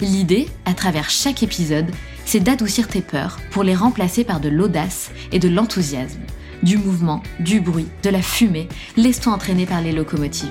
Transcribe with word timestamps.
L'idée, 0.00 0.48
à 0.64 0.72
travers 0.72 1.10
chaque 1.10 1.42
épisode, 1.42 1.90
c'est 2.24 2.40
d'adoucir 2.40 2.88
tes 2.88 3.02
peurs 3.02 3.38
pour 3.50 3.62
les 3.62 3.74
remplacer 3.74 4.24
par 4.24 4.40
de 4.40 4.48
l'audace 4.48 5.10
et 5.30 5.38
de 5.38 5.48
l'enthousiasme. 5.48 6.20
Du 6.62 6.78
mouvement, 6.78 7.22
du 7.38 7.60
bruit, 7.60 7.88
de 8.02 8.08
la 8.08 8.22
fumée, 8.22 8.68
laisse-toi 8.96 9.34
entraîner 9.34 9.66
par 9.66 9.82
les 9.82 9.92
locomotives. 9.92 10.48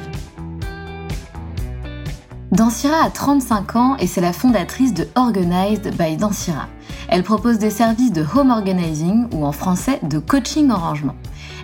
Dansira 2.52 3.04
a 3.04 3.10
35 3.10 3.76
ans 3.76 3.98
et 3.98 4.06
c'est 4.06 4.22
la 4.22 4.34
fondatrice 4.34 4.94
de 4.94 5.08
Organized 5.16 5.96
by 5.98 6.16
Dansira. 6.18 6.68
Elle 7.08 7.24
propose 7.24 7.58
des 7.58 7.72
services 7.72 8.14
de 8.14 8.24
home 8.36 8.52
organizing 8.52 9.28
ou 9.34 9.46
en 9.46 9.52
français 9.52 10.00
de 10.04 10.20
coaching 10.20 10.70
en 10.70 10.78
rangement. 10.78 11.16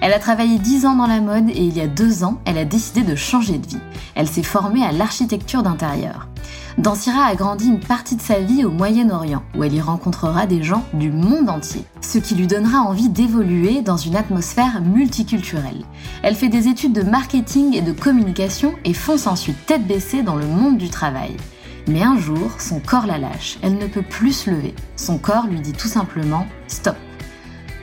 Elle 0.01 0.13
a 0.13 0.19
travaillé 0.19 0.57
10 0.57 0.87
ans 0.87 0.95
dans 0.95 1.07
la 1.07 1.21
mode 1.21 1.49
et 1.49 1.61
il 1.61 1.77
y 1.77 1.81
a 1.81 1.87
2 1.87 2.23
ans, 2.23 2.41
elle 2.45 2.57
a 2.57 2.65
décidé 2.65 3.03
de 3.03 3.15
changer 3.15 3.59
de 3.59 3.67
vie. 3.67 3.81
Elle 4.15 4.27
s'est 4.27 4.43
formée 4.43 4.83
à 4.83 4.91
l'architecture 4.91 5.61
d'intérieur. 5.61 6.29
Dansira 6.77 7.23
a 7.23 7.35
grandi 7.35 7.67
une 7.67 7.79
partie 7.79 8.17
de 8.17 8.21
sa 8.21 8.39
vie 8.39 8.65
au 8.65 8.69
Moyen-Orient, 8.69 9.43
où 9.55 9.63
elle 9.63 9.73
y 9.73 9.79
rencontrera 9.79 10.45
des 10.45 10.61
gens 10.61 10.83
du 10.93 11.09
monde 11.09 11.49
entier, 11.49 11.85
ce 12.01 12.17
qui 12.17 12.35
lui 12.35 12.47
donnera 12.47 12.79
envie 12.79 13.07
d'évoluer 13.07 13.81
dans 13.81 13.95
une 13.95 14.17
atmosphère 14.17 14.81
multiculturelle. 14.81 15.85
Elle 16.21 16.35
fait 16.35 16.49
des 16.49 16.67
études 16.67 16.91
de 16.91 17.01
marketing 17.01 17.73
et 17.77 17.81
de 17.81 17.93
communication 17.93 18.73
et 18.83 18.93
fonce 18.93 19.25
ensuite 19.25 19.65
tête 19.65 19.87
baissée 19.87 20.21
dans 20.21 20.35
le 20.35 20.47
monde 20.47 20.77
du 20.77 20.89
travail. 20.89 21.37
Mais 21.87 22.03
un 22.03 22.17
jour, 22.17 22.51
son 22.59 22.81
corps 22.81 23.07
la 23.07 23.19
lâche, 23.19 23.57
elle 23.61 23.77
ne 23.77 23.87
peut 23.87 24.01
plus 24.01 24.33
se 24.33 24.49
lever. 24.49 24.75
Son 24.97 25.17
corps 25.17 25.47
lui 25.47 25.61
dit 25.61 25.73
tout 25.73 25.87
simplement 25.87 26.45
stop. 26.67 26.97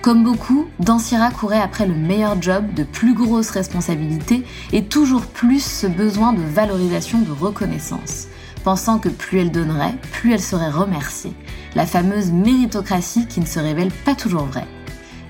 Comme 0.03 0.23
beaucoup, 0.23 0.67
Dansira 0.81 1.31
courait 1.31 1.61
après 1.61 1.87
le 1.87 1.95
meilleur 1.95 2.43
job, 2.43 2.75
de 2.75 2.83
plus 2.85 3.15
grosses 3.15 3.51
responsabilités 3.51 4.45
et 4.73 4.85
toujours 4.85 5.23
plus 5.23 5.65
ce 5.65 5.87
besoin 5.87 6.35
de 6.35 6.43
valorisation, 6.43 7.21
de 7.21 7.31
reconnaissance 7.31 8.27
pensant 8.63 8.99
que 8.99 9.09
plus 9.09 9.41
elle 9.41 9.51
donnerait, 9.51 9.95
plus 10.13 10.33
elle 10.33 10.41
serait 10.41 10.71
remerciée. 10.71 11.35
La 11.75 11.87
fameuse 11.87 12.31
méritocratie 12.31 13.27
qui 13.27 13.41
ne 13.41 13.47
se 13.47 13.59
révèle 13.59 13.91
pas 13.91 14.15
toujours 14.15 14.45
vraie. 14.45 14.67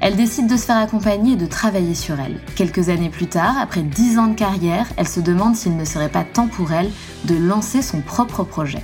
Elle 0.00 0.16
décide 0.16 0.48
de 0.48 0.56
se 0.56 0.64
faire 0.64 0.78
accompagner 0.78 1.34
et 1.34 1.36
de 1.36 1.46
travailler 1.46 1.94
sur 1.94 2.18
elle. 2.18 2.40
Quelques 2.56 2.88
années 2.88 3.08
plus 3.08 3.28
tard, 3.28 3.54
après 3.60 3.82
dix 3.82 4.18
ans 4.18 4.26
de 4.26 4.34
carrière, 4.34 4.86
elle 4.96 5.06
se 5.06 5.20
demande 5.20 5.54
s'il 5.54 5.76
ne 5.76 5.84
serait 5.84 6.08
pas 6.08 6.24
temps 6.24 6.48
pour 6.48 6.72
elle 6.72 6.90
de 7.24 7.36
lancer 7.36 7.82
son 7.82 8.00
propre 8.00 8.42
projet. 8.42 8.82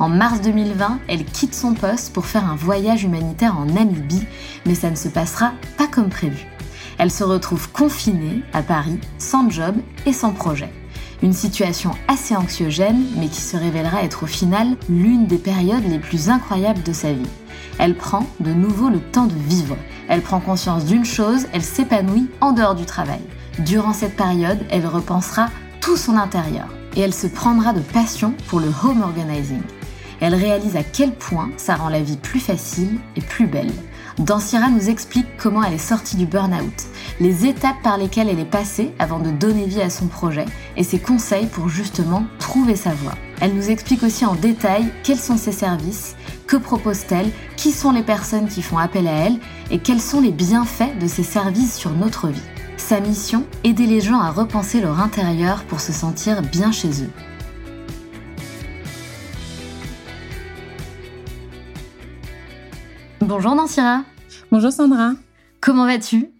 En 0.00 0.08
mars 0.08 0.40
2020, 0.40 0.98
elle 1.08 1.24
quitte 1.24 1.54
son 1.54 1.74
poste 1.74 2.12
pour 2.12 2.26
faire 2.26 2.44
un 2.44 2.56
voyage 2.56 3.04
humanitaire 3.04 3.56
en 3.56 3.66
Namibie, 3.66 4.26
mais 4.66 4.74
ça 4.74 4.90
ne 4.90 4.96
se 4.96 5.08
passera 5.08 5.52
pas 5.76 5.86
comme 5.86 6.08
prévu. 6.08 6.46
Elle 6.98 7.12
se 7.12 7.22
retrouve 7.22 7.70
confinée 7.70 8.42
à 8.52 8.62
Paris, 8.62 8.98
sans 9.18 9.48
job 9.50 9.76
et 10.06 10.12
sans 10.12 10.32
projet. 10.32 10.72
Une 11.22 11.32
situation 11.32 11.90
assez 12.06 12.36
anxiogène, 12.36 13.04
mais 13.16 13.26
qui 13.26 13.40
se 13.40 13.56
révélera 13.56 14.04
être 14.04 14.22
au 14.22 14.26
final 14.26 14.76
l'une 14.88 15.26
des 15.26 15.38
périodes 15.38 15.88
les 15.88 15.98
plus 15.98 16.30
incroyables 16.30 16.82
de 16.84 16.92
sa 16.92 17.12
vie. 17.12 17.28
Elle 17.78 17.96
prend 17.96 18.26
de 18.38 18.52
nouveau 18.52 18.88
le 18.88 19.00
temps 19.00 19.26
de 19.26 19.34
vivre. 19.34 19.76
Elle 20.08 20.22
prend 20.22 20.40
conscience 20.40 20.84
d'une 20.84 21.04
chose, 21.04 21.46
elle 21.52 21.62
s'épanouit 21.62 22.28
en 22.40 22.52
dehors 22.52 22.76
du 22.76 22.84
travail. 22.84 23.20
Durant 23.58 23.92
cette 23.92 24.16
période, 24.16 24.60
elle 24.70 24.86
repensera 24.86 25.48
tout 25.80 25.96
son 25.96 26.16
intérieur 26.16 26.68
et 26.96 27.00
elle 27.00 27.14
se 27.14 27.26
prendra 27.26 27.72
de 27.72 27.80
passion 27.80 28.34
pour 28.46 28.60
le 28.60 28.68
home 28.84 29.02
organizing. 29.02 29.62
Elle 30.20 30.34
réalise 30.34 30.76
à 30.76 30.82
quel 30.82 31.12
point 31.12 31.50
ça 31.56 31.76
rend 31.76 31.88
la 31.88 32.00
vie 32.00 32.16
plus 32.16 32.40
facile 32.40 32.98
et 33.16 33.20
plus 33.20 33.46
belle. 33.46 33.72
Dansira 34.18 34.68
nous 34.68 34.90
explique 34.90 35.28
comment 35.36 35.62
elle 35.62 35.74
est 35.74 35.78
sortie 35.78 36.16
du 36.16 36.26
burn-out, 36.26 36.86
les 37.20 37.46
étapes 37.46 37.80
par 37.84 37.98
lesquelles 37.98 38.28
elle 38.28 38.40
est 38.40 38.44
passée 38.44 38.92
avant 38.98 39.20
de 39.20 39.30
donner 39.30 39.66
vie 39.66 39.80
à 39.80 39.90
son 39.90 40.08
projet 40.08 40.44
et 40.76 40.82
ses 40.82 40.98
conseils 40.98 41.46
pour 41.46 41.68
justement 41.68 42.24
trouver 42.40 42.74
sa 42.74 42.90
voie. 42.94 43.14
Elle 43.40 43.54
nous 43.54 43.70
explique 43.70 44.02
aussi 44.02 44.26
en 44.26 44.34
détail 44.34 44.88
quels 45.04 45.20
sont 45.20 45.36
ses 45.36 45.52
services, 45.52 46.16
que 46.48 46.56
propose-t-elle, 46.56 47.30
qui 47.56 47.70
sont 47.70 47.92
les 47.92 48.02
personnes 48.02 48.48
qui 48.48 48.60
font 48.60 48.78
appel 48.78 49.06
à 49.06 49.12
elle 49.12 49.38
et 49.70 49.78
quels 49.78 50.00
sont 50.00 50.20
les 50.20 50.32
bienfaits 50.32 50.98
de 51.00 51.06
ces 51.06 51.22
services 51.22 51.76
sur 51.76 51.92
notre 51.92 52.26
vie. 52.26 52.42
Sa 52.76 52.98
mission, 52.98 53.44
aider 53.62 53.86
les 53.86 54.00
gens 54.00 54.18
à 54.18 54.32
repenser 54.32 54.80
leur 54.80 54.98
intérieur 54.98 55.62
pour 55.64 55.78
se 55.78 55.92
sentir 55.92 56.42
bien 56.42 56.72
chez 56.72 56.88
eux. 57.02 57.10
Bonjour 63.28 63.54
Nancira. 63.54 64.04
Bonjour 64.50 64.72
Sandra. 64.72 65.12
Comment 65.60 65.84
vas-tu? 65.84 66.30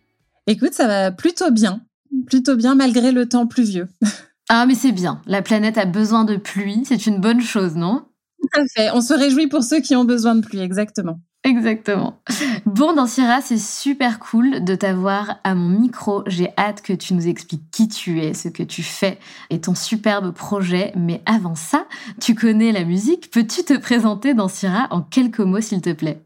Écoute, 0.47 0.73
ça 0.73 0.87
va 0.87 1.13
plutôt 1.13 1.51
bien. 1.51 1.83
Plutôt 2.27 2.57
bien 2.57 2.75
malgré 2.75 3.13
le 3.13 3.29
temps 3.29 3.47
pluvieux. 3.47 3.89
Ah 4.51 4.65
mais 4.65 4.75
c'est 4.75 4.93
bien. 4.93 5.21
La 5.27 5.43
planète 5.43 5.77
a 5.77 5.85
besoin 5.85 6.25
de 6.25 6.39
pluie. 6.39 6.81
C'est 6.87 7.07
une 7.07 7.21
bonne 7.21 7.43
chose, 7.43 7.77
non? 7.77 8.07
Tout 8.41 8.61
à 8.61 8.65
fait. 8.75 8.91
On 8.95 9.03
se 9.03 9.13
réjouit 9.13 9.47
pour 9.49 9.63
ceux 9.63 9.81
qui 9.81 9.95
ont 9.95 10.07
besoin 10.07 10.37
de 10.37 10.41
pluie, 10.41 10.61
exactement. 10.61 11.21
Exactement. 11.45 12.23
Bon, 12.65 12.95
Dansira, 12.95 13.43
c'est 13.43 13.59
super 13.59 14.19
cool 14.21 14.65
de 14.65 14.75
t'avoir 14.75 15.37
à 15.45 15.55
mon 15.55 15.69
micro. 15.69 16.23
J'ai 16.27 16.49
hâte 16.57 16.81
que 16.81 16.95
tu 16.95 17.13
nous 17.13 17.29
expliques 17.29 17.71
qui 17.71 17.89
tu 17.89 18.23
es, 18.23 18.33
ce 18.33 18.49
que 18.49 18.63
tu 18.63 18.83
fais 18.83 19.19
et 19.51 19.61
ton 19.61 19.75
superbe 19.75 20.33
projet. 20.33 20.95
Mais 20.97 21.21
avant 21.27 21.55
ça, 21.55 21.87
tu 22.19 22.35
connais 22.35 22.73
la 22.73 22.85
musique. 22.85 23.31
Peux-tu 23.31 23.65
te 23.65 23.77
présenter, 23.77 24.33
Dansira, 24.33 24.87
en 24.91 25.03
quelques 25.03 25.41
mots, 25.41 25.61
s'il 25.61 25.83
te 25.83 25.93
plaît? 25.93 26.25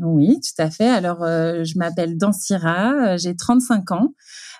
Oui, 0.00 0.40
tout 0.40 0.62
à 0.62 0.70
fait. 0.70 0.88
Alors, 0.88 1.22
euh, 1.22 1.62
je 1.64 1.78
m'appelle 1.78 2.18
Dansira, 2.18 3.12
euh, 3.12 3.16
j'ai 3.16 3.36
35 3.36 3.92
ans 3.92 4.14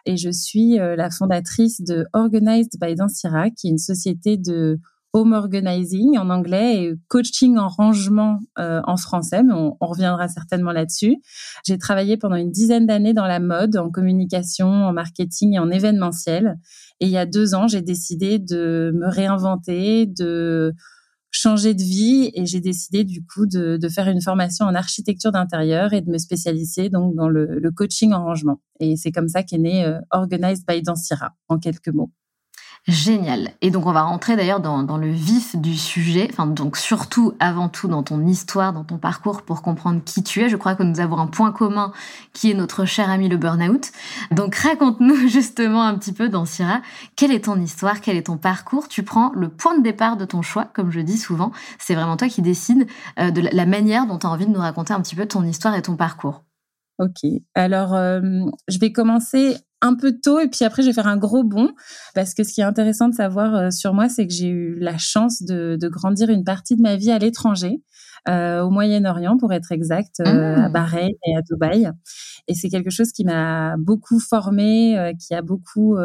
et 0.07 0.17
je 0.17 0.31
suis 0.31 0.79
euh, 0.79 0.95
la 0.95 1.11
fondatrice 1.11 1.83
de 1.83 2.07
Organized 2.13 2.73
by 2.81 2.95
Dansira, 2.95 3.51
qui 3.51 3.67
est 3.67 3.71
une 3.71 3.79
société 3.79 4.37
de 4.37 4.79
home 5.13 5.33
organizing 5.33 6.19
en 6.19 6.29
anglais 6.31 6.83
et 6.83 6.95
coaching 7.07 7.57
en 7.57 7.69
rangement 7.69 8.41
en 8.57 8.97
français, 8.97 9.45
mais 9.45 9.53
on, 9.53 9.77
on 9.81 9.87
reviendra 9.87 10.27
certainement 10.27 10.73
là-dessus. 10.73 11.19
J'ai 11.65 11.79
travaillé 11.79 12.17
pendant 12.17 12.35
une 12.35 12.51
dizaine 12.51 12.85
d'années 12.85 13.13
dans 13.13 13.29
la 13.29 13.39
mode, 13.39 13.77
en 13.77 13.91
communication, 13.91 14.67
en 14.67 14.93
marketing 14.93 15.55
et 15.55 15.61
en 15.61 15.71
événementiel. 15.71 16.59
Et 16.99 17.07
il 17.07 17.13
y 17.13 17.17
a 17.17 17.27
deux 17.27 17.55
ans, 17.55 17.69
j'ai 17.69 17.81
décidé 17.81 18.41
de 18.41 18.91
me 18.93 19.09
réinventer, 19.09 20.07
de 20.07 20.75
changer 21.35 21.75
de 21.75 21.83
vie 21.83 22.31
et 22.35 22.47
j'ai 22.47 22.61
décidé 22.61 23.03
du 23.03 23.25
coup 23.27 23.47
de, 23.47 23.77
de, 23.77 23.89
faire 23.89 24.09
une 24.09 24.23
formation 24.23 24.67
en 24.67 24.75
architecture 24.75 25.33
d'intérieur 25.33 25.93
et 25.93 26.01
de 26.01 26.09
me 26.09 26.19
spécialiser 26.19 26.91
donc 26.91 27.17
dans 27.17 27.29
le, 27.29 27.59
le 27.59 27.71
coaching 27.73 28.13
en 28.13 28.25
rangement. 28.25 28.61
Et 28.79 28.97
c'est 28.97 29.11
comme 29.11 29.29
ça 29.29 29.43
qu'est 29.43 29.59
né 29.59 29.85
euh, 29.85 29.99
Organized 30.11 30.65
by 30.67 30.81
Dansira 30.81 31.33
en 31.49 31.59
quelques 31.59 31.89
mots. 31.89 32.13
Génial. 32.87 33.53
Et 33.63 33.71
donc 33.71 33.87
on 33.87 33.93
va 33.93 34.03
rentrer 34.03 34.37
d'ailleurs 34.37 34.61
dans, 34.61 34.99
le 34.99 35.09
vif 35.09 35.57
du 35.57 35.75
sujet, 35.75 36.29
enfin 36.31 36.47
donc 36.47 36.77
surtout 36.77 37.33
avant 37.41 37.71
tout 37.71 37.89
dans 37.89 38.03
ton 38.03 38.27
histoire, 38.27 38.75
dans 38.75 38.85
ton 38.85 38.99
parcours 38.99 39.41
pour 39.41 39.63
comprendre 39.63 40.03
qui 40.05 40.23
tu 40.23 40.43
es. 40.43 40.51
Je 40.51 40.57
crois 40.57 40.75
que 40.75 40.83
nous 40.83 41.01
avons 41.01 41.17
un 41.17 41.27
point 41.27 41.51
commun 41.51 41.93
qui 42.35 42.51
est 42.51 42.55
notre 42.55 42.85
cher 42.85 43.09
ami 43.09 43.31
le 43.31 43.39
burn-out. 43.39 43.91
Donc 44.33 44.55
raconte-nous 44.57 45.17
justement 45.29 45.83
un 45.83 45.95
petit 45.97 46.13
peu 46.13 46.29
dans 46.29 46.45
Syrah, 46.45 46.83
quelle 47.17 47.33
est 47.33 47.47
ton 47.47 47.59
histoire, 47.59 48.03
quel 48.03 48.19
est 48.19 48.27
ton 48.27 48.37
parcours? 48.37 48.87
Tu 48.87 49.03
prends 49.03 49.33
le 49.35 49.49
point 49.49 49.79
de 49.79 49.83
départ 49.83 50.19
de 50.19 50.27
ton 50.27 50.43
choix, 50.43 50.67
comme 50.67 50.91
je 50.91 51.01
dis 51.01 51.17
souvent. 51.17 51.53
C'est 51.79 51.95
vraiment 51.95 52.19
toi 52.19 52.29
qui 52.29 52.43
décides 52.43 52.87
euh, 53.19 53.31
de 53.31 53.41
la 53.41 53.65
manière 53.65 54.07
dont 54.07 54.19
tu 54.19 54.27
as 54.27 54.31
envie 54.31 54.47
de 54.47 54.53
nous 54.53 54.61
raconter 54.61 54.93
un 54.93 55.01
petit 55.01 55.17
peu 55.17 55.25
ton 55.25 55.43
histoire 55.43 55.75
et 55.75 55.81
ton 55.81 55.97
parcours. 55.97 56.43
Ok, 56.99 57.25
alors 57.55 57.95
euh, 57.95 58.21
je 58.69 58.79
vais 58.79 58.93
commencer 58.93 59.57
un 59.85 59.95
peu 59.95 60.19
tôt 60.19 60.41
et 60.41 60.49
puis 60.49 60.65
après 60.65 60.83
je 60.83 60.89
vais 60.89 60.93
faire 60.93 61.07
un 61.07 61.19
gros 61.19 61.45
bond 61.45 61.71
parce 62.15 62.35
que 62.35 62.43
ce 62.43 62.53
qui 62.53 62.63
est 62.63 62.65
intéressant 62.65 63.09
de 63.09 63.15
savoir 63.15 63.55
euh, 63.55 63.71
sur 63.71 63.93
moi, 63.93 64.09
c'est 64.09 64.27
que 64.27 64.33
j'ai 64.33 64.49
eu 64.49 64.77
la 64.79 64.97
chance 64.99 65.43
de, 65.43 65.77
de, 65.81 65.89
grandir 65.89 66.31
une 66.31 66.45
partie 66.45 66.77
de 66.77 66.83
ma 66.83 66.97
vie 66.97 67.11
à 67.11 67.19
l'étranger, 67.19 67.83
euh, 68.29 68.63
au 68.63 68.71
Moyen-Orient 68.71 69.37
pour 69.37 69.53
être 69.53 69.73
exact, 69.73 70.21
euh, 70.21 70.57
à 70.57 70.69
mmh. 70.69 70.73
Bahreïn 70.73 71.11
et 71.27 71.37
à 71.37 71.43
Dubaï. 71.43 71.91
Et 72.49 72.55
c'est 72.55 72.69
quelque 72.69 72.91
chose 72.91 73.13
qui 73.13 73.25
m'a 73.25 73.77
beaucoup 73.79 74.19
formé, 74.19 75.13
qui 75.19 75.35
a 75.35 75.43
beaucoup 75.43 75.97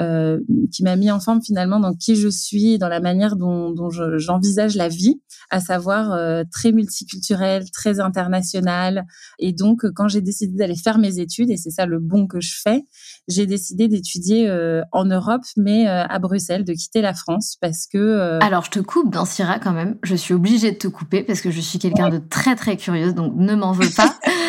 euh, 0.00 0.40
qui 0.72 0.82
m'a 0.82 0.96
mis 0.96 1.10
en 1.10 1.20
forme 1.20 1.42
finalement 1.42 1.78
dans 1.78 1.94
qui 1.94 2.16
je 2.16 2.28
suis, 2.28 2.78
dans 2.78 2.88
la 2.88 3.00
manière 3.00 3.36
dont, 3.36 3.70
dont 3.70 3.90
j'envisage 3.90 4.74
la 4.74 4.88
vie, 4.88 5.20
à 5.50 5.60
savoir 5.60 6.12
euh, 6.12 6.44
très 6.50 6.72
multiculturelle, 6.72 7.70
très 7.70 8.00
internationale. 8.00 9.04
Et 9.38 9.52
donc, 9.52 9.84
quand 9.94 10.08
j'ai 10.08 10.22
décidé 10.22 10.56
d'aller 10.56 10.76
faire 10.76 10.96
mes 10.96 11.18
études, 11.18 11.50
et 11.50 11.58
c'est 11.58 11.70
ça 11.70 11.84
le 11.84 11.98
bon 11.98 12.26
que 12.26 12.40
je 12.40 12.54
fais, 12.62 12.82
j'ai 13.28 13.46
décidé 13.46 13.86
d'étudier 13.88 14.48
euh, 14.48 14.80
en 14.92 15.04
Europe, 15.04 15.42
mais 15.56 15.86
à 15.86 16.18
Bruxelles, 16.18 16.64
de 16.64 16.72
quitter 16.72 17.02
la 17.02 17.12
France 17.14 17.56
parce 17.60 17.86
que. 17.86 18.38
Alors, 18.42 18.64
je 18.64 18.70
te 18.70 18.80
coupe 18.80 19.12
dans 19.12 19.26
Syrah 19.26 19.58
quand 19.58 19.72
même. 19.72 19.98
Je 20.02 20.14
suis 20.14 20.32
obligée 20.34 20.72
de 20.72 20.78
te 20.78 20.88
couper 20.88 21.22
parce 21.22 21.40
que 21.40 21.50
je 21.50 21.60
suis 21.60 21.78
quelqu'un 21.78 22.08
de 22.08 22.18
très 22.18 22.56
très 22.56 22.76
curieuse, 22.76 23.14
donc 23.14 23.34
ne 23.36 23.54
m'en 23.54 23.72
veux 23.72 23.90
pas. 23.94 24.18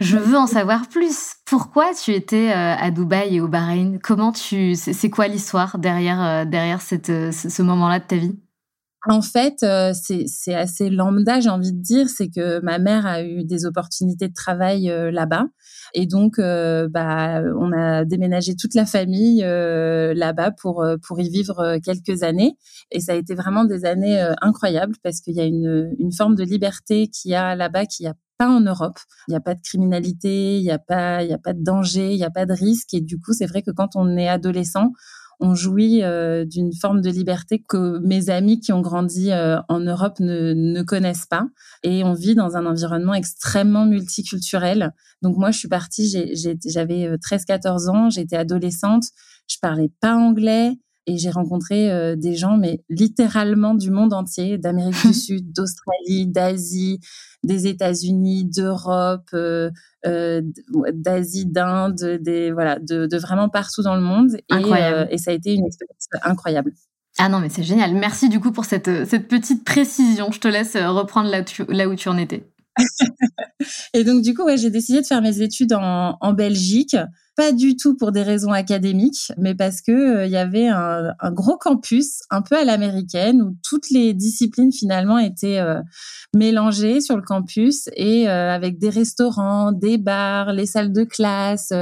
je 0.00 0.16
veux 0.16 0.36
en 0.36 0.46
savoir 0.46 0.88
plus. 0.88 1.34
Pourquoi 1.44 1.92
tu 1.94 2.12
étais 2.12 2.50
à 2.50 2.90
Dubaï 2.90 3.36
et 3.36 3.40
au 3.40 3.48
Bahreïn? 3.48 3.98
Comment 4.02 4.32
tu 4.32 4.74
c'est 4.74 5.10
quoi 5.10 5.28
l'histoire 5.28 5.78
derrière, 5.78 6.22
euh, 6.22 6.44
derrière 6.44 6.80
cette, 6.80 7.10
euh, 7.10 7.32
ce 7.32 7.62
moment-là 7.62 7.98
de 8.00 8.04
ta 8.04 8.16
vie? 8.16 8.38
En 9.06 9.22
fait, 9.22 9.62
euh, 9.62 9.92
c'est 9.94 10.54
assez 10.54 10.90
lambda, 10.90 11.40
j'ai 11.40 11.48
envie 11.48 11.72
de 11.72 11.80
dire. 11.80 12.08
C'est 12.08 12.28
que 12.28 12.60
ma 12.60 12.78
mère 12.78 13.06
a 13.06 13.22
eu 13.22 13.44
des 13.44 13.64
opportunités 13.64 14.28
de 14.28 14.34
travail 14.34 14.92
là-bas. 15.12 15.46
Et 15.94 16.06
donc, 16.06 16.38
bah, 16.38 17.42
on 17.58 17.72
a 17.72 18.04
déménagé 18.04 18.56
toute 18.56 18.74
la 18.74 18.84
famille 18.84 19.40
là-bas 19.40 20.50
pour, 20.50 20.84
pour 21.06 21.20
y 21.20 21.30
vivre 21.30 21.78
quelques 21.82 22.22
années. 22.24 22.56
Et 22.90 23.00
ça 23.00 23.12
a 23.12 23.14
été 23.14 23.34
vraiment 23.34 23.64
des 23.64 23.84
années 23.84 24.20
incroyables 24.42 24.96
parce 25.02 25.20
qu'il 25.20 25.34
y 25.34 25.40
a 25.40 25.44
une, 25.44 25.94
une 25.98 26.12
forme 26.12 26.34
de 26.34 26.42
liberté 26.42 27.08
qu'il 27.08 27.30
y 27.30 27.34
a 27.34 27.54
là-bas 27.54 27.86
qui 27.86 28.06
a 28.06 28.14
pas 28.38 28.48
en 28.48 28.60
Europe. 28.60 28.98
Il 29.26 29.32
n'y 29.32 29.36
a 29.36 29.40
pas 29.40 29.54
de 29.54 29.60
criminalité, 29.60 30.58
il 30.58 30.62
n'y 30.62 30.70
a 30.70 30.78
pas, 30.78 31.22
il 31.22 31.28
y 31.28 31.34
a 31.34 31.38
pas 31.38 31.52
de 31.52 31.62
danger, 31.62 32.12
il 32.12 32.16
n'y 32.16 32.24
a 32.24 32.30
pas 32.30 32.46
de 32.46 32.52
risque. 32.52 32.94
Et 32.94 33.00
du 33.00 33.18
coup, 33.18 33.32
c'est 33.32 33.46
vrai 33.46 33.62
que 33.62 33.70
quand 33.70 33.96
on 33.96 34.16
est 34.16 34.28
adolescent, 34.28 34.92
on 35.40 35.54
jouit 35.54 36.02
euh, 36.02 36.44
d'une 36.44 36.72
forme 36.72 37.00
de 37.00 37.10
liberté 37.10 37.62
que 37.66 37.98
mes 38.00 38.28
amis 38.30 38.60
qui 38.60 38.72
ont 38.72 38.80
grandi 38.80 39.30
euh, 39.30 39.58
en 39.68 39.80
Europe 39.80 40.18
ne, 40.20 40.52
ne, 40.52 40.82
connaissent 40.82 41.26
pas. 41.26 41.46
Et 41.82 42.02
on 42.02 42.12
vit 42.14 42.34
dans 42.34 42.56
un 42.56 42.66
environnement 42.66 43.14
extrêmement 43.14 43.86
multiculturel. 43.86 44.92
Donc 45.22 45.36
moi, 45.36 45.50
je 45.50 45.58
suis 45.58 45.68
partie, 45.68 46.08
j'avais 46.66 47.16
13-14 47.16 47.66
euh, 47.66 47.90
ans, 47.90 48.10
j'étais 48.10 48.36
adolescente, 48.36 49.04
je 49.48 49.56
parlais 49.60 49.90
pas 50.00 50.14
anglais 50.16 50.78
et 51.08 51.16
j'ai 51.16 51.30
rencontré 51.30 51.90
euh, 51.90 52.16
des 52.16 52.36
gens, 52.36 52.58
mais 52.58 52.84
littéralement 52.90 53.74
du 53.74 53.90
monde 53.90 54.12
entier, 54.12 54.58
d'Amérique 54.58 55.06
du 55.06 55.14
Sud, 55.14 55.52
d'Australie, 55.52 56.26
d'Asie, 56.26 57.00
des 57.44 57.66
États-Unis, 57.66 58.44
d'Europe, 58.44 59.30
euh, 59.32 59.70
euh, 60.06 60.42
d'Asie, 60.92 61.46
d'Inde, 61.46 62.18
des 62.20 62.52
voilà, 62.52 62.78
de, 62.78 63.06
de, 63.06 63.16
vraiment 63.16 63.48
partout 63.48 63.82
dans 63.82 63.94
le 63.94 64.02
monde. 64.02 64.36
Et, 64.50 65.14
et 65.14 65.18
ça 65.18 65.30
a 65.30 65.34
été 65.34 65.54
une 65.54 65.66
expérience 65.66 66.08
incroyable. 66.22 66.72
Ah 67.16 67.30
non, 67.30 67.40
mais 67.40 67.48
c'est 67.48 67.64
génial. 67.64 67.94
Merci 67.94 68.28
du 68.28 68.38
coup 68.38 68.52
pour 68.52 68.66
cette, 68.66 69.06
cette 69.06 69.28
petite 69.28 69.64
précision. 69.64 70.30
Je 70.30 70.40
te 70.40 70.46
laisse 70.46 70.76
reprendre 70.76 71.30
là, 71.30 71.42
là 71.68 71.88
où 71.88 71.94
tu 71.94 72.08
en 72.10 72.18
étais. 72.18 72.44
et 73.94 74.04
donc, 74.04 74.22
du 74.22 74.34
coup, 74.34 74.44
ouais, 74.44 74.58
j'ai 74.58 74.70
décidé 74.70 75.00
de 75.00 75.06
faire 75.06 75.22
mes 75.22 75.40
études 75.40 75.72
en, 75.72 76.16
en 76.20 76.32
Belgique 76.32 76.96
pas 77.38 77.52
du 77.52 77.76
tout 77.76 77.96
pour 77.96 78.10
des 78.10 78.24
raisons 78.24 78.50
académiques, 78.50 79.30
mais 79.36 79.54
parce 79.54 79.80
que 79.80 79.92
euh, 79.92 80.26
il 80.26 80.32
y 80.32 80.36
avait 80.36 80.66
un, 80.66 81.14
un, 81.20 81.30
gros 81.30 81.56
campus 81.56 82.22
un 82.30 82.42
peu 82.42 82.56
à 82.56 82.64
l'américaine 82.64 83.40
où 83.42 83.56
toutes 83.62 83.90
les 83.90 84.12
disciplines 84.12 84.72
finalement 84.72 85.20
étaient 85.20 85.60
euh, 85.60 85.80
mélangées 86.34 87.00
sur 87.00 87.14
le 87.14 87.22
campus 87.22 87.88
et 87.94 88.28
euh, 88.28 88.50
avec 88.50 88.80
des 88.80 88.90
restaurants, 88.90 89.70
des 89.70 89.98
bars, 89.98 90.52
les 90.52 90.66
salles 90.66 90.92
de 90.92 91.04
classe, 91.04 91.72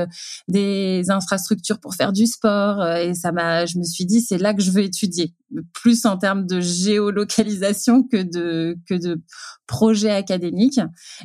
des 0.47 1.05
infrastructures 1.09 1.81
pour 1.81 1.95
faire 1.95 2.13
du 2.13 2.27
sport 2.27 2.87
et 2.87 3.15
ça 3.15 3.33
m'a 3.33 3.65
je 3.65 3.79
me 3.79 3.85
suis 3.85 4.05
dit 4.05 4.21
c'est 4.21 4.37
là 4.37 4.53
que 4.53 4.61
je 4.61 4.71
veux 4.71 4.83
étudier 4.83 5.33
plus 5.73 6.07
en 6.07 6.19
termes 6.19 6.47
de 6.47 6.61
géolocalisation 6.61 8.03
que 8.03 8.23
de 8.23 8.77
que 8.89 8.95
de 8.95 9.23
projets 9.67 10.11
académiques 10.11 10.81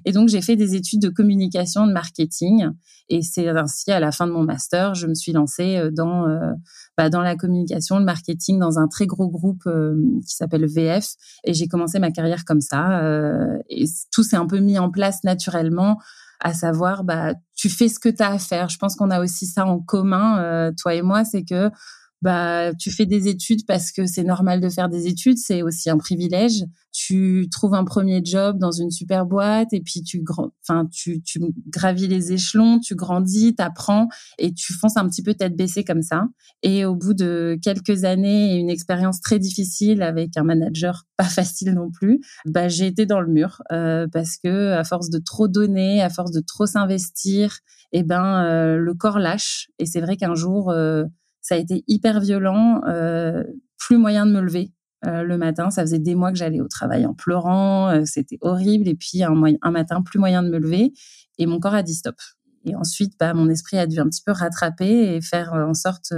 et 0.05 0.11
donc 0.11 0.29
j'ai 0.29 0.41
fait 0.41 0.55
des 0.55 0.75
études 0.75 1.01
de 1.01 1.09
communication 1.09 1.87
de 1.87 1.91
marketing 1.91 2.69
et 3.11 3.21
c'est 3.21 3.49
ainsi, 3.49 3.91
à 3.91 3.99
la 3.99 4.13
fin 4.13 4.25
de 4.25 4.31
mon 4.31 4.43
master, 4.43 4.95
je 4.95 5.05
me 5.05 5.15
suis 5.15 5.33
lancée 5.33 5.75
euh, 5.75 5.91
dans, 5.91 6.29
euh, 6.29 6.53
bah, 6.97 7.09
dans 7.09 7.21
la 7.21 7.35
communication, 7.35 7.99
le 7.99 8.05
marketing, 8.05 8.57
dans 8.57 8.79
un 8.79 8.87
très 8.87 9.05
gros 9.05 9.27
groupe 9.27 9.63
euh, 9.67 9.97
qui 10.25 10.33
s'appelle 10.33 10.65
VF. 10.65 11.09
Et 11.43 11.53
j'ai 11.53 11.67
commencé 11.67 11.99
ma 11.99 12.11
carrière 12.11 12.45
comme 12.45 12.61
ça. 12.61 13.01
et 13.69 13.85
tout 14.13 14.23
s'est 14.23 14.37
un 14.37 14.47
peu 14.47 14.59
mis 14.59 14.79
en 14.79 14.89
place 14.89 15.23
naturellement, 15.25 15.99
à 16.39 16.53
savoir, 16.53 17.03
bah, 17.03 17.33
tu 17.55 17.69
fais 17.69 17.89
ce 17.89 17.99
que 17.99 18.07
tu 18.07 18.23
as 18.23 18.31
à 18.31 18.39
faire. 18.39 18.69
Je 18.69 18.77
pense 18.77 18.95
qu'on 18.95 19.11
a 19.11 19.19
aussi 19.19 19.45
ça 19.45 19.65
en 19.65 19.79
commun, 19.79 20.71
toi 20.81 20.95
et 20.95 21.01
moi, 21.01 21.25
c'est 21.25 21.43
que 21.43 21.69
bah 22.21 22.71
tu 22.75 22.91
fais 22.91 23.05
des 23.05 23.27
études 23.27 23.65
parce 23.65 23.91
que 23.91 24.05
c'est 24.05 24.23
normal 24.23 24.61
de 24.61 24.69
faire 24.69 24.89
des 24.89 25.07
études, 25.07 25.37
c'est 25.37 25.63
aussi 25.63 25.89
un 25.89 25.97
privilège. 25.97 26.63
Tu 26.91 27.47
trouves 27.49 27.73
un 27.73 27.85
premier 27.85 28.21
job 28.23 28.57
dans 28.59 28.71
une 28.71 28.91
super 28.91 29.25
boîte 29.25 29.73
et 29.73 29.81
puis 29.81 30.03
tu 30.03 30.23
enfin 30.61 30.87
tu 30.91 31.21
tu 31.23 31.39
gravis 31.67 32.07
les 32.07 32.33
échelons, 32.33 32.79
tu 32.79 32.95
grandis, 32.95 33.55
t'apprends 33.55 34.07
et 34.37 34.53
tu 34.53 34.73
fonces 34.73 34.97
un 34.97 35.07
petit 35.07 35.23
peu 35.23 35.33
tête 35.33 35.55
baissée 35.55 35.83
comme 35.83 36.03
ça. 36.03 36.27
Et 36.63 36.85
au 36.85 36.95
bout 36.95 37.13
de 37.13 37.57
quelques 37.63 38.03
années 38.03 38.53
et 38.53 38.57
une 38.57 38.69
expérience 38.69 39.21
très 39.21 39.39
difficile 39.39 40.03
avec 40.03 40.37
un 40.37 40.43
manager 40.43 41.05
pas 41.17 41.23
facile 41.23 41.73
non 41.73 41.89
plus, 41.91 42.19
bah 42.45 42.67
j'ai 42.67 42.87
été 42.87 43.05
dans 43.05 43.21
le 43.21 43.27
mur 43.27 43.61
euh, 43.71 44.07
parce 44.11 44.37
que 44.37 44.73
à 44.73 44.83
force 44.83 45.09
de 45.09 45.19
trop 45.19 45.47
donner, 45.47 46.01
à 46.01 46.09
force 46.09 46.31
de 46.31 46.41
trop 46.41 46.65
s'investir, 46.65 47.59
et 47.93 47.99
eh 47.99 48.03
ben 48.03 48.43
euh, 48.45 48.77
le 48.77 48.93
corps 48.93 49.19
lâche 49.19 49.67
et 49.77 49.85
c'est 49.85 49.99
vrai 49.99 50.15
qu'un 50.15 50.33
jour 50.33 50.71
euh, 50.71 51.03
ça 51.41 51.55
a 51.55 51.57
été 51.57 51.83
hyper 51.87 52.19
violent, 52.19 52.81
euh, 52.87 53.43
plus 53.77 53.97
moyen 53.97 54.25
de 54.25 54.31
me 54.31 54.41
lever 54.41 54.71
euh, 55.05 55.23
le 55.23 55.37
matin. 55.37 55.71
Ça 55.71 55.81
faisait 55.81 55.99
des 55.99 56.15
mois 56.15 56.31
que 56.31 56.37
j'allais 56.37 56.61
au 56.61 56.67
travail 56.67 57.05
en 57.05 57.13
pleurant, 57.13 57.89
euh, 57.89 58.03
c'était 58.05 58.37
horrible. 58.41 58.87
Et 58.87 58.95
puis 58.95 59.23
un, 59.23 59.33
un, 59.61 59.71
matin, 59.71 60.01
plus 60.01 60.19
moyen 60.19 60.43
de 60.43 60.49
me 60.49 60.59
lever, 60.59 60.93
et 61.37 61.45
mon 61.45 61.59
corps 61.59 61.73
a 61.73 61.83
dit 61.83 61.95
stop. 61.95 62.15
Et 62.65 62.75
ensuite, 62.75 63.13
bah, 63.19 63.33
mon 63.33 63.49
esprit 63.49 63.77
a 63.79 63.87
dû 63.87 63.99
un 63.99 64.07
petit 64.07 64.21
peu 64.23 64.31
rattraper 64.31 65.15
et 65.15 65.21
faire 65.21 65.53
en 65.53 65.73
sorte 65.73 66.13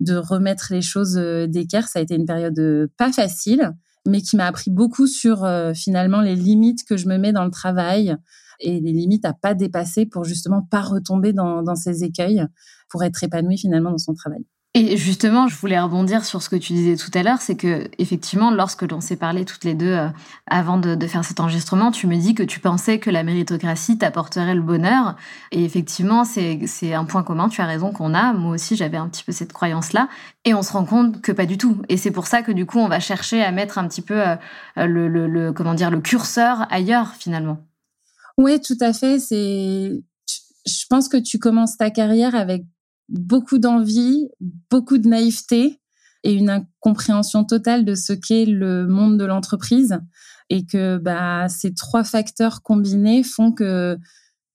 de 0.00 0.14
remettre 0.14 0.68
les 0.70 0.80
choses 0.80 1.14
d'équerre. 1.14 1.88
Ça 1.88 1.98
a 1.98 2.02
été 2.02 2.14
une 2.14 2.24
période 2.24 2.88
pas 2.96 3.12
facile, 3.12 3.74
mais 4.06 4.22
qui 4.22 4.36
m'a 4.36 4.46
appris 4.46 4.70
beaucoup 4.70 5.06
sur 5.06 5.46
finalement 5.74 6.22
les 6.22 6.36
limites 6.36 6.84
que 6.88 6.96
je 6.96 7.06
me 7.06 7.18
mets 7.18 7.32
dans 7.32 7.44
le 7.44 7.50
travail 7.50 8.16
et 8.60 8.80
les 8.80 8.92
limites 8.92 9.24
à 9.24 9.32
pas 9.32 9.54
dépasser 9.54 10.06
pour 10.06 10.24
justement 10.24 10.62
pas 10.62 10.80
retomber 10.80 11.32
dans, 11.32 11.74
ces 11.74 12.04
écueils 12.04 12.44
pour 12.88 13.04
être 13.04 13.22
épanoui 13.22 13.58
finalement 13.58 13.90
dans 13.90 13.98
son 13.98 14.14
travail. 14.14 14.44
Et 14.74 14.96
justement, 14.98 15.48
je 15.48 15.56
voulais 15.56 15.80
rebondir 15.80 16.24
sur 16.24 16.42
ce 16.42 16.50
que 16.50 16.54
tu 16.54 16.74
disais 16.74 16.94
tout 16.94 17.10
à 17.14 17.22
l'heure, 17.22 17.40
c'est 17.40 17.56
que 17.56 17.88
effectivement, 17.98 18.50
lorsque 18.50 18.82
l'on 18.82 19.00
s'est 19.00 19.16
parlé 19.16 19.46
toutes 19.46 19.64
les 19.64 19.74
deux 19.74 19.86
euh, 19.86 20.08
avant 20.46 20.76
de, 20.76 21.06
faire 21.06 21.24
cet 21.24 21.40
enregistrement, 21.40 21.90
tu 21.90 22.06
me 22.06 22.16
dis 22.16 22.34
que 22.34 22.42
tu 22.42 22.60
pensais 22.60 22.98
que 22.98 23.08
la 23.08 23.24
méritocratie 23.24 23.96
t'apporterait 23.96 24.54
le 24.54 24.60
bonheur. 24.60 25.16
Et 25.52 25.64
effectivement, 25.64 26.24
c'est 26.24 26.94
un 26.94 27.04
point 27.06 27.22
commun. 27.22 27.48
Tu 27.48 27.62
as 27.62 27.66
raison 27.66 27.92
qu'on 27.92 28.14
a. 28.14 28.34
Moi 28.34 28.54
aussi, 28.54 28.76
j'avais 28.76 28.98
un 28.98 29.08
petit 29.08 29.24
peu 29.24 29.32
cette 29.32 29.54
croyance-là. 29.54 30.08
Et 30.44 30.52
on 30.54 30.62
se 30.62 30.72
rend 30.72 30.84
compte 30.84 31.22
que 31.22 31.32
pas 31.32 31.46
du 31.46 31.56
tout. 31.56 31.78
Et 31.88 31.96
c'est 31.96 32.12
pour 32.12 32.26
ça 32.26 32.42
que 32.42 32.52
du 32.52 32.66
coup, 32.66 32.78
on 32.78 32.88
va 32.88 33.00
chercher 33.00 33.42
à 33.42 33.50
mettre 33.50 33.78
un 33.78 33.88
petit 33.88 34.02
peu 34.02 34.20
euh, 34.20 34.36
le, 34.76 35.08
le 35.08 35.52
comment 35.52 35.74
dire 35.74 35.90
le 35.90 36.00
curseur 36.00 36.66
ailleurs 36.70 37.14
finalement. 37.18 37.67
Oui, 38.38 38.60
tout 38.60 38.76
à 38.80 38.92
fait. 38.92 39.18
C'est, 39.18 40.00
je 40.64 40.84
pense 40.88 41.08
que 41.08 41.16
tu 41.16 41.38
commences 41.38 41.76
ta 41.76 41.90
carrière 41.90 42.36
avec 42.36 42.64
beaucoup 43.08 43.58
d'envie, 43.58 44.28
beaucoup 44.70 44.96
de 44.98 45.08
naïveté 45.08 45.80
et 46.22 46.32
une 46.32 46.48
incompréhension 46.48 47.44
totale 47.44 47.84
de 47.84 47.94
ce 47.94 48.12
qu'est 48.12 48.44
le 48.44 48.86
monde 48.86 49.18
de 49.18 49.24
l'entreprise 49.24 49.98
et 50.50 50.64
que 50.64 50.98
bah 50.98 51.48
ces 51.48 51.74
trois 51.74 52.04
facteurs 52.04 52.62
combinés 52.62 53.22
font 53.22 53.52
que 53.52 53.98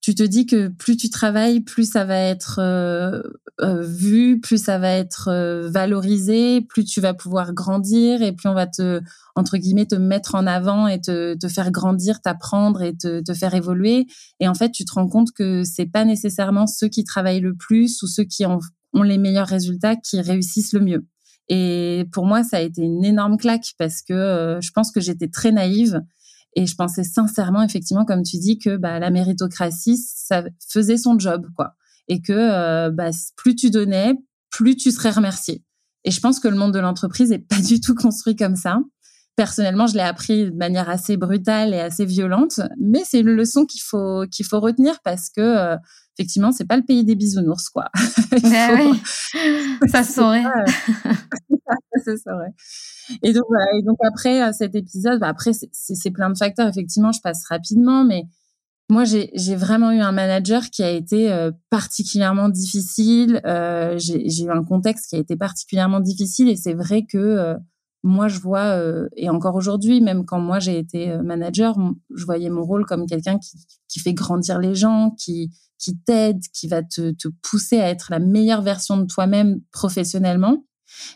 tu 0.03 0.15
te 0.15 0.24
dis 0.24 0.45
que 0.45 0.67
plus 0.67 0.98
tu 0.98 1.10
travailles, 1.10 1.62
plus 1.62 1.89
ça 1.89 2.03
va 2.03 2.19
être 2.19 2.60
euh, 2.60 3.22
euh, 3.62 3.81
vu, 3.81 4.41
plus 4.41 4.62
ça 4.62 4.77
va 4.77 4.91
être 4.91 5.29
euh, 5.29 5.69
valorisé, 5.69 6.60
plus 6.60 6.83
tu 6.83 7.00
vas 7.00 7.13
pouvoir 7.13 7.53
grandir 7.53 8.22
et 8.22 8.33
plus 8.33 8.50
on 8.50 8.53
va 8.53 8.67
te 8.67 9.00
entre 9.36 9.55
guillemets 9.55 9.86
te 9.86 9.95
mettre 9.95 10.36
en 10.36 10.45
avant 10.45 10.89
et 10.89 11.00
te, 11.00 11.36
te 11.36 11.48
faire 11.48 11.72
grandir, 11.72 12.19
t'apprendre 12.19 12.81
et 12.81 12.98
te, 12.98 13.22
te 13.22 13.33
faire 13.33 13.55
évoluer. 13.55 14.05
Et 14.41 14.50
en 14.50 14.53
fait, 14.55 14.72
tu 14.72 14.83
te 14.83 14.91
rends 14.91 15.07
compte 15.07 15.31
que 15.31 15.63
c'est 15.63 15.86
pas 15.86 16.03
nécessairement 16.03 16.67
ceux 16.67 16.89
qui 16.89 17.05
travaillent 17.05 17.39
le 17.39 17.55
plus 17.55 18.03
ou 18.03 18.07
ceux 18.07 18.25
qui 18.25 18.45
ont 18.45 18.60
les 19.03 19.17
meilleurs 19.17 19.48
résultats 19.48 19.95
qui 19.95 20.19
réussissent 20.19 20.74
le 20.74 20.81
mieux. 20.81 21.07
Et 21.48 22.10
pour 22.12 22.25
moi, 22.25 22.43
ça 22.43 22.57
a 22.57 22.62
été 22.62 22.81
une 22.81 23.05
énorme 23.05 23.38
claque 23.38 23.72
parce 23.77 24.01
que 24.01 24.60
je 24.62 24.72
pense 24.72 24.91
que 24.91 25.00
j'étais 25.00 25.29
très 25.29 25.53
naïve 25.53 26.01
et 26.55 26.65
je 26.65 26.75
pensais 26.75 27.03
sincèrement, 27.03 27.63
effectivement, 27.63 28.05
comme 28.05 28.24
tu 28.24 28.38
dis, 28.38 28.60
que 28.60 28.77
bah, 28.77 29.00
la 29.00 29.10
méritocratie, 29.10 29.98
ça 29.98 30.43
faisait 30.67 30.98
son 30.98 31.17
job, 31.17 31.48
quoi. 31.55 31.75
Et 32.07 32.22
que 32.22 32.33
euh, 32.33 32.91
bah, 32.91 33.10
plus 33.36 33.55
tu 33.55 33.69
donnais, 33.69 34.13
plus 34.50 34.75
tu 34.75 34.91
serais 34.91 35.12
remercié. 35.12 35.63
Et 36.03 36.12
je 36.12 36.19
pense 36.19 36.39
que 36.39 36.48
le 36.48 36.55
monde 36.55 36.74
de 36.74 36.79
l'entreprise 36.79 37.31
est 37.31 37.39
pas 37.39 37.62
du 37.62 37.79
tout 37.79 37.95
construit 37.95 38.36
comme 38.36 38.55
ça. 38.55 38.79
Personnellement, 39.35 39.87
je 39.87 39.95
l'ai 39.95 40.01
appris 40.01 40.51
de 40.51 40.55
manière 40.55 40.89
assez 40.89 41.17
brutale 41.17 41.73
et 41.73 41.79
assez 41.79 42.05
violente, 42.05 42.61
mais 42.79 43.03
c'est 43.05 43.19
une 43.19 43.31
leçon 43.31 43.65
qu'il 43.65 43.81
faut 43.81 44.25
qu'il 44.31 44.45
faut 44.45 44.59
retenir 44.59 44.99
parce 45.03 45.29
que 45.29 45.41
euh, 45.41 45.77
effectivement, 46.17 46.51
c'est 46.51 46.67
pas 46.67 46.77
le 46.77 46.83
pays 46.83 47.03
des 47.03 47.15
bisounours, 47.15 47.69
quoi. 47.69 47.89
Ben 48.43 48.79
oui, 48.79 49.01
ça 49.89 50.03
se 50.03 50.13
saurait. 50.13 50.43
ça 52.03 52.17
saurait. 52.23 52.53
Et 53.21 53.33
donc, 53.33 53.43
voilà. 53.47 53.65
et 53.77 53.83
donc 53.83 53.97
après 54.07 54.41
euh, 54.41 54.51
cet 54.51 54.75
épisode, 54.75 55.19
bah, 55.19 55.27
après 55.27 55.51
c'est 55.53 56.11
plein 56.11 56.29
de 56.29 56.37
facteurs. 56.37 56.67
Effectivement, 56.67 57.11
je 57.11 57.21
passe 57.21 57.43
rapidement, 57.47 58.03
mais 58.03 58.25
moi, 58.89 59.05
j'ai 59.05 59.55
vraiment 59.55 59.91
eu 59.91 60.01
un 60.01 60.11
manager 60.11 60.69
qui 60.69 60.83
a 60.83 60.91
été 60.91 61.31
euh, 61.31 61.51
particulièrement 61.69 62.49
difficile. 62.49 63.41
Euh, 63.45 63.97
j'ai 63.97 64.43
eu 64.43 64.51
un 64.51 64.63
contexte 64.63 65.09
qui 65.09 65.15
a 65.15 65.19
été 65.19 65.35
particulièrement 65.35 65.99
difficile, 65.99 66.49
et 66.49 66.55
c'est 66.55 66.73
vrai 66.73 67.03
que 67.09 67.17
euh, 67.17 67.55
moi, 68.03 68.27
je 68.27 68.39
vois, 68.39 68.77
euh, 68.77 69.07
et 69.15 69.29
encore 69.29 69.55
aujourd'hui, 69.55 70.01
même 70.01 70.25
quand 70.25 70.39
moi 70.39 70.60
j'ai 70.60 70.77
été 70.77 71.10
euh, 71.10 71.24
manager, 71.24 71.77
je 72.13 72.25
voyais 72.25 72.50
mon 72.50 72.63
rôle 72.63 72.86
comme 72.86 73.07
quelqu'un 73.07 73.39
qui, 73.39 73.57
qui, 73.88 74.00
fait 74.01 74.13
grandir 74.13 74.60
les 74.60 74.75
gens, 74.75 75.12
qui, 75.17 75.51
qui 75.79 75.98
t'aide, 75.98 76.41
qui 76.53 76.67
va 76.67 76.83
te, 76.83 77.12
te, 77.12 77.29
pousser 77.41 77.79
à 77.79 77.89
être 77.89 78.07
la 78.12 78.19
meilleure 78.19 78.62
version 78.62 78.98
de 78.98 79.05
toi-même 79.05 79.62
professionnellement. 79.72 80.65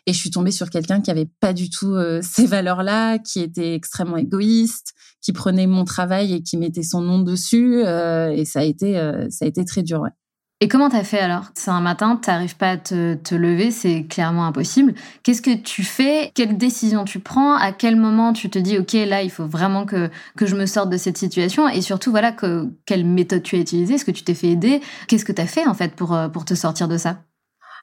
Et 0.05 0.13
je 0.13 0.17
suis 0.17 0.31
tombée 0.31 0.51
sur 0.51 0.69
quelqu'un 0.69 1.01
qui 1.01 1.11
avait 1.11 1.29
pas 1.39 1.51
du 1.51 1.69
tout 1.69 1.93
euh, 1.93 2.21
ces 2.23 2.45
valeurs-là, 2.45 3.19
qui 3.19 3.41
était 3.41 3.75
extrêmement 3.75 4.17
égoïste, 4.17 4.93
qui 5.21 5.33
prenait 5.33 5.67
mon 5.67 5.83
travail 5.83 6.33
et 6.33 6.41
qui 6.41 6.55
mettait 6.55 6.83
son 6.83 7.01
nom 7.01 7.19
dessus. 7.19 7.81
et 7.81 8.45
ça 8.45 8.59
a 8.59 8.63
été, 8.63 8.93
ça 9.29 9.43
a 9.43 9.47
été 9.47 9.65
très 9.65 9.83
dur. 9.83 10.01
Ouais. 10.01 10.11
Et 10.59 10.67
comment 10.67 10.89
t'as 10.89 11.03
fait 11.03 11.19
alors? 11.19 11.51
C'est 11.53 11.69
un 11.69 11.81
matin, 11.81 12.15
t'arrives 12.15 12.57
pas 12.57 12.71
à 12.71 12.77
te, 12.77 13.13
te 13.13 13.35
lever, 13.35 13.69
c'est 13.69 14.05
clairement 14.07 14.47
impossible. 14.47 14.95
Qu'est-ce 15.21 15.43
que 15.43 15.55
tu 15.55 15.83
fais? 15.83 16.31
Quelle 16.33 16.57
décision 16.57 17.05
tu 17.05 17.19
prends? 17.19 17.55
À 17.55 17.71
quel 17.71 17.95
moment 17.95 18.33
tu 18.33 18.49
te 18.49 18.57
dis, 18.57 18.79
ok, 18.79 18.93
là, 18.93 19.21
il 19.21 19.29
faut 19.29 19.45
vraiment 19.45 19.85
que, 19.85 20.09
que 20.35 20.47
je 20.47 20.55
me 20.55 20.65
sorte 20.65 20.89
de 20.89 20.97
cette 20.97 21.17
situation? 21.17 21.67
Et 21.69 21.81
surtout, 21.81 22.09
voilà, 22.09 22.31
que, 22.31 22.71
quelle 22.87 23.05
méthode 23.05 23.43
tu 23.43 23.55
as 23.55 23.59
utilisée? 23.59 23.95
Est-ce 23.95 24.05
que 24.05 24.09
tu 24.09 24.23
t'es 24.23 24.33
fait 24.33 24.47
aider? 24.47 24.81
Qu'est-ce 25.07 25.25
que 25.25 25.31
t'as 25.31 25.45
fait 25.45 25.67
en 25.67 25.75
fait 25.75 25.95
pour, 25.95 26.15
euh, 26.15 26.27
pour 26.27 26.43
te 26.43 26.55
sortir 26.55 26.87
de 26.87 26.97
ça? 26.97 27.19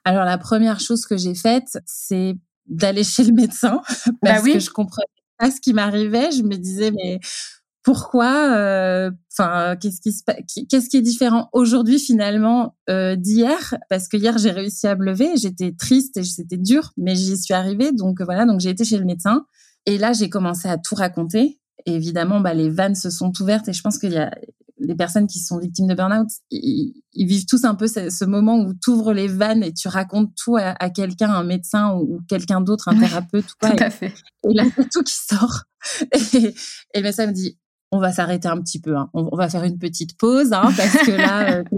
Alors 0.03 0.25
la 0.25 0.37
première 0.37 0.81
chose 0.81 1.05
que 1.05 1.15
j'ai 1.15 1.33
faite, 1.33 1.77
c'est 1.85 2.35
d'aller 2.67 3.03
chez 3.05 3.23
le 3.23 3.31
médecin 3.31 3.81
bah 4.05 4.11
parce 4.21 4.43
que 4.43 4.59
je 4.59 4.69
comprenais 4.69 5.07
pas 5.37 5.49
ce 5.49 5.61
qui 5.61 5.73
m'arrivait. 5.73 6.31
Je 6.31 6.43
me 6.43 6.55
disais, 6.57 6.91
mais 6.91 7.19
pourquoi 7.85 8.57
euh, 8.57 9.11
enfin 9.31 9.75
qu'est-ce 9.79 10.01
qui 10.01 10.67
qu'est-ce 10.67 10.89
qui 10.89 10.97
est 10.97 11.03
différent 11.03 11.49
aujourd'hui 11.53 11.99
finalement 11.99 12.75
euh, 12.89 13.15
d'hier? 13.15 13.75
Parce 13.89 14.07
que 14.07 14.17
hier 14.17 14.39
j'ai 14.39 14.49
réussi 14.49 14.87
à 14.87 14.95
me 14.95 15.05
lever 15.05 15.37
j'étais 15.37 15.71
triste 15.71 16.17
et 16.17 16.23
c'était 16.23 16.57
dur 16.57 16.91
mais 16.97 17.15
j'y 17.15 17.37
suis 17.37 17.53
arrivée 17.53 17.91
donc 17.91 18.21
voilà 18.21 18.45
donc 18.45 18.59
j'ai 18.59 18.71
été 18.71 18.83
chez 18.83 18.97
le 18.97 19.05
médecin 19.05 19.45
et 19.85 19.99
là 19.99 20.13
j'ai 20.13 20.31
commencé 20.31 20.67
à 20.67 20.79
tout 20.79 20.95
raconter 20.95 21.59
et 21.85 21.93
évidemment 21.93 22.39
bah 22.39 22.55
les 22.55 22.71
vannes 22.71 22.95
se 22.95 23.11
sont 23.11 23.31
ouvertes 23.39 23.67
et 23.67 23.73
je 23.73 23.83
pense 23.83 23.99
qu'il 23.99 24.13
y 24.13 24.17
a 24.17 24.31
les 24.79 24.95
personnes 24.95 25.27
qui 25.27 25.39
sont 25.39 25.57
victimes 25.57 25.87
de 25.87 25.93
burn-out, 25.93 26.27
ils, 26.51 27.01
vivent 27.15 27.45
tous 27.45 27.63
un 27.63 27.75
peu 27.75 27.87
ce, 27.87 28.25
moment 28.25 28.59
où 28.59 28.73
tu 28.73 28.89
ouvres 28.89 29.13
les 29.13 29.29
vannes 29.29 29.63
et 29.63 29.73
tu 29.73 29.87
racontes 29.87 30.35
tout 30.35 30.57
à, 30.57 30.89
quelqu'un, 30.89 31.29
un 31.29 31.45
médecin 31.45 31.95
ou, 31.95 32.19
quelqu'un 32.27 32.59
d'autre, 32.59 32.89
un 32.89 32.99
thérapeute. 32.99 33.45
Tout 33.47 33.69
à 33.79 33.89
fait. 33.89 34.13
Et 34.43 34.53
là, 34.53 34.65
tout 34.91 35.01
qui 35.01 35.13
sort. 35.13 35.63
Et, 36.11 36.53
et 36.93 36.97
le 36.97 37.03
médecin 37.03 37.27
me 37.27 37.31
dit, 37.31 37.57
on 37.95 37.99
va 37.99 38.11
s'arrêter 38.11 38.47
un 38.47 38.61
petit 38.61 38.79
peu. 38.79 38.95
Hein. 38.95 39.09
On, 39.13 39.35
va 39.35 39.49
faire 39.49 39.63
une 39.63 39.77
petite 39.77 40.17
pause 40.17 40.53
hein, 40.53 40.69
parce 40.75 40.97
que 41.05 41.11
là, 41.11 41.53
euh, 41.53 41.63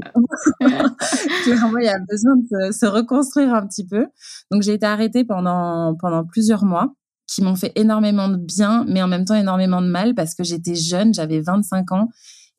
il 0.61 1.85
y 1.85 1.89
a 1.89 1.99
besoin 2.09 2.35
de 2.35 2.71
se, 2.71 2.85
reconstruire 2.85 3.53
un 3.53 3.65
petit 3.67 3.85
peu. 3.85 4.07
Donc, 4.51 4.63
j'ai 4.63 4.73
été 4.73 4.85
arrêtée 4.85 5.23
pendant, 5.23 5.95
pendant 5.95 6.25
plusieurs 6.25 6.65
mois 6.65 6.93
qui 7.27 7.43
m'ont 7.43 7.55
fait 7.55 7.73
énormément 7.75 8.29
de 8.29 8.37
bien, 8.37 8.85
mais 8.87 9.01
en 9.01 9.07
même 9.07 9.25
temps 9.25 9.35
énormément 9.35 9.81
de 9.81 9.87
mal 9.87 10.15
parce 10.15 10.33
que 10.33 10.43
j'étais 10.43 10.75
jeune, 10.75 11.13
j'avais 11.13 11.41
25 11.41 11.91
ans 11.91 12.07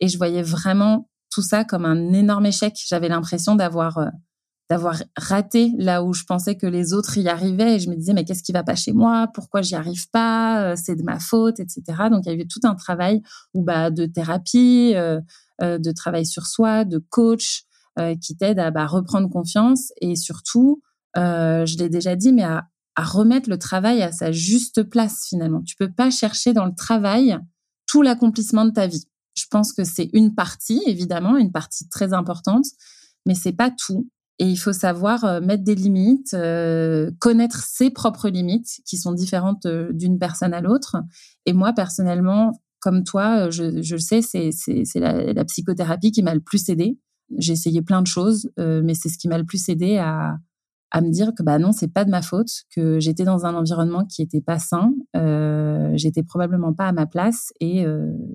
et 0.00 0.08
je 0.08 0.18
voyais 0.18 0.42
vraiment 0.42 1.08
tout 1.30 1.42
ça 1.42 1.64
comme 1.64 1.84
un 1.84 2.12
énorme 2.12 2.46
échec. 2.46 2.76
J'avais 2.86 3.08
l'impression 3.08 3.54
d'avoir 3.54 3.98
euh, 3.98 4.06
d'avoir 4.70 5.02
raté 5.16 5.72
là 5.78 6.02
où 6.02 6.12
je 6.12 6.24
pensais 6.24 6.56
que 6.56 6.66
les 6.66 6.92
autres 6.92 7.16
y 7.16 7.28
arrivaient. 7.28 7.76
Et 7.76 7.80
je 7.80 7.88
me 7.88 7.96
disais 7.96 8.12
mais 8.12 8.24
qu'est-ce 8.24 8.42
qui 8.42 8.52
va 8.52 8.62
pas 8.62 8.74
chez 8.74 8.92
moi? 8.92 9.28
Pourquoi 9.32 9.62
j'y 9.62 9.74
arrive 9.74 10.10
pas? 10.10 10.62
Euh, 10.62 10.74
c'est 10.76 10.96
de 10.96 11.02
ma 11.02 11.18
faute 11.18 11.60
etc 11.60 11.82
donc 12.10 12.26
il 12.26 12.30
y 12.30 12.34
avait 12.34 12.46
tout 12.46 12.60
un 12.64 12.74
travail 12.74 13.22
où 13.54 13.62
bah 13.62 13.90
de 13.90 14.06
thérapie 14.06 14.92
euh, 14.94 15.20
euh, 15.62 15.78
de 15.78 15.90
travail 15.92 16.26
sur 16.26 16.46
soi 16.46 16.84
de 16.84 16.98
coach 16.98 17.64
qui 18.20 18.36
t'aide 18.36 18.60
à 18.60 18.70
bah, 18.70 18.86
reprendre 18.86 19.28
confiance. 19.28 19.90
Et 20.00 20.14
surtout 20.14 20.82
je 21.16 21.78
l'ai 21.78 21.88
déjà 21.88 22.14
dit 22.14 22.32
mais 22.32 22.44
à, 22.44 22.68
à 22.94 23.02
remettre 23.02 23.50
le 23.50 23.58
travail 23.58 24.02
à 24.02 24.12
sa 24.12 24.30
juste 24.30 24.84
place 24.84 25.26
finalement. 25.28 25.62
Tu 25.62 25.74
peux 25.74 25.90
pas 25.90 26.08
chercher 26.08 26.52
dans 26.52 26.64
le 26.64 26.76
travail 26.76 27.36
tout 27.88 28.02
l'accomplissement 28.02 28.66
de 28.66 28.70
ta 28.70 28.86
vie. 28.86 29.08
Je 29.34 29.46
pense 29.50 29.72
que 29.72 29.82
c'est 29.82 30.10
une 30.12 30.36
partie 30.36 30.80
évidemment 30.86 31.36
une 31.38 31.50
partie 31.50 31.88
très 31.88 32.12
importante 32.12 32.66
mais 33.26 33.34
c'est 33.34 33.52
pas 33.52 33.72
tout 33.72 34.08
et 34.38 34.46
il 34.46 34.56
faut 34.56 34.72
savoir 34.72 35.24
euh, 35.24 35.40
mettre 35.40 35.64
des 35.64 35.74
limites, 35.74 36.34
euh, 36.34 37.10
connaître 37.18 37.62
ses 37.64 37.90
propres 37.90 38.28
limites 38.28 38.80
qui 38.86 38.96
sont 38.96 39.12
différentes 39.12 39.66
euh, 39.66 39.92
d'une 39.92 40.18
personne 40.18 40.54
à 40.54 40.60
l'autre. 40.60 40.96
Et 41.44 41.52
moi, 41.52 41.72
personnellement, 41.72 42.52
comme 42.80 43.02
toi, 43.02 43.50
je, 43.50 43.82
je 43.82 43.94
le 43.96 44.00
sais, 44.00 44.22
c'est, 44.22 44.52
la, 44.94 45.44
psychothérapie 45.44 46.12
qui 46.12 46.22
m'a 46.22 46.34
le 46.34 46.40
plus 46.40 46.68
aidé. 46.68 46.98
J'ai 47.36 47.54
essayé 47.54 47.82
plein 47.82 48.00
de 48.00 48.06
choses, 48.06 48.50
mais 48.56 48.94
c'est 48.94 49.08
ce 49.10 49.18
qui 49.18 49.28
m'a 49.28 49.36
le 49.36 49.44
plus 49.44 49.68
aidé 49.68 49.98
à, 49.98 50.38
à 50.92 51.00
me 51.02 51.10
dire 51.10 51.34
que 51.34 51.42
bah 51.42 51.58
non, 51.58 51.72
c'est 51.72 51.92
pas 51.92 52.04
de 52.04 52.10
ma 52.10 52.22
faute, 52.22 52.48
que 52.74 53.00
j'étais 53.00 53.24
dans 53.24 53.44
un 53.44 53.54
environnement 53.54 54.06
qui 54.06 54.22
était 54.22 54.40
pas 54.40 54.58
sain, 54.58 54.94
euh, 55.16 55.90
j'étais 55.96 56.22
probablement 56.22 56.72
pas 56.72 56.86
à 56.86 56.92
ma 56.92 57.04
place 57.06 57.52
et, 57.60 57.84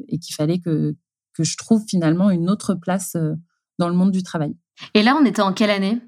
et 0.09 0.19
qu'il 0.19 0.35
fallait 0.35 0.59
que, 0.59 0.93
que 1.33 1.43
je 1.43 1.57
trouve 1.57 1.83
finalement 1.87 2.29
une 2.29 2.49
autre 2.49 2.75
place 2.75 3.15
dans 3.79 3.89
le 3.89 3.95
monde 3.95 4.11
du 4.11 4.21
travail. 4.21 4.55
Et 4.93 5.03
là, 5.03 5.17
on 5.19 5.25
était 5.25 5.41
en 5.41 5.53
quelle 5.53 5.69
année? 5.69 6.01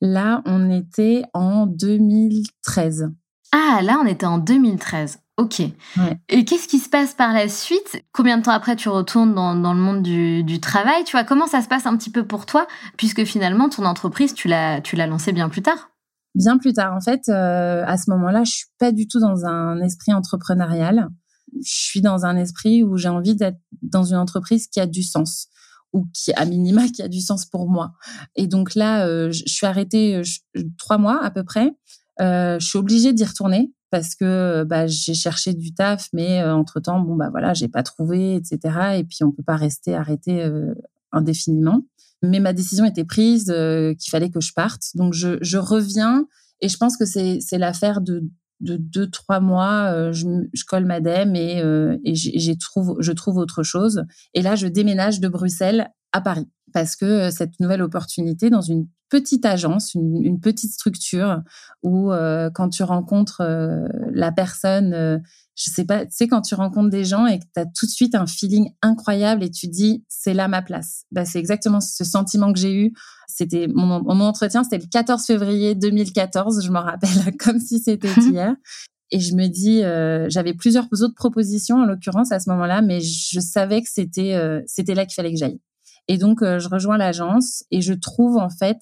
Là, 0.00 0.42
on 0.44 0.70
était 0.70 1.24
en 1.32 1.66
2013. 1.66 3.10
Ah, 3.52 3.80
là, 3.82 3.98
on 4.02 4.06
était 4.06 4.26
en 4.26 4.38
2013. 4.38 5.20
Ok. 5.38 5.60
Et 6.30 6.44
qu'est-ce 6.46 6.66
qui 6.66 6.78
se 6.78 6.88
passe 6.88 7.12
par 7.12 7.34
la 7.34 7.48
suite? 7.48 8.02
Combien 8.12 8.38
de 8.38 8.42
temps 8.42 8.52
après 8.52 8.74
tu 8.74 8.88
retournes 8.88 9.34
dans, 9.34 9.52
le 9.74 9.80
monde 9.80 10.02
du, 10.02 10.60
travail? 10.60 11.04
Tu 11.04 11.12
vois, 11.12 11.24
comment 11.24 11.46
ça 11.46 11.60
se 11.60 11.68
passe 11.68 11.84
un 11.86 11.96
petit 11.96 12.10
peu 12.10 12.26
pour 12.26 12.46
toi? 12.46 12.66
Puisque 12.96 13.24
finalement, 13.24 13.68
ton 13.68 13.84
entreprise, 13.84 14.32
tu 14.32 14.48
l'as, 14.48 14.80
tu 14.80 14.96
l'as 14.96 15.06
lancée 15.06 15.32
bien 15.32 15.50
plus 15.50 15.62
tard. 15.62 15.90
Bien 16.34 16.56
plus 16.56 16.72
tard. 16.72 16.94
En 16.94 17.00
fait, 17.00 17.28
euh, 17.28 17.84
à 17.86 17.98
ce 17.98 18.10
moment-là, 18.10 18.44
je 18.44 18.52
suis 18.52 18.66
pas 18.78 18.92
du 18.92 19.08
tout 19.08 19.20
dans 19.20 19.44
un 19.44 19.80
esprit 19.82 20.14
entrepreneurial. 20.14 21.08
Je 21.54 21.70
suis 21.70 22.00
dans 22.00 22.24
un 22.24 22.36
esprit 22.36 22.82
où 22.82 22.96
j'ai 22.96 23.08
envie 23.08 23.36
d'être 23.36 23.58
dans 23.82 24.04
une 24.04 24.18
entreprise 24.18 24.68
qui 24.68 24.80
a 24.80 24.86
du 24.86 25.02
sens 25.02 25.48
ou 25.92 26.06
qui 26.12 26.32
à 26.34 26.44
minima 26.44 26.88
qui 26.88 27.02
a 27.02 27.08
du 27.08 27.20
sens 27.20 27.46
pour 27.46 27.68
moi. 27.68 27.92
Et 28.34 28.46
donc 28.46 28.74
là, 28.74 29.06
euh, 29.06 29.30
je, 29.30 29.44
suis 29.46 29.66
arrêtée 29.66 30.16
euh, 30.16 30.62
trois 30.78 30.98
mois 30.98 31.22
à 31.22 31.30
peu 31.30 31.44
près. 31.44 31.72
Euh, 32.20 32.58
je 32.58 32.66
suis 32.66 32.78
obligée 32.78 33.12
d'y 33.12 33.24
retourner 33.24 33.72
parce 33.90 34.14
que 34.14 34.64
bah, 34.64 34.86
j'ai 34.86 35.14
cherché 35.14 35.54
du 35.54 35.72
taf, 35.72 36.08
mais 36.12 36.42
entre 36.42 36.80
temps, 36.80 37.00
bon 37.00 37.14
bah 37.14 37.28
voilà, 37.30 37.54
j'ai 37.54 37.68
pas 37.68 37.82
trouvé, 37.82 38.34
etc. 38.34 38.98
Et 38.98 39.04
puis 39.04 39.18
on 39.22 39.30
peut 39.30 39.44
pas 39.44 39.56
rester 39.56 39.94
arrêté 39.94 40.44
indéfiniment. 41.12 41.82
Mais 42.22 42.40
ma 42.40 42.52
décision 42.52 42.84
était 42.84 43.04
prise 43.04 43.44
qu'il 43.44 44.10
fallait 44.10 44.30
que 44.30 44.40
je 44.40 44.52
parte. 44.52 44.82
Donc 44.94 45.14
je, 45.14 45.38
je 45.40 45.56
reviens 45.56 46.26
et 46.60 46.68
je 46.68 46.76
pense 46.76 46.96
que 46.96 47.04
c'est 47.04 47.38
c'est 47.40 47.58
l'affaire 47.58 48.00
de 48.00 48.24
de 48.60 48.76
deux 48.76 49.10
trois 49.10 49.40
mois, 49.40 49.92
euh, 49.92 50.12
je, 50.12 50.26
colle 50.66 50.86
madame 50.86 51.36
et, 51.36 51.60
euh, 51.62 51.98
et 52.04 52.14
j'ai 52.14 52.56
trouve 52.56 52.96
je 53.00 53.12
trouve 53.12 53.36
autre 53.36 53.62
chose. 53.62 54.04
Et 54.34 54.42
là, 54.42 54.56
je 54.56 54.66
déménage 54.66 55.20
de 55.20 55.28
Bruxelles 55.28 55.90
à 56.12 56.20
Paris 56.20 56.48
parce 56.76 56.94
que 56.94 57.06
euh, 57.06 57.30
cette 57.30 57.58
nouvelle 57.58 57.80
opportunité 57.80 58.50
dans 58.50 58.60
une 58.60 58.86
petite 59.08 59.46
agence, 59.46 59.94
une, 59.94 60.22
une 60.22 60.40
petite 60.40 60.72
structure 60.72 61.42
où 61.82 62.12
euh, 62.12 62.50
quand 62.52 62.68
tu 62.68 62.82
rencontres 62.82 63.42
la 64.12 64.30
personne 64.30 65.22
je 65.56 65.70
sais 65.70 65.86
pas, 65.86 66.04
tu 66.04 66.14
sais, 66.14 66.28
quand 66.28 66.42
tu 66.42 66.54
rencontres 66.54 66.90
des 66.90 67.06
gens 67.06 67.26
et 67.26 67.38
que 67.38 67.44
tu 67.44 67.60
as 67.60 67.64
tout 67.64 67.86
de 67.86 67.90
suite 67.90 68.14
un 68.14 68.26
feeling 68.26 68.72
incroyable 68.82 69.42
et 69.42 69.50
tu 69.50 69.68
dis, 69.68 70.04
c'est 70.06 70.34
là 70.34 70.48
ma 70.48 70.60
place. 70.60 71.04
Bah, 71.12 71.24
c'est 71.24 71.38
exactement 71.38 71.80
ce 71.80 72.04
sentiment 72.04 72.52
que 72.52 72.58
j'ai 72.58 72.74
eu. 72.74 72.92
C'était 73.26 73.66
mon, 73.66 74.02
mon 74.02 74.20
entretien, 74.20 74.64
c'était 74.64 74.78
le 74.78 74.88
14 74.90 75.24
février 75.24 75.74
2014, 75.74 76.62
je 76.62 76.70
m'en 76.70 76.82
rappelle 76.82 77.36
comme 77.38 77.58
si 77.58 77.78
c'était 77.78 78.12
hier. 78.20 78.54
Et 79.12 79.20
je 79.20 79.34
me 79.34 79.46
dis, 79.46 79.82
euh, 79.82 80.26
j'avais 80.28 80.52
plusieurs 80.52 80.88
autres 80.92 81.14
propositions 81.14 81.76
en 81.76 81.86
l'occurrence 81.86 82.32
à 82.32 82.40
ce 82.40 82.50
moment-là, 82.50 82.82
mais 82.82 83.00
je 83.00 83.40
savais 83.40 83.80
que 83.80 83.88
c'était 83.88 84.34
euh, 84.34 84.60
c'était 84.66 84.94
là 84.94 85.06
qu'il 85.06 85.14
fallait 85.14 85.32
que 85.32 85.38
j'aille. 85.38 85.60
Et 86.08 86.18
donc 86.18 86.42
euh, 86.42 86.58
je 86.58 86.68
rejoins 86.68 86.98
l'agence 86.98 87.64
et 87.70 87.80
je 87.80 87.92
trouve 87.92 88.36
en 88.36 88.50
fait 88.50 88.78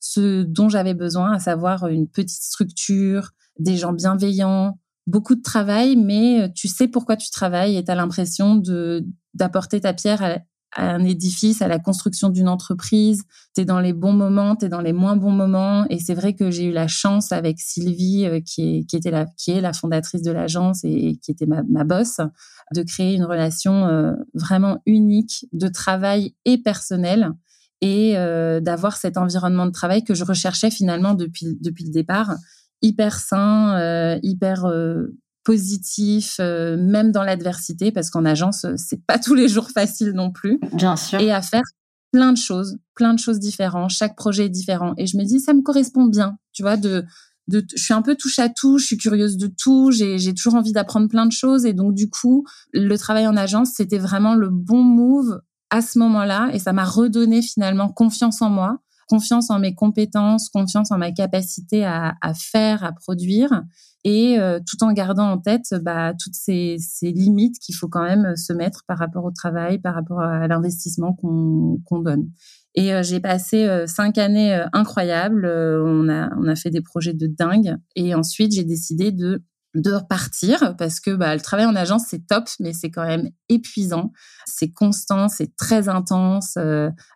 ce 0.00 0.42
dont 0.42 0.68
j'avais 0.68 0.94
besoin, 0.94 1.32
à 1.32 1.38
savoir 1.38 1.86
une 1.88 2.08
petite 2.08 2.42
structure, 2.42 3.30
des 3.58 3.76
gens 3.76 3.92
bienveillants, 3.92 4.78
beaucoup 5.06 5.34
de 5.34 5.42
travail, 5.42 5.96
mais 5.96 6.42
euh, 6.42 6.48
tu 6.54 6.68
sais 6.68 6.88
pourquoi 6.88 7.16
tu 7.16 7.30
travailles 7.30 7.76
et 7.76 7.84
tu 7.84 7.90
as 7.90 7.94
l'impression 7.94 8.56
de 8.56 9.06
d'apporter 9.34 9.80
ta 9.80 9.92
pierre 9.92 10.22
à, 10.22 10.38
un 10.76 11.04
édifice, 11.04 11.62
à 11.62 11.68
la 11.68 11.78
construction 11.78 12.28
d'une 12.28 12.48
entreprise. 12.48 13.24
Tu 13.54 13.62
es 13.62 13.64
dans 13.64 13.80
les 13.80 13.92
bons 13.92 14.12
moments, 14.12 14.56
tu 14.56 14.66
es 14.66 14.68
dans 14.68 14.80
les 14.80 14.92
moins 14.92 15.16
bons 15.16 15.32
moments. 15.32 15.86
Et 15.88 15.98
c'est 15.98 16.14
vrai 16.14 16.34
que 16.34 16.50
j'ai 16.50 16.64
eu 16.64 16.72
la 16.72 16.88
chance 16.88 17.32
avec 17.32 17.58
Sylvie, 17.58 18.26
euh, 18.26 18.40
qui, 18.40 18.78
est, 18.78 18.84
qui, 18.84 18.96
était 18.96 19.10
la, 19.10 19.26
qui 19.36 19.52
est 19.52 19.60
la 19.60 19.72
fondatrice 19.72 20.22
de 20.22 20.30
l'agence 20.30 20.84
et, 20.84 21.18
qui 21.22 21.30
était 21.30 21.46
ma, 21.46 21.62
ma 21.64 21.84
boss, 21.84 22.20
de 22.74 22.82
créer 22.82 23.14
une 23.14 23.24
relation 23.24 23.86
euh, 23.86 24.12
vraiment 24.34 24.78
unique 24.86 25.46
de 25.52 25.68
travail 25.68 26.34
et 26.44 26.58
personnel 26.58 27.32
et 27.80 28.16
euh, 28.16 28.60
d'avoir 28.60 28.96
cet 28.96 29.16
environnement 29.16 29.66
de 29.66 29.70
travail 29.70 30.02
que 30.02 30.14
je 30.14 30.24
recherchais 30.24 30.70
finalement 30.70 31.14
depuis, 31.14 31.58
depuis 31.60 31.84
le 31.84 31.90
départ, 31.90 32.34
hyper 32.82 33.18
sain, 33.18 34.18
hyper 34.22 34.66
positif, 35.46 36.38
euh, 36.40 36.76
même 36.76 37.12
dans 37.12 37.22
l'adversité, 37.22 37.92
parce 37.92 38.10
qu'en 38.10 38.24
agence, 38.24 38.64
euh, 38.64 38.74
c'est 38.76 39.00
pas 39.06 39.16
tous 39.16 39.34
les 39.34 39.48
jours 39.48 39.70
facile 39.70 40.10
non 40.10 40.32
plus. 40.32 40.58
Bien 40.72 40.96
sûr. 40.96 41.20
Et 41.20 41.30
à 41.30 41.40
faire 41.40 41.62
plein 42.10 42.32
de 42.32 42.36
choses, 42.36 42.78
plein 42.96 43.14
de 43.14 43.20
choses 43.20 43.38
différentes. 43.38 43.90
Chaque 43.90 44.16
projet 44.16 44.46
est 44.46 44.50
différent. 44.50 44.94
Et 44.98 45.06
je 45.06 45.16
me 45.16 45.22
dis, 45.22 45.38
ça 45.38 45.54
me 45.54 45.62
correspond 45.62 46.06
bien, 46.06 46.36
tu 46.52 46.62
vois, 46.62 46.76
de, 46.76 47.04
de, 47.46 47.64
je 47.76 47.80
suis 47.80 47.94
un 47.94 48.02
peu 48.02 48.16
touche 48.16 48.40
à 48.40 48.48
tout, 48.48 48.78
je 48.78 48.86
suis 48.86 48.96
curieuse 48.96 49.36
de 49.36 49.46
tout, 49.46 49.92
j'ai, 49.92 50.18
j'ai 50.18 50.34
toujours 50.34 50.56
envie 50.56 50.72
d'apprendre 50.72 51.08
plein 51.08 51.26
de 51.26 51.32
choses. 51.32 51.64
Et 51.64 51.74
donc, 51.74 51.94
du 51.94 52.10
coup, 52.10 52.44
le 52.72 52.96
travail 52.96 53.28
en 53.28 53.36
agence, 53.36 53.70
c'était 53.76 53.98
vraiment 53.98 54.34
le 54.34 54.50
bon 54.50 54.82
move 54.82 55.40
à 55.70 55.80
ce 55.80 56.00
moment-là. 56.00 56.50
Et 56.54 56.58
ça 56.58 56.72
m'a 56.72 56.84
redonné 56.84 57.40
finalement 57.40 57.88
confiance 57.88 58.42
en 58.42 58.50
moi, 58.50 58.80
confiance 59.06 59.50
en 59.50 59.58
mes 59.58 59.74
compétences, 59.74 60.48
confiance 60.48 60.90
en 60.90 60.98
ma 60.98 61.12
capacité 61.12 61.84
à, 61.84 62.14
à 62.20 62.34
faire, 62.34 62.84
à 62.84 62.92
produire 62.92 63.62
et 64.06 64.38
euh, 64.38 64.60
tout 64.64 64.84
en 64.84 64.92
gardant 64.92 65.32
en 65.32 65.38
tête 65.38 65.74
bah, 65.82 66.12
toutes 66.16 66.36
ces, 66.36 66.76
ces 66.78 67.10
limites 67.10 67.58
qu'il 67.58 67.74
faut 67.74 67.88
quand 67.88 68.04
même 68.04 68.36
se 68.36 68.52
mettre 68.52 68.84
par 68.86 68.98
rapport 68.98 69.24
au 69.24 69.32
travail, 69.32 69.80
par 69.80 69.96
rapport 69.96 70.20
à 70.20 70.46
l'investissement 70.46 71.12
qu'on 71.12 71.98
donne. 71.98 72.30
Et 72.76 72.94
euh, 72.94 73.02
j'ai 73.02 73.18
passé 73.18 73.64
euh, 73.64 73.88
cinq 73.88 74.16
années 74.18 74.62
incroyables. 74.72 75.44
on 75.44 76.08
a 76.08 76.30
on 76.38 76.46
a 76.46 76.54
fait 76.54 76.70
des 76.70 76.82
projets 76.82 77.14
de 77.14 77.26
dingue. 77.26 77.76
Et 77.96 78.14
ensuite 78.14 78.52
j'ai 78.52 78.62
décidé 78.62 79.10
de 79.10 79.42
de 79.80 79.92
repartir 79.92 80.74
parce 80.76 81.00
que 81.00 81.10
bah, 81.10 81.34
le 81.34 81.40
travail 81.40 81.66
en 81.66 81.76
agence 81.76 82.04
c'est 82.08 82.26
top 82.26 82.48
mais 82.60 82.72
c'est 82.72 82.90
quand 82.90 83.06
même 83.06 83.30
épuisant 83.48 84.12
c'est 84.46 84.72
constant 84.72 85.28
c'est 85.28 85.56
très 85.56 85.88
intense 85.88 86.58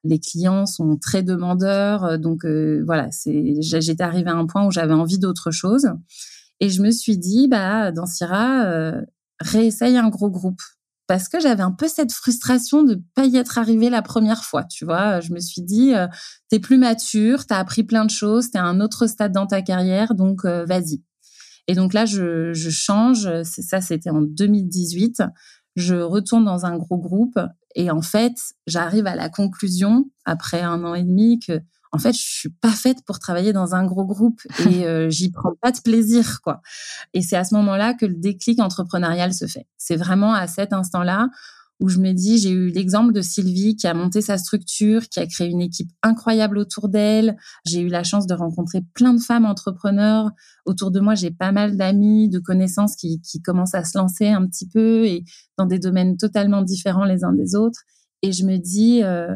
les 0.05 0.19
clients 0.21 0.67
sont 0.67 0.97
très 0.97 1.23
demandeurs 1.23 2.19
donc 2.19 2.45
voilà 2.45 3.09
c'est 3.11 3.55
j'étais 3.61 4.03
arrivée 4.03 4.31
à 4.31 4.37
un 4.37 4.47
point 4.47 4.67
où 4.67 4.71
j'avais 4.71 4.95
envie 4.95 5.19
d'autre 5.19 5.51
chose 5.51 5.91
et 6.61 6.69
je 6.69 6.83
me 6.83 6.91
suis 6.91 7.19
dit, 7.19 7.49
bah, 7.49 7.91
dans 7.91 8.07
Syrah, 8.07 8.65
euh, 8.67 9.03
réessaye 9.41 9.97
un 9.97 10.09
gros 10.09 10.31
groupe. 10.31 10.61
Parce 11.07 11.29
que 11.29 11.41
j'avais 11.41 11.63
un 11.63 11.73
peu 11.73 11.89
cette 11.89 12.13
frustration 12.13 12.85
de 12.85 13.03
pas 13.17 13.25
y 13.25 13.37
être 13.37 13.59
arrivée 13.59 13.91
la 13.91 14.03
première 14.03 14.45
fois, 14.45 14.63
tu 14.65 14.85
vois. 14.85 15.21
Je 15.21 15.33
me 15.33 15.41
suis 15.41 15.63
dit, 15.63 15.93
euh, 15.95 16.07
t'es 16.49 16.61
plus 16.61 16.79
mature, 16.79 17.47
t'as 17.47 17.59
appris 17.59 17.83
plein 17.83 18.05
de 18.05 18.11
choses, 18.11 18.51
t'es 18.51 18.59
à 18.59 18.65
un 18.65 18.81
autre 18.81 19.09
stade 19.09 19.33
dans 19.33 19.47
ta 19.47 19.61
carrière, 19.63 20.15
donc 20.15 20.45
euh, 20.45 20.65
vas-y. 20.67 21.03
Et 21.71 21.75
donc 21.75 21.95
là, 21.95 22.05
je, 22.05 22.53
je 22.53 22.69
change. 22.69 23.29
C'est 23.45 23.63
ça, 23.63 23.81
c'était 23.81 24.11
en 24.11 24.23
2018. 24.23 25.23
Je 25.77 25.95
retourne 25.95 26.45
dans 26.45 26.67
un 26.67 26.77
gros 26.77 26.99
groupe 26.99 27.39
et 27.77 27.93
en 27.93 28.03
fait, 28.03 28.35
j'arrive 28.67 29.07
à 29.07 29.15
la 29.15 29.29
conclusion 29.29 30.11
après 30.25 30.63
un 30.63 30.83
an 30.83 30.95
et 30.95 31.05
demi 31.05 31.39
que 31.39 31.61
en 31.93 31.99
fait, 31.99 32.13
je 32.13 32.23
suis 32.23 32.49
pas 32.49 32.73
faite 32.73 33.05
pour 33.05 33.21
travailler 33.21 33.53
dans 33.53 33.77
un 33.77 33.85
gros 33.85 34.05
groupe 34.05 34.41
et 34.69 34.85
euh, 34.85 35.11
j'y 35.11 35.31
prends 35.31 35.55
pas 35.63 35.71
de 35.71 35.79
plaisir, 35.79 36.41
quoi. 36.43 36.61
Et 37.15 37.23
c'est 37.23 37.37
à 37.37 37.45
ce 37.45 37.55
moment-là 37.55 37.95
que 37.95 38.07
le 38.07 38.15
déclic 38.17 38.59
entrepreneurial 38.59 39.33
se 39.33 39.47
fait. 39.47 39.69
C'est 39.79 39.97
vraiment 39.97 40.35
à 40.35 40.49
cet 40.49 40.73
instant-là 40.73 41.29
où 41.81 41.89
je 41.89 41.99
me 41.99 42.13
dis, 42.13 42.39
j'ai 42.39 42.51
eu 42.51 42.69
l'exemple 42.69 43.13
de 43.13 43.23
Sylvie 43.23 43.75
qui 43.75 43.87
a 43.87 43.95
monté 43.95 44.21
sa 44.21 44.37
structure, 44.37 45.09
qui 45.09 45.19
a 45.19 45.27
créé 45.27 45.49
une 45.49 45.63
équipe 45.63 45.91
incroyable 46.03 46.59
autour 46.59 46.89
d'elle. 46.89 47.37
J'ai 47.67 47.81
eu 47.81 47.89
la 47.89 48.05
chance 48.05 48.27
de 48.27 48.35
rencontrer 48.35 48.83
plein 48.95 49.15
de 49.15 49.21
femmes 49.21 49.47
entrepreneurs. 49.47 50.31
Autour 50.67 50.91
de 50.91 51.01
moi, 51.01 51.15
j'ai 51.15 51.31
pas 51.31 51.53
mal 51.53 51.77
d'amis, 51.77 52.29
de 52.29 52.39
connaissances 52.39 52.97
qui, 52.97 53.21
qui 53.23 53.41
commencent 53.41 53.75
à 53.75 53.85
se 53.85 53.97
lancer 53.97 54.29
un 54.29 54.47
petit 54.47 54.69
peu 54.69 55.07
et 55.07 55.25
dans 55.57 55.67
des 55.67 55.79
domaines 55.79 56.19
totalement 56.19 56.63
différents 56.63 57.05
les 57.05 57.25
uns 57.25 57.33
des 57.33 57.55
autres. 57.55 57.81
Et 58.23 58.33
je 58.33 58.45
me 58.45 58.59
dis, 58.59 59.03
euh, 59.03 59.35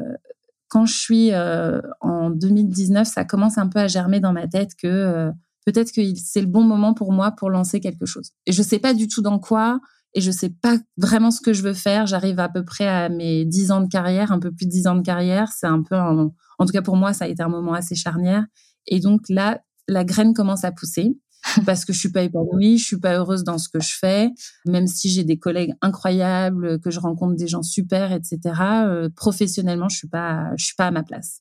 quand 0.68 0.84
je 0.84 0.94
suis 0.94 1.32
euh, 1.32 1.80
en 2.00 2.30
2019, 2.30 3.06
ça 3.06 3.24
commence 3.24 3.58
un 3.58 3.68
peu 3.68 3.78
à 3.78 3.86
germer 3.86 4.20
dans 4.20 4.32
ma 4.32 4.46
tête 4.46 4.74
que 4.74 4.86
euh, 4.86 5.30
peut-être 5.64 5.92
que 5.92 6.02
c'est 6.16 6.42
le 6.42 6.46
bon 6.46 6.62
moment 6.62 6.92
pour 6.92 7.12
moi 7.12 7.30
pour 7.32 7.48
lancer 7.48 7.80
quelque 7.80 8.06
chose. 8.06 8.32
Et 8.46 8.52
je 8.52 8.62
sais 8.62 8.78
pas 8.78 8.92
du 8.92 9.08
tout 9.08 9.22
dans 9.22 9.38
quoi 9.38 9.80
et 10.14 10.20
je 10.20 10.30
sais 10.30 10.50
pas 10.50 10.78
vraiment 10.96 11.30
ce 11.30 11.40
que 11.40 11.52
je 11.52 11.62
veux 11.62 11.74
faire. 11.74 12.06
J'arrive 12.06 12.38
à 12.38 12.48
peu 12.48 12.64
près 12.64 12.86
à 12.86 13.08
mes 13.08 13.44
10 13.44 13.70
ans 13.72 13.80
de 13.80 13.88
carrière, 13.88 14.32
un 14.32 14.38
peu 14.38 14.52
plus 14.52 14.66
de 14.66 14.70
10 14.70 14.86
ans 14.86 14.94
de 14.94 15.02
carrière. 15.02 15.50
C'est 15.52 15.66
un 15.66 15.82
peu, 15.82 15.96
en 15.96 16.30
tout 16.66 16.72
cas 16.72 16.82
pour 16.82 16.96
moi, 16.96 17.12
ça 17.12 17.24
a 17.24 17.28
été 17.28 17.42
un 17.42 17.48
moment 17.48 17.74
assez 17.74 17.94
charnière. 17.94 18.44
Et 18.86 19.00
donc 19.00 19.22
là, 19.28 19.60
la 19.88 20.04
graine 20.04 20.32
commence 20.32 20.64
à 20.64 20.72
pousser. 20.72 21.16
parce 21.66 21.84
que 21.84 21.92
je 21.92 21.98
suis 21.98 22.10
pas 22.10 22.22
épanouie, 22.22 22.78
je 22.78 22.84
suis 22.84 22.98
pas 22.98 23.16
heureuse 23.16 23.44
dans 23.44 23.58
ce 23.58 23.68
que 23.68 23.80
je 23.80 23.94
fais, 23.98 24.30
même 24.64 24.86
si 24.86 25.10
j'ai 25.10 25.24
des 25.24 25.38
collègues 25.38 25.74
incroyables, 25.82 26.80
que 26.80 26.90
je 26.90 27.00
rencontre 27.00 27.36
des 27.36 27.48
gens 27.48 27.62
super, 27.62 28.12
etc. 28.12 28.38
Euh, 28.86 29.08
professionnellement, 29.14 29.88
je 29.88 29.96
suis 29.96 30.08
pas, 30.08 30.52
je 30.56 30.64
suis 30.64 30.74
pas 30.74 30.86
à 30.86 30.90
ma 30.90 31.02
place. 31.02 31.40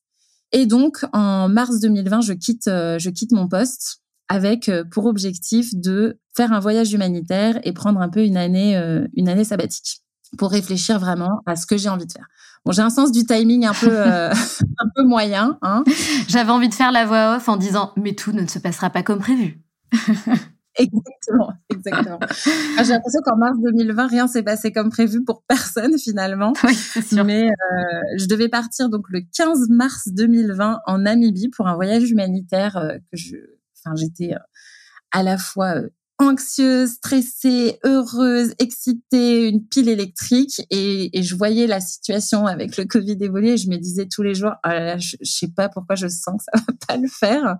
Et 0.51 0.65
donc, 0.65 1.05
en 1.13 1.49
mars 1.49 1.79
2020, 1.79 2.21
je 2.21 2.33
quitte, 2.33 2.67
euh, 2.67 2.99
je 2.99 3.09
quitte 3.09 3.31
mon 3.31 3.47
poste 3.47 4.02
avec 4.29 4.69
euh, 4.69 4.83
pour 4.83 5.05
objectif 5.05 5.75
de 5.75 6.19
faire 6.35 6.53
un 6.53 6.59
voyage 6.59 6.93
humanitaire 6.93 7.59
et 7.63 7.73
prendre 7.73 8.01
un 8.01 8.09
peu 8.09 8.23
une 8.23 8.37
année, 8.37 8.75
une 9.15 9.29
année 9.29 9.43
sabbatique 9.43 10.01
pour 10.35 10.49
réfléchir 10.49 10.99
vraiment 10.99 11.41
à 11.45 11.55
ce 11.55 11.67
que 11.67 11.77
j'ai 11.77 11.89
envie 11.89 12.07
de 12.07 12.11
faire. 12.11 12.27
Bon, 12.65 12.71
j'ai 12.71 12.81
un 12.81 12.89
sens 12.89 13.11
du 13.11 13.23
timing 13.23 13.67
un 13.67 13.73
peu, 13.73 13.95
un 14.01 14.89
peu 14.95 15.03
moyen. 15.03 15.59
Hein. 15.61 15.83
J'avais 16.27 16.49
envie 16.49 16.69
de 16.69 16.73
faire 16.73 16.91
la 16.91 17.05
voix 17.05 17.35
off 17.35 17.49
en 17.49 17.57
disant 17.57 17.93
mais 17.97 18.15
tout 18.15 18.31
ne 18.31 18.47
se 18.47 18.57
passera 18.57 18.89
pas 18.89 19.03
comme 19.03 19.19
prévu. 19.19 19.61
exactement, 20.75 21.53
exactement. 21.69 22.19
J'ai 22.77 22.93
l'impression 22.93 23.21
qu'en 23.23 23.37
mars 23.37 23.57
2020, 23.61 24.07
rien 24.07 24.27
s'est 24.27 24.43
passé 24.43 24.71
comme 24.71 24.89
prévu 24.89 25.23
pour 25.23 25.43
personne 25.47 25.97
finalement. 25.97 26.53
Oui, 26.63 26.75
sûr. 26.75 27.23
Mais 27.25 27.43
euh, 27.43 27.83
je 28.17 28.25
devais 28.25 28.49
partir 28.49 28.89
donc 28.89 29.05
le 29.09 29.21
15 29.35 29.69
mars 29.69 30.07
2020 30.07 30.79
en 30.85 30.97
Namibie 30.99 31.49
pour 31.49 31.67
un 31.67 31.75
voyage 31.75 32.09
humanitaire 32.09 32.77
euh, 32.77 32.97
que 33.11 33.17
je, 33.17 33.35
enfin, 33.85 33.95
j'étais 33.95 34.33
euh, 34.33 34.39
à 35.11 35.23
la 35.23 35.37
fois 35.37 35.75
anxieuse, 36.19 36.91
stressée, 36.91 37.79
heureuse, 37.83 38.53
excitée, 38.59 39.49
une 39.49 39.65
pile 39.65 39.89
électrique. 39.89 40.61
Et, 40.69 41.09
je 41.21 41.35
voyais 41.35 41.67
la 41.67 41.79
situation 41.79 42.45
avec 42.45 42.77
le 42.77 42.85
Covid 42.85 43.17
évoluer. 43.19 43.57
Je 43.57 43.69
me 43.69 43.77
disais 43.77 44.07
tous 44.07 44.23
les 44.23 44.35
jours, 44.35 44.53
oh 44.65 44.69
je, 44.97 45.17
je 45.19 45.31
sais 45.31 45.51
pas 45.55 45.69
pourquoi 45.69 45.95
je 45.95 46.07
sens 46.07 46.37
que 46.37 46.43
ça 46.43 46.63
va 46.65 46.73
pas 46.87 46.97
le 46.97 47.07
faire. 47.07 47.57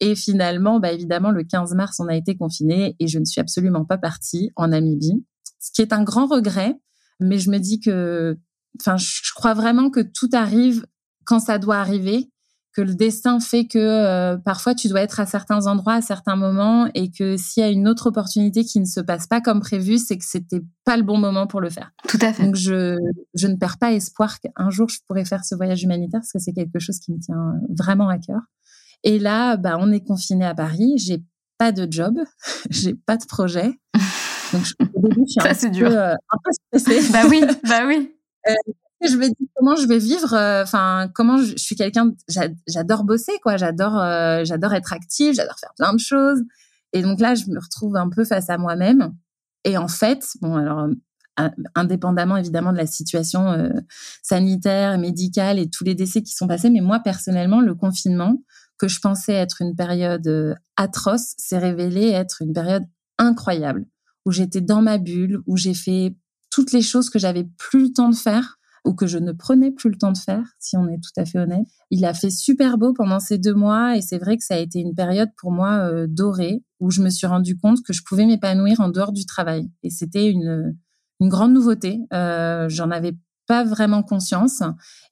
Et 0.00 0.16
finalement, 0.16 0.80
bah 0.80 0.92
évidemment, 0.92 1.30
le 1.30 1.44
15 1.44 1.74
mars, 1.74 2.00
on 2.00 2.08
a 2.08 2.16
été 2.16 2.36
confiné 2.36 2.96
et 2.98 3.06
je 3.06 3.18
ne 3.18 3.24
suis 3.24 3.40
absolument 3.40 3.84
pas 3.84 3.98
partie 3.98 4.50
en 4.56 4.68
Namibie, 4.68 5.24
ce 5.60 5.70
qui 5.72 5.80
est 5.80 5.92
un 5.92 6.02
grand 6.02 6.26
regret. 6.26 6.76
Mais 7.20 7.38
je 7.38 7.50
me 7.50 7.58
dis 7.58 7.78
que, 7.78 8.36
enfin, 8.80 8.96
je 8.96 9.32
crois 9.32 9.54
vraiment 9.54 9.90
que 9.90 10.00
tout 10.00 10.28
arrive 10.32 10.84
quand 11.24 11.38
ça 11.38 11.58
doit 11.58 11.76
arriver, 11.76 12.32
que 12.74 12.80
le 12.80 12.94
destin 12.94 13.38
fait 13.38 13.66
que 13.66 13.78
euh, 13.78 14.38
parfois 14.38 14.74
tu 14.74 14.88
dois 14.88 15.02
être 15.02 15.20
à 15.20 15.26
certains 15.26 15.66
endroits 15.66 15.94
à 15.94 16.00
certains 16.00 16.36
moments 16.36 16.88
et 16.94 17.10
que 17.10 17.36
s'il 17.36 17.62
y 17.62 17.66
a 17.66 17.68
une 17.68 17.86
autre 17.86 18.06
opportunité 18.06 18.64
qui 18.64 18.80
ne 18.80 18.86
se 18.86 19.00
passe 19.00 19.26
pas 19.26 19.40
comme 19.40 19.60
prévu, 19.60 19.98
c'est 19.98 20.16
que 20.16 20.24
c'était 20.24 20.62
pas 20.84 20.96
le 20.96 21.02
bon 21.02 21.18
moment 21.18 21.46
pour 21.46 21.60
le 21.60 21.70
faire. 21.70 21.92
Tout 22.08 22.18
à 22.22 22.32
fait. 22.32 22.44
Donc 22.44 22.56
je 22.56 22.96
je 23.34 23.46
ne 23.46 23.56
perds 23.56 23.78
pas 23.78 23.92
espoir 23.92 24.40
qu'un 24.40 24.70
jour 24.70 24.88
je 24.88 24.98
pourrais 25.06 25.24
faire 25.24 25.44
ce 25.44 25.54
voyage 25.54 25.82
humanitaire 25.82 26.20
parce 26.20 26.32
que 26.32 26.38
c'est 26.38 26.52
quelque 26.52 26.78
chose 26.78 26.98
qui 26.98 27.12
me 27.12 27.18
tient 27.18 27.54
vraiment 27.76 28.08
à 28.08 28.18
cœur. 28.18 28.40
Et 29.04 29.18
là, 29.18 29.56
bah, 29.56 29.76
on 29.78 29.90
est 29.90 30.04
confiné 30.04 30.44
à 30.44 30.54
Paris. 30.54 30.94
J'ai 30.96 31.22
pas 31.58 31.72
de 31.72 31.90
job, 31.90 32.18
j'ai 32.70 32.94
pas 32.94 33.16
de 33.16 33.24
projet. 33.26 33.72
Donc, 34.52 34.64
au 34.94 35.08
début, 35.08 35.22
je 35.26 35.32
suis 35.32 35.40
Ça, 35.40 35.54
c'est 35.54 35.70
dur. 35.70 35.90
Euh, 35.90 36.14
un 36.14 36.38
peu 36.72 36.80
bah 37.12 37.22
oui, 37.28 37.42
bah 37.68 37.86
oui. 37.86 38.12
Euh, 38.48 38.72
je 39.08 39.16
me 39.16 39.28
dis 39.28 39.50
comment 39.56 39.76
je 39.76 39.86
vais 39.86 39.98
vivre. 39.98 40.34
Euh, 40.34 40.62
enfin, 40.62 41.10
comment 41.14 41.38
je, 41.38 41.56
suis 41.56 41.76
quelqu'un. 41.76 42.12
J'adore 42.66 43.04
bosser, 43.04 43.32
quoi. 43.42 43.56
J'adore, 43.56 43.98
j'adore 44.44 44.74
être 44.74 44.92
active. 44.92 45.34
J'adore 45.34 45.58
faire 45.58 45.72
plein 45.76 45.92
de 45.92 46.00
choses. 46.00 46.42
Et 46.92 47.02
donc 47.02 47.20
là, 47.20 47.34
je 47.34 47.46
me 47.46 47.58
retrouve 47.58 47.96
un 47.96 48.08
peu 48.08 48.24
face 48.24 48.50
à 48.50 48.58
moi-même. 48.58 49.14
Et 49.64 49.78
en 49.78 49.88
fait, 49.88 50.26
bon, 50.40 50.56
alors 50.56 50.88
indépendamment 51.74 52.36
évidemment 52.36 52.72
de 52.72 52.76
la 52.76 52.86
situation 52.86 53.72
sanitaire, 54.22 54.98
médicale 54.98 55.58
et 55.58 55.70
tous 55.70 55.82
les 55.82 55.94
décès 55.94 56.20
qui 56.20 56.34
sont 56.34 56.46
passés, 56.46 56.68
mais 56.68 56.82
moi 56.82 57.00
personnellement, 57.00 57.62
le 57.62 57.74
confinement, 57.74 58.36
que 58.82 58.88
je 58.88 58.98
pensais 58.98 59.34
être 59.34 59.62
une 59.62 59.76
période 59.76 60.26
euh, 60.26 60.54
atroce 60.76 61.34
s'est 61.38 61.58
révélée 61.58 62.08
être 62.08 62.42
une 62.42 62.52
période 62.52 62.84
incroyable, 63.16 63.86
où 64.26 64.32
j'étais 64.32 64.60
dans 64.60 64.82
ma 64.82 64.98
bulle, 64.98 65.40
où 65.46 65.56
j'ai 65.56 65.72
fait 65.72 66.16
toutes 66.50 66.72
les 66.72 66.82
choses 66.82 67.08
que 67.08 67.20
j'avais 67.20 67.44
plus 67.44 67.84
le 67.84 67.92
temps 67.92 68.08
de 68.08 68.16
faire 68.16 68.58
ou 68.84 68.94
que 68.94 69.06
je 69.06 69.18
ne 69.18 69.32
prenais 69.32 69.70
plus 69.70 69.90
le 69.90 69.96
temps 69.96 70.12
de 70.12 70.18
faire, 70.18 70.44
si 70.58 70.76
on 70.76 70.88
est 70.88 70.98
tout 70.98 71.20
à 71.20 71.24
fait 71.24 71.38
honnête. 71.38 71.66
Il 71.90 72.04
a 72.04 72.14
fait 72.14 72.30
super 72.30 72.78
beau 72.78 72.92
pendant 72.92 73.20
ces 73.20 73.38
deux 73.38 73.54
mois 73.54 73.96
et 73.96 74.02
c'est 74.02 74.18
vrai 74.18 74.36
que 74.36 74.44
ça 74.44 74.54
a 74.54 74.58
été 74.58 74.80
une 74.80 74.94
période 74.94 75.30
pour 75.36 75.52
moi 75.52 75.88
euh, 75.88 76.06
dorée 76.08 76.64
où 76.80 76.90
je 76.90 77.00
me 77.00 77.10
suis 77.10 77.26
rendu 77.26 77.56
compte 77.56 77.78
que 77.86 77.92
je 77.92 78.02
pouvais 78.04 78.26
m'épanouir 78.26 78.80
en 78.80 78.88
dehors 78.88 79.12
du 79.12 79.24
travail 79.24 79.70
et 79.82 79.90
c'était 79.90 80.28
une 80.28 80.74
une 81.22 81.28
grande 81.28 81.52
nouveauté. 81.52 82.00
Euh, 82.12 82.68
J'en 82.68 82.90
avais 82.90 83.16
pas 83.46 83.64
vraiment 83.64 84.02
conscience. 84.02 84.62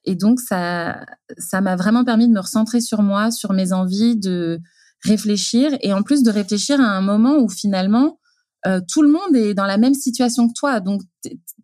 Et 0.04 0.16
donc, 0.16 0.40
ça, 0.40 1.04
ça 1.38 1.60
m'a 1.60 1.76
vraiment 1.76 2.04
permis 2.04 2.28
de 2.28 2.32
me 2.32 2.40
recentrer 2.40 2.80
sur 2.80 3.02
moi, 3.02 3.30
sur 3.30 3.52
mes 3.52 3.72
envies, 3.72 4.16
de 4.16 4.60
réfléchir 5.04 5.70
et 5.80 5.92
en 5.92 6.02
plus 6.02 6.22
de 6.22 6.30
réfléchir 6.30 6.80
à 6.80 6.96
un 6.96 7.00
moment 7.00 7.38
où 7.38 7.48
finalement, 7.48 8.18
euh, 8.66 8.80
tout 8.92 9.02
le 9.02 9.10
monde 9.10 9.34
est 9.34 9.54
dans 9.54 9.66
la 9.66 9.78
même 9.78 9.94
situation 9.94 10.48
que 10.48 10.52
toi. 10.54 10.80
Donc, 10.80 11.00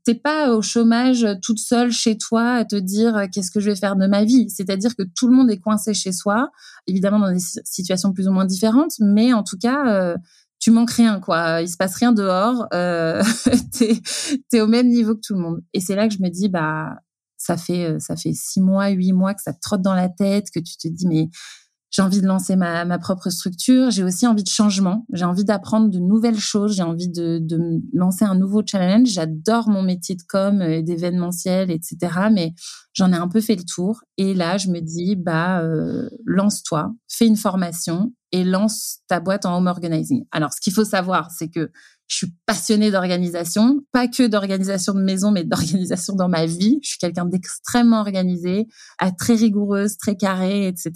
t'es 0.07 0.15
pas 0.15 0.55
au 0.55 0.63
chômage 0.63 1.27
toute 1.43 1.59
seule 1.59 1.91
chez 1.91 2.17
toi 2.17 2.53
à 2.53 2.65
te 2.65 2.77
dire 2.77 3.17
euh, 3.17 3.27
qu'est-ce 3.31 3.51
que 3.51 3.59
je 3.59 3.71
vais 3.71 3.77
faire 3.77 3.97
de 3.97 4.07
ma 4.07 4.25
vie. 4.25 4.49
C'est-à-dire 4.49 4.95
que 4.95 5.03
tout 5.03 5.27
le 5.27 5.35
monde 5.35 5.51
est 5.51 5.59
coincé 5.59 5.95
chez 5.95 6.13
soi, 6.13 6.51
évidemment 6.87 7.19
dans 7.19 7.33
des 7.33 7.43
situations 7.65 8.13
plus 8.13 8.29
ou 8.29 8.31
moins 8.31 8.45
différentes, 8.45 8.95
mais 9.01 9.33
en 9.33 9.43
tout 9.43 9.59
cas, 9.59 9.89
euh, 9.89 10.17
tu 10.61 10.71
manques 10.71 10.93
rien, 10.93 11.21
quoi. 11.21 11.61
Il 11.61 11.69
se 11.69 11.77
passe 11.77 11.97
rien 11.97 12.13
dehors. 12.13 12.67
Euh, 12.73 13.23
t'es 13.73 14.01
es 14.53 14.61
au 14.61 14.69
même 14.69 14.89
niveau 14.89 15.17
que 15.17 15.21
tout 15.21 15.35
le 15.35 15.41
monde. 15.41 15.61
Et 15.75 15.81
c'est 15.81 15.97
là 15.97 16.09
que 16.09 16.15
je 16.15 16.23
me 16.23 16.29
dis, 16.29 16.49
bah, 16.49 16.97
ça 17.37 17.57
fait 17.57 17.91
euh, 17.91 17.99
ça 17.99 18.17
fait 18.17 18.33
six 18.33 18.61
mois, 18.61 18.89
huit 18.89 19.13
mois 19.13 19.35
que 19.35 19.43
ça 19.43 19.53
te 19.53 19.61
trotte 19.61 19.83
dans 19.83 19.95
la 19.95 20.09
tête, 20.09 20.47
que 20.55 20.61
tu 20.61 20.77
te 20.77 20.89
dis, 20.89 21.07
mais 21.07 21.29
j'ai 21.91 22.03
envie 22.03 22.21
de 22.21 22.27
lancer 22.27 22.57
ma, 22.57 22.85
ma 22.85 22.99
propre 22.99 23.31
structure. 23.31 23.91
J'ai 23.91 24.03
aussi 24.03 24.27
envie 24.27 24.43
de 24.43 24.49
changement. 24.49 25.07
J'ai 25.13 25.25
envie 25.25 25.45
d'apprendre 25.45 25.89
de 25.89 25.99
nouvelles 25.99 26.39
choses. 26.39 26.77
J'ai 26.77 26.83
envie 26.83 27.09
de, 27.09 27.39
de 27.41 27.59
lancer 27.93 28.25
un 28.25 28.35
nouveau 28.35 28.63
challenge. 28.67 29.09
J'adore 29.09 29.69
mon 29.69 29.83
métier 29.83 30.15
de 30.15 30.23
com, 30.29 30.61
et 30.63 30.83
d'événementiel, 30.83 31.71
etc. 31.71 31.97
Mais 32.33 32.55
j'en 32.93 33.13
ai 33.13 33.17
un 33.17 33.29
peu 33.29 33.41
fait 33.41 33.57
le 33.57 33.65
tour. 33.65 34.01
Et 34.19 34.35
là, 34.35 34.59
je 34.59 34.69
me 34.69 34.81
dis, 34.81 35.17
bah, 35.17 35.61
euh, 35.63 36.09
lance-toi, 36.25 36.93
fais 37.09 37.27
une 37.27 37.37
formation 37.37 38.13
et 38.33 38.45
lance 38.45 38.99
ta 39.09 39.21
boîte 39.21 39.47
en 39.47 39.57
home 39.57 39.69
organizing. 39.69 40.25
Alors, 40.33 40.53
ce 40.53 40.61
qu'il 40.61 40.73
faut 40.73 40.85
savoir, 40.85 41.31
c'est 41.31 41.49
que 41.49 41.71
je 42.09 42.17
suis 42.17 42.35
passionnée 42.47 42.91
d'organisation, 42.91 43.81
pas 43.93 44.07
que 44.07 44.27
d'organisation 44.27 44.95
de 44.95 45.01
maison, 45.01 45.31
mais 45.31 45.45
d'organisation 45.45 46.15
dans 46.15 46.29
ma 46.29 46.47
vie. 46.47 46.79
Je 46.83 46.91
suis 46.91 46.99
quelqu'un 46.99 47.25
d'extrêmement 47.25 48.01
organisé, 48.01 48.67
très 49.19 49.35
rigoureuse, 49.35 49.97
très 49.97 50.17
carré, 50.17 50.69
etc. 50.69 50.93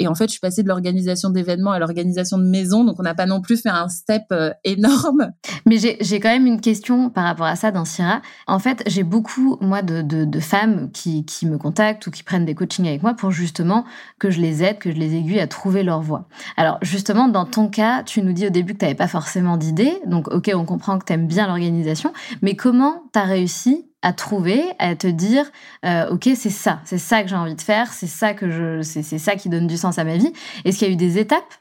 Et 0.00 0.08
en 0.08 0.14
fait, 0.14 0.24
je 0.24 0.32
suis 0.32 0.40
passée 0.40 0.62
de 0.62 0.68
l'organisation 0.68 1.28
d'événements 1.28 1.72
à 1.72 1.78
l'organisation 1.78 2.38
de 2.38 2.44
maisons. 2.44 2.84
Donc, 2.84 2.96
on 2.98 3.02
n'a 3.02 3.14
pas 3.14 3.26
non 3.26 3.42
plus 3.42 3.60
fait 3.60 3.68
un 3.68 3.88
step 3.88 4.22
euh, 4.32 4.50
énorme. 4.64 5.30
Mais 5.66 5.76
j'ai 5.78 6.20
quand 6.20 6.30
même 6.30 6.46
une 6.46 6.60
question 6.60 7.10
par 7.10 7.24
rapport 7.24 7.44
à 7.44 7.54
ça 7.54 7.70
dans 7.70 7.84
Syrah. 7.84 8.22
En 8.46 8.58
fait, 8.58 8.82
j'ai 8.86 9.02
beaucoup, 9.02 9.58
moi, 9.60 9.82
de, 9.82 10.40
femmes 10.40 10.90
qui, 10.90 11.26
qui, 11.26 11.46
me 11.46 11.58
contactent 11.58 12.06
ou 12.06 12.10
qui 12.10 12.22
prennent 12.22 12.46
des 12.46 12.54
coachings 12.54 12.88
avec 12.88 13.02
moi 13.02 13.12
pour 13.12 13.30
justement 13.30 13.84
que 14.18 14.30
je 14.30 14.40
les 14.40 14.64
aide, 14.64 14.78
que 14.78 14.90
je 14.90 14.96
les 14.96 15.14
aiguille 15.16 15.38
à 15.38 15.46
trouver 15.46 15.82
leur 15.82 16.00
voie. 16.00 16.26
Alors, 16.56 16.78
justement, 16.80 17.28
dans 17.28 17.44
ton 17.44 17.68
cas, 17.68 18.02
tu 18.02 18.22
nous 18.22 18.32
dis 18.32 18.46
au 18.46 18.50
début 18.50 18.72
que 18.72 18.78
tu 18.78 18.84
n'avais 18.86 18.94
pas 18.94 19.06
forcément 19.06 19.58
d'idée. 19.58 19.92
Donc, 20.06 20.28
OK, 20.28 20.50
on 20.54 20.64
comprend 20.64 20.98
que 20.98 21.04
tu 21.04 21.12
aimes 21.12 21.26
bien 21.26 21.46
l'organisation. 21.46 22.14
Mais 22.40 22.56
comment 22.56 23.02
tu 23.12 23.18
as 23.18 23.24
réussi 23.24 23.89
à 24.02 24.12
trouver, 24.12 24.64
à 24.78 24.96
te 24.96 25.06
dire, 25.06 25.44
euh, 25.84 26.10
ok, 26.10 26.30
c'est 26.34 26.50
ça, 26.50 26.80
c'est 26.84 26.98
ça 26.98 27.22
que 27.22 27.28
j'ai 27.28 27.36
envie 27.36 27.54
de 27.54 27.60
faire, 27.60 27.92
c'est 27.92 28.06
ça 28.06 28.34
que 28.34 28.50
je, 28.50 28.82
c'est 28.82 29.18
ça 29.18 29.36
qui 29.36 29.48
donne 29.48 29.66
du 29.66 29.76
sens 29.76 29.98
à 29.98 30.04
ma 30.04 30.16
vie. 30.16 30.32
Est-ce 30.64 30.78
qu'il 30.78 30.88
y 30.88 30.90
a 30.90 30.94
eu 30.94 30.96
des 30.96 31.18
étapes? 31.18 31.54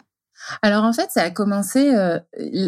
Alors 0.62 0.83
en 0.83 0.93
fait, 0.93 1.09
ça 1.12 1.23
a 1.23 1.29
commencé. 1.29 1.93
Euh, 1.95 2.19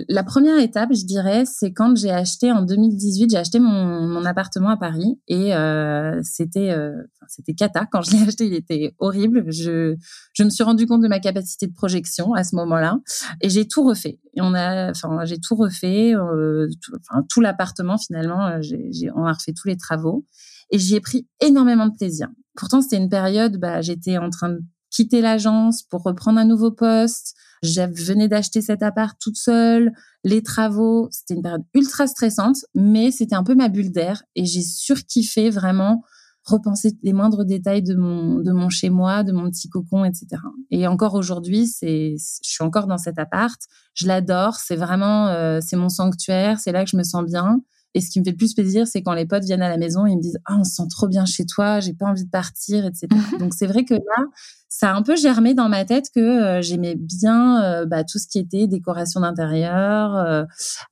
la 0.08 0.24
première 0.24 0.58
étape, 0.60 0.90
je 0.94 1.06
dirais, 1.06 1.44
c'est 1.46 1.74
quand 1.74 1.96
j'ai 1.96 2.12
acheté 2.12 2.52
en 2.52 2.62
2018. 2.62 3.30
J'ai 3.32 3.38
acheté 3.38 3.60
mon, 3.60 4.08
mon, 4.08 4.26
appartement 4.26 4.70
à 4.70 4.78
Paris 4.78 5.20
et 5.28 5.56
euh, 5.56 6.20
c'était 6.24 6.72
euh, 6.72 6.96
c'était 7.28 7.54
cata. 7.54 7.86
Quand 7.92 8.02
je 8.02 8.12
l'ai 8.12 8.22
acheté, 8.28 8.46
il 8.46 8.54
était 8.54 8.96
horrible. 9.00 9.52
Je 9.52 9.96
je 10.34 10.44
me 10.44 10.50
suis 10.50 10.64
rendu 10.64 10.86
compte 10.88 11.02
de 11.02 11.08
ma 11.08 11.20
capacité 11.20 11.68
de 11.68 11.74
projection 11.74 12.34
à 12.34 12.44
ce 12.44 12.56
moment-là 12.56 13.00
et 13.42 13.50
j'ai 13.50 13.68
tout 13.68 13.84
refait. 13.84 14.20
Et 14.34 14.42
on 14.42 14.54
a, 14.54 14.92
enfin, 14.92 15.26
j'ai 15.26 15.40
tout 15.40 15.56
refait. 15.56 16.16
Euh, 16.16 16.68
tout, 16.82 16.94
enfin, 17.10 17.24
tout 17.30 17.42
l'appartement 17.42 17.98
finalement, 17.98 18.48
euh, 18.48 18.60
j'ai, 18.62 19.10
on 19.16 19.26
a 19.26 19.34
refait 19.34 19.54
tous 19.54 19.68
les 19.68 19.78
travaux 19.78 20.26
et 20.72 20.80
j'y 20.80 20.96
ai 20.96 21.02
pris 21.02 21.28
énormément 21.40 21.88
de 21.88 21.96
plaisir. 21.96 22.28
Pourtant, 22.56 22.82
c'était 22.82 22.98
une 22.98 23.10
période, 23.10 23.58
bah, 23.58 23.82
j'étais 23.82 24.18
en 24.18 24.30
train 24.30 24.50
de 24.50 24.62
quitter 24.90 25.22
l'agence 25.22 25.84
pour 25.84 26.04
reprendre 26.04 26.40
un 26.40 26.46
nouveau 26.46 26.72
poste. 26.72 27.36
Je 27.64 27.82
venais 27.82 28.28
d'acheter 28.28 28.62
cet 28.62 28.82
appart 28.82 29.16
toute 29.20 29.38
seule, 29.38 29.92
les 30.24 30.42
travaux, 30.42 31.08
c'était 31.12 31.36
une 31.36 31.44
période 31.44 31.64
ultra 31.76 32.08
stressante, 32.08 32.58
mais 32.74 33.12
c'était 33.12 33.36
un 33.36 33.44
peu 33.44 33.54
ma 33.54 33.70
bulle 33.70 33.92
d'air 33.92 34.24
et 34.36 34.46
j'ai 34.46 34.62
surkiffé 34.62 35.50
vraiment 35.50 36.04
repenser 36.44 36.98
les 37.04 37.14
moindres 37.14 37.46
détails 37.46 37.84
de 37.84 37.96
mon 37.96 38.40
de 38.40 38.52
mon 38.52 38.70
chez 38.70 38.90
moi, 38.90 39.24
de 39.24 39.32
mon 39.32 39.50
petit 39.50 39.70
cocon, 39.70 40.06
etc. 40.06 40.42
Et 40.72 40.88
encore 40.88 41.14
aujourd'hui, 41.14 41.68
c'est 41.68 42.16
je 42.18 42.50
suis 42.50 42.64
encore 42.64 42.88
dans 42.88 42.98
cet 42.98 43.20
appart, 43.20 43.60
je 43.94 44.08
l'adore, 44.08 44.56
c'est 44.56 44.76
vraiment 44.76 45.28
euh, 45.28 45.60
c'est 45.62 45.76
mon 45.76 45.90
sanctuaire, 45.90 46.60
c'est 46.60 46.72
là 46.72 46.84
que 46.84 46.90
je 46.90 46.98
me 46.98 47.04
sens 47.04 47.24
bien. 47.26 47.62
Et 47.94 48.02
ce 48.02 48.10
qui 48.10 48.20
me 48.20 48.26
fait 48.26 48.32
le 48.32 48.38
plus 48.38 48.54
plaisir, 48.54 48.88
c'est 48.88 49.02
quand 49.02 49.14
les 49.14 49.26
potes 49.26 49.44
viennent 49.44 49.62
à 49.62 49.70
la 49.70 49.78
maison 49.78 50.06
et 50.06 50.12
ils 50.12 50.18
me 50.18 50.22
disent 50.22 50.40
ah 50.46 50.58
on 50.60 50.64
se 50.64 50.76
sent 50.76 50.88
trop 50.90 51.08
bien 51.08 51.26
chez 51.26 51.46
toi, 51.46 51.80
j'ai 51.80 51.94
pas 51.94 52.06
envie 52.06 52.26
de 52.26 52.30
partir, 52.30 52.86
etc. 52.86 53.08
Donc 53.40 53.54
c'est 53.54 53.68
vrai 53.68 53.86
que 53.86 53.94
là, 53.94 54.26
ça 54.74 54.90
a 54.90 54.96
un 54.96 55.02
peu 55.02 55.18
germé 55.18 55.54
dans 55.54 55.68
ma 55.68 55.84
tête 55.84 56.06
que 56.16 56.20
euh, 56.22 56.62
j'aimais 56.62 56.96
bien 56.96 57.62
euh, 57.62 57.86
bah, 57.86 58.06
tout 58.06 58.20
ce 58.20 58.28
qui 58.28 58.40
était 58.40 58.68
décoration 58.68 59.20
d'intérieur, 59.20 60.16
euh, 60.16 60.44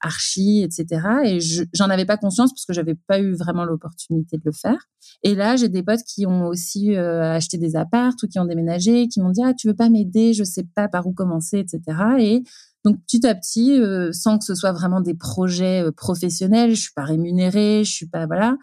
archi, 0.01 0.61
etc. 0.61 1.01
Et 1.23 1.39
j'en 1.73 1.89
avais 1.89 2.05
pas 2.05 2.17
conscience 2.17 2.51
parce 2.51 2.65
que 2.65 2.73
j'avais 2.73 2.95
pas 3.07 3.21
eu 3.21 3.33
vraiment 3.33 3.63
l'opportunité 3.63 4.37
de 4.37 4.43
le 4.43 4.51
faire. 4.51 4.77
Et 5.23 5.33
là, 5.33 5.55
j'ai 5.55 5.69
des 5.69 5.81
potes 5.81 6.03
qui 6.03 6.25
ont 6.25 6.45
aussi 6.47 6.95
acheté 6.95 7.57
des 7.57 7.77
apparts 7.77 8.13
ou 8.21 8.27
qui 8.27 8.37
ont 8.37 8.45
déménagé, 8.45 9.07
qui 9.07 9.21
m'ont 9.21 9.31
dit 9.31 9.41
ah 9.43 9.53
tu 9.53 9.67
veux 9.67 9.75
pas 9.75 9.89
m'aider, 9.89 10.33
je 10.33 10.43
sais 10.43 10.67
pas 10.75 10.89
par 10.89 11.07
où 11.07 11.13
commencer, 11.13 11.59
etc. 11.59 11.97
Et 12.19 12.43
donc 12.89 13.01
petit 13.03 13.25
à 13.25 13.35
petit, 13.35 13.79
sans 14.11 14.37
que 14.37 14.45
ce 14.45 14.55
soit 14.55 14.71
vraiment 14.71 15.01
des 15.01 15.13
projets 15.13 15.83
professionnels, 15.95 16.75
je 16.75 16.81
suis 16.81 16.93
pas 16.93 17.03
rémunérée, 17.03 17.83
je 17.83 17.91
suis 17.91 18.07
pas 18.07 18.25
voilà 18.25 18.57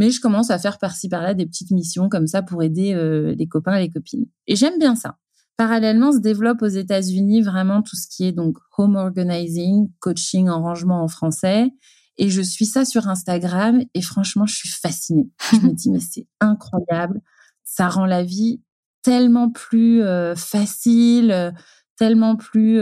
mais 0.00 0.10
je 0.10 0.20
commence 0.20 0.50
à 0.50 0.58
faire 0.58 0.78
par-ci 0.78 1.10
par-là 1.10 1.34
des 1.34 1.44
petites 1.44 1.70
missions 1.70 2.08
comme 2.08 2.26
ça 2.26 2.40
pour 2.40 2.62
aider 2.62 2.94
euh, 2.94 3.34
les 3.36 3.46
copains 3.46 3.74
et 3.76 3.82
les 3.82 3.90
copines. 3.90 4.24
Et 4.46 4.56
j'aime 4.56 4.78
bien 4.78 4.96
ça. 4.96 5.16
Parallèlement, 5.58 6.12
se 6.12 6.18
développe 6.18 6.62
aux 6.62 6.68
États-Unis 6.68 7.42
vraiment 7.42 7.82
tout 7.82 7.96
ce 7.96 8.06
qui 8.08 8.24
est 8.24 8.32
donc 8.32 8.56
home 8.78 8.96
organizing, 8.96 9.90
coaching 9.98 10.48
en 10.48 10.62
rangement 10.62 11.02
en 11.02 11.08
français. 11.08 11.70
Et 12.16 12.30
je 12.30 12.40
suis 12.40 12.64
ça 12.64 12.86
sur 12.86 13.08
Instagram 13.08 13.82
et 13.92 14.00
franchement, 14.00 14.46
je 14.46 14.54
suis 14.54 14.70
fascinée. 14.70 15.28
Je 15.52 15.58
me 15.58 15.72
dis, 15.72 15.90
mais 15.90 16.00
c'est 16.00 16.26
incroyable. 16.40 17.20
Ça 17.64 17.88
rend 17.88 18.06
la 18.06 18.24
vie 18.24 18.62
tellement 19.02 19.50
plus 19.50 20.02
euh, 20.02 20.34
facile, 20.34 21.52
tellement 22.00 22.36
plus 22.36 22.80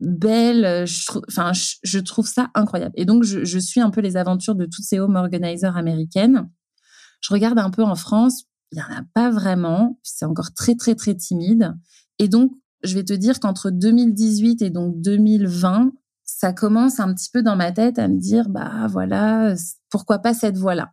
belle. 0.00 0.86
Je, 0.86 1.76
je, 1.82 1.98
trouve 1.98 2.26
ça 2.26 2.48
incroyable. 2.54 2.94
Et 2.96 3.04
donc, 3.04 3.24
je, 3.24 3.44
je, 3.44 3.58
suis 3.58 3.80
un 3.80 3.90
peu 3.90 4.00
les 4.00 4.16
aventures 4.16 4.54
de 4.54 4.64
toutes 4.64 4.84
ces 4.84 4.98
home 4.98 5.16
organizers 5.16 5.76
américaines. 5.76 6.48
Je 7.20 7.34
regarde 7.34 7.58
un 7.58 7.70
peu 7.70 7.82
en 7.82 7.94
France, 7.94 8.44
il 8.72 8.78
n'y 8.78 8.82
en 8.82 8.98
a 8.98 9.02
pas 9.12 9.30
vraiment. 9.30 9.98
C'est 10.02 10.24
encore 10.24 10.54
très, 10.54 10.76
très, 10.76 10.94
très 10.94 11.14
timide. 11.14 11.74
Et 12.18 12.28
donc, 12.28 12.52
je 12.82 12.94
vais 12.94 13.04
te 13.04 13.12
dire 13.12 13.38
qu'entre 13.38 13.70
2018 13.70 14.62
et 14.62 14.70
donc 14.70 15.00
2020, 15.00 15.92
ça 16.24 16.52
commence 16.52 17.00
un 17.00 17.12
petit 17.12 17.30
peu 17.30 17.42
dans 17.42 17.56
ma 17.56 17.72
tête 17.72 17.98
à 17.98 18.08
me 18.08 18.18
dire, 18.18 18.48
bah 18.48 18.86
voilà, 18.88 19.54
pourquoi 19.90 20.18
pas 20.20 20.34
cette 20.34 20.56
voie-là? 20.56 20.92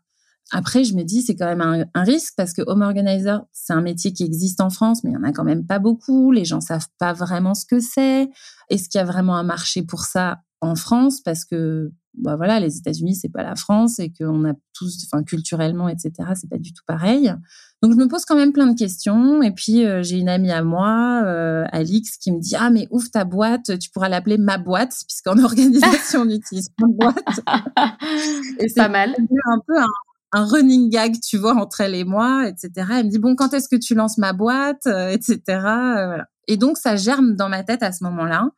Après, 0.51 0.83
je 0.83 0.95
me 0.95 1.03
dis, 1.03 1.21
c'est 1.21 1.35
quand 1.35 1.45
même 1.45 1.61
un, 1.61 1.85
un, 1.93 2.03
risque 2.03 2.33
parce 2.37 2.53
que 2.53 2.61
home 2.67 2.81
organizer, 2.81 3.43
c'est 3.51 3.73
un 3.73 3.81
métier 3.81 4.13
qui 4.13 4.23
existe 4.23 4.61
en 4.61 4.69
France, 4.69 5.03
mais 5.03 5.11
il 5.11 5.13
y 5.13 5.17
en 5.17 5.23
a 5.23 5.31
quand 5.31 5.43
même 5.43 5.65
pas 5.65 5.79
beaucoup. 5.79 6.31
Les 6.31 6.45
gens 6.45 6.61
savent 6.61 6.87
pas 6.99 7.13
vraiment 7.13 7.53
ce 7.53 7.65
que 7.65 7.79
c'est. 7.79 8.29
Est-ce 8.69 8.89
qu'il 8.89 8.99
y 8.99 9.01
a 9.01 9.05
vraiment 9.05 9.35
un 9.35 9.43
marché 9.43 9.83
pour 9.83 10.03
ça 10.03 10.41
en 10.61 10.75
France? 10.75 11.21
Parce 11.21 11.45
que, 11.45 11.91
bah 12.15 12.35
voilà, 12.35 12.59
les 12.59 12.77
États-Unis, 12.77 13.15
c'est 13.15 13.29
pas 13.29 13.41
la 13.41 13.55
France 13.55 13.99
et 13.99 14.11
qu'on 14.11 14.45
a 14.45 14.53
tous, 14.73 15.05
enfin, 15.05 15.23
culturellement, 15.23 15.89
etc., 15.89 16.11
c'est 16.35 16.49
pas 16.49 16.59
du 16.59 16.73
tout 16.73 16.83
pareil. 16.85 17.33
Donc, 17.81 17.93
je 17.93 17.97
me 17.97 18.07
pose 18.07 18.23
quand 18.25 18.35
même 18.35 18.53
plein 18.53 18.67
de 18.67 18.77
questions. 18.77 19.41
Et 19.41 19.51
puis, 19.51 19.85
euh, 19.85 20.03
j'ai 20.03 20.17
une 20.17 20.29
amie 20.29 20.51
à 20.51 20.63
moi, 20.63 21.23
euh, 21.25 21.65
Alix, 21.71 22.17
qui 22.17 22.31
me 22.31 22.39
dit, 22.39 22.55
ah, 22.55 22.69
mais 22.69 22.87
ouvre 22.91 23.09
ta 23.11 23.25
boîte, 23.25 23.77
tu 23.79 23.89
pourras 23.89 24.07
l'appeler 24.07 24.37
ma 24.37 24.57
boîte, 24.57 24.95
puisqu'en 25.07 25.37
organisation, 25.43 26.21
on 26.21 26.29
utilise 26.29 26.69
de 26.79 26.85
boîte. 26.87 27.17
et 28.59 28.69
c'est 28.69 28.75
pas 28.75 28.89
mal. 28.89 29.15
Un 29.17 29.59
peu 29.67 29.77
un, 29.79 29.85
un 30.33 30.45
running 30.45 30.89
gag, 30.89 31.19
tu 31.21 31.37
vois, 31.37 31.55
entre 31.55 31.81
elle 31.81 31.95
et 31.95 32.03
moi, 32.03 32.47
etc. 32.47 32.71
Elle 32.91 33.05
me 33.05 33.09
dit 33.09 33.19
bon, 33.19 33.35
quand 33.35 33.53
est-ce 33.53 33.69
que 33.69 33.75
tu 33.75 33.93
lances 33.93 34.17
ma 34.17 34.33
boîte, 34.33 34.87
euh, 34.87 35.09
etc. 35.09 35.39
Euh, 35.47 36.05
voilà. 36.07 36.25
Et 36.47 36.57
donc 36.57 36.77
ça 36.77 36.95
germe 36.95 37.35
dans 37.35 37.49
ma 37.49 37.63
tête 37.63 37.83
à 37.83 37.91
ce 37.91 38.03
moment-là. 38.03 38.49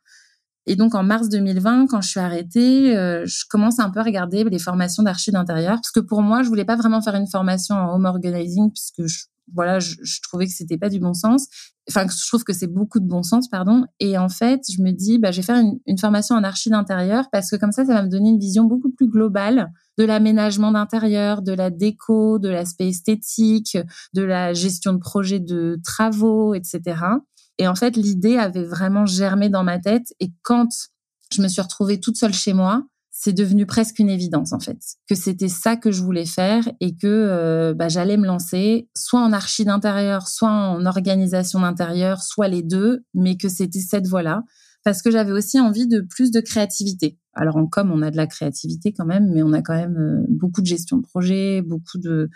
Et 0.66 0.74
donc 0.74 0.94
en 0.96 1.04
mars 1.04 1.28
2020, 1.28 1.86
quand 1.86 2.00
je 2.00 2.08
suis 2.08 2.20
arrêtée, 2.20 2.96
euh, 2.96 3.24
je 3.26 3.44
commence 3.48 3.78
un 3.78 3.90
peu 3.90 4.00
à 4.00 4.02
regarder 4.02 4.42
les 4.42 4.58
formations 4.58 5.04
d'archi 5.04 5.30
d'intérieur 5.30 5.76
parce 5.76 5.92
que 5.92 6.00
pour 6.00 6.22
moi, 6.22 6.42
je 6.42 6.48
voulais 6.48 6.64
pas 6.64 6.76
vraiment 6.76 7.00
faire 7.00 7.14
une 7.14 7.28
formation 7.28 7.76
en 7.76 7.94
home 7.94 8.06
organizing 8.06 8.72
puisque 8.72 9.06
je, 9.06 9.26
voilà, 9.54 9.78
je, 9.78 9.94
je 10.02 10.20
trouvais 10.22 10.46
que 10.46 10.52
c'était 10.52 10.78
pas 10.78 10.88
du 10.88 11.00
bon 11.00 11.14
sens. 11.14 11.46
Enfin, 11.88 12.06
je 12.08 12.26
trouve 12.26 12.42
que 12.42 12.52
c'est 12.52 12.66
beaucoup 12.66 12.98
de 12.98 13.06
bon 13.06 13.22
sens, 13.22 13.48
pardon. 13.48 13.84
Et 14.00 14.18
en 14.18 14.28
fait, 14.28 14.62
je 14.68 14.82
me 14.82 14.90
dis, 14.90 15.18
bah, 15.18 15.30
je 15.30 15.36
vais 15.36 15.46
faire 15.46 15.58
une, 15.58 15.78
une 15.86 15.98
formation 15.98 16.34
en 16.34 16.42
archi 16.42 16.68
d'intérieur 16.68 17.26
parce 17.30 17.50
que 17.50 17.56
comme 17.56 17.72
ça, 17.72 17.84
ça 17.84 17.94
va 17.94 18.02
me 18.02 18.08
donner 18.08 18.30
une 18.30 18.38
vision 18.38 18.64
beaucoup 18.64 18.90
plus 18.90 19.08
globale 19.08 19.70
de 19.98 20.04
l'aménagement 20.04 20.72
d'intérieur, 20.72 21.42
de 21.42 21.52
la 21.52 21.70
déco, 21.70 22.38
de 22.38 22.48
l'aspect 22.48 22.88
esthétique, 22.88 23.78
de 24.14 24.22
la 24.22 24.52
gestion 24.52 24.92
de 24.92 24.98
projets 24.98 25.40
de 25.40 25.80
travaux, 25.84 26.54
etc. 26.54 27.00
Et 27.58 27.68
en 27.68 27.74
fait, 27.74 27.96
l'idée 27.96 28.36
avait 28.36 28.64
vraiment 28.64 29.06
germé 29.06 29.48
dans 29.48 29.64
ma 29.64 29.78
tête. 29.78 30.12
Et 30.20 30.32
quand 30.42 30.68
je 31.32 31.42
me 31.42 31.48
suis 31.48 31.62
retrouvée 31.62 32.00
toute 32.00 32.16
seule 32.16 32.34
chez 32.34 32.52
moi, 32.52 32.84
c'est 33.18 33.32
devenu 33.32 33.64
presque 33.64 33.98
une 33.98 34.10
évidence 34.10 34.52
en 34.52 34.60
fait 34.60 34.78
que 35.08 35.14
c'était 35.14 35.48
ça 35.48 35.76
que 35.76 35.90
je 35.90 36.02
voulais 36.02 36.26
faire 36.26 36.68
et 36.80 36.94
que 36.94 37.06
euh, 37.06 37.72
bah, 37.72 37.88
j'allais 37.88 38.18
me 38.18 38.26
lancer 38.26 38.90
soit 38.94 39.20
en 39.20 39.32
archi 39.32 39.64
d'intérieur, 39.64 40.28
soit 40.28 40.50
en 40.50 40.84
organisation 40.84 41.60
d'intérieur, 41.60 42.22
soit 42.22 42.48
les 42.48 42.62
deux, 42.62 43.04
mais 43.14 43.38
que 43.38 43.48
c'était 43.48 43.80
cette 43.80 44.06
voie-là 44.06 44.44
parce 44.84 45.00
que 45.00 45.10
j'avais 45.10 45.32
aussi 45.32 45.58
envie 45.58 45.88
de 45.88 46.00
plus 46.00 46.30
de 46.30 46.40
créativité. 46.40 47.18
Alors 47.32 47.56
en 47.56 47.66
com, 47.66 47.90
on 47.90 48.02
a 48.02 48.10
de 48.10 48.18
la 48.18 48.26
créativité 48.26 48.92
quand 48.92 49.06
même, 49.06 49.30
mais 49.32 49.42
on 49.42 49.54
a 49.54 49.62
quand 49.62 49.74
même 49.74 49.96
euh, 49.96 50.26
beaucoup 50.28 50.60
de 50.60 50.66
gestion 50.66 50.98
de 50.98 51.02
projet, 51.02 51.62
beaucoup 51.62 51.96
de, 51.96 52.28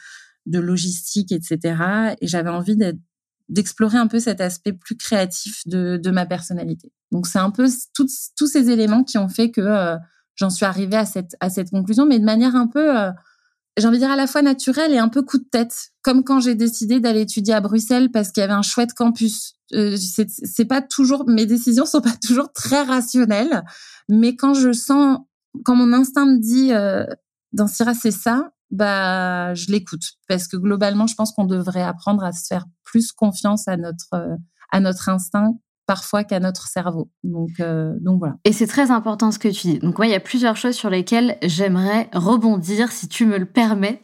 de 0.46 0.58
logistique, 0.58 1.30
etc. 1.30 2.16
Et 2.22 2.26
j'avais 2.26 2.48
envie 2.48 2.76
d'explorer 3.50 3.98
un 3.98 4.06
peu 4.06 4.18
cet 4.18 4.40
aspect 4.40 4.72
plus 4.72 4.96
créatif 4.96 5.60
de, 5.66 6.00
de 6.02 6.10
ma 6.10 6.24
personnalité. 6.24 6.90
Donc 7.12 7.26
c'est 7.26 7.38
un 7.38 7.50
peu 7.50 7.68
tous 7.94 8.46
ces 8.46 8.70
éléments 8.70 9.04
qui 9.04 9.18
ont 9.18 9.28
fait 9.28 9.50
que 9.50 9.60
euh, 9.60 9.96
j'en 10.40 10.50
suis 10.50 10.64
arrivée 10.64 10.96
à 10.96 11.05
cette, 11.05 11.37
à 11.40 11.50
cette 11.50 11.70
conclusion, 11.70 12.07
mais 12.07 12.18
de 12.18 12.24
manière 12.24 12.57
un 12.57 12.66
peu, 12.66 12.98
euh, 12.98 13.11
j'ai 13.76 13.87
envie 13.87 13.98
de 13.98 14.03
dire 14.03 14.11
à 14.11 14.16
la 14.16 14.26
fois 14.26 14.42
naturelle 14.42 14.92
et 14.92 14.98
un 14.98 15.09
peu 15.09 15.22
coup 15.22 15.38
de 15.38 15.44
tête. 15.44 15.90
Comme 16.03 16.24
quand 16.24 16.40
j'ai 16.40 16.55
décidé 16.55 16.98
d'aller 16.98 17.20
étudier 17.20 17.55
à 17.55 17.61
Bruxelles 17.61 18.11
parce 18.11 18.33
qu'il 18.33 18.40
y 18.40 18.44
avait 18.44 18.55
un 18.55 18.62
chouette 18.62 18.94
campus. 18.94 19.55
Euh, 19.74 19.96
c'est 19.96 20.64
pas 20.64 20.83
toujours, 20.83 21.29
mes 21.29 21.46
décisions 21.46 21.85
sont 21.85 22.00
pas 22.00 22.16
toujours 22.26 22.53
très 22.53 22.83
rationnelles, 22.83 23.62
mais 24.09 24.35
quand 24.35 24.55
je 24.55 24.72
sens, 24.72 25.18
quand 25.64 25.76
mon 25.76 25.92
instinct 25.92 26.26
me 26.26 26.38
dit, 26.38 26.72
euh, 26.72 27.05
dans 27.53 27.66
Syrah, 27.66 27.94
c'est 27.94 28.11
ça, 28.11 28.50
bah, 28.70 29.55
je 29.55 29.70
l'écoute. 29.70 30.12
Parce 30.26 30.48
que 30.48 30.57
globalement, 30.57 31.07
je 31.07 31.14
pense 31.14 31.33
qu'on 31.33 31.44
devrait 31.44 31.83
apprendre 31.83 32.24
à 32.24 32.33
se 32.33 32.46
faire 32.46 32.64
plus 32.85 33.12
confiance 33.12 33.68
à 33.68 33.76
notre, 33.76 34.14
euh, 34.14 34.37
à 34.72 34.81
notre 34.81 35.09
instinct 35.09 35.55
parfois 35.90 36.22
qu'à 36.22 36.38
notre 36.38 36.68
cerveau. 36.68 37.11
Donc, 37.24 37.50
euh, 37.59 37.94
donc 38.00 38.20
voilà. 38.20 38.37
Et 38.44 38.53
c'est 38.53 38.68
très 38.68 38.92
important 38.92 39.33
ce 39.33 39.40
que 39.40 39.48
tu 39.48 39.66
dis. 39.66 39.79
Donc 39.81 39.98
moi, 39.98 40.07
il 40.07 40.12
y 40.12 40.14
a 40.14 40.20
plusieurs 40.20 40.57
choses 40.57 40.76
sur 40.76 40.88
lesquelles 40.88 41.37
j'aimerais 41.42 42.09
rebondir, 42.14 42.92
si 42.92 43.09
tu 43.09 43.26
me 43.26 43.38
le 43.38 43.44
permets. 43.44 44.00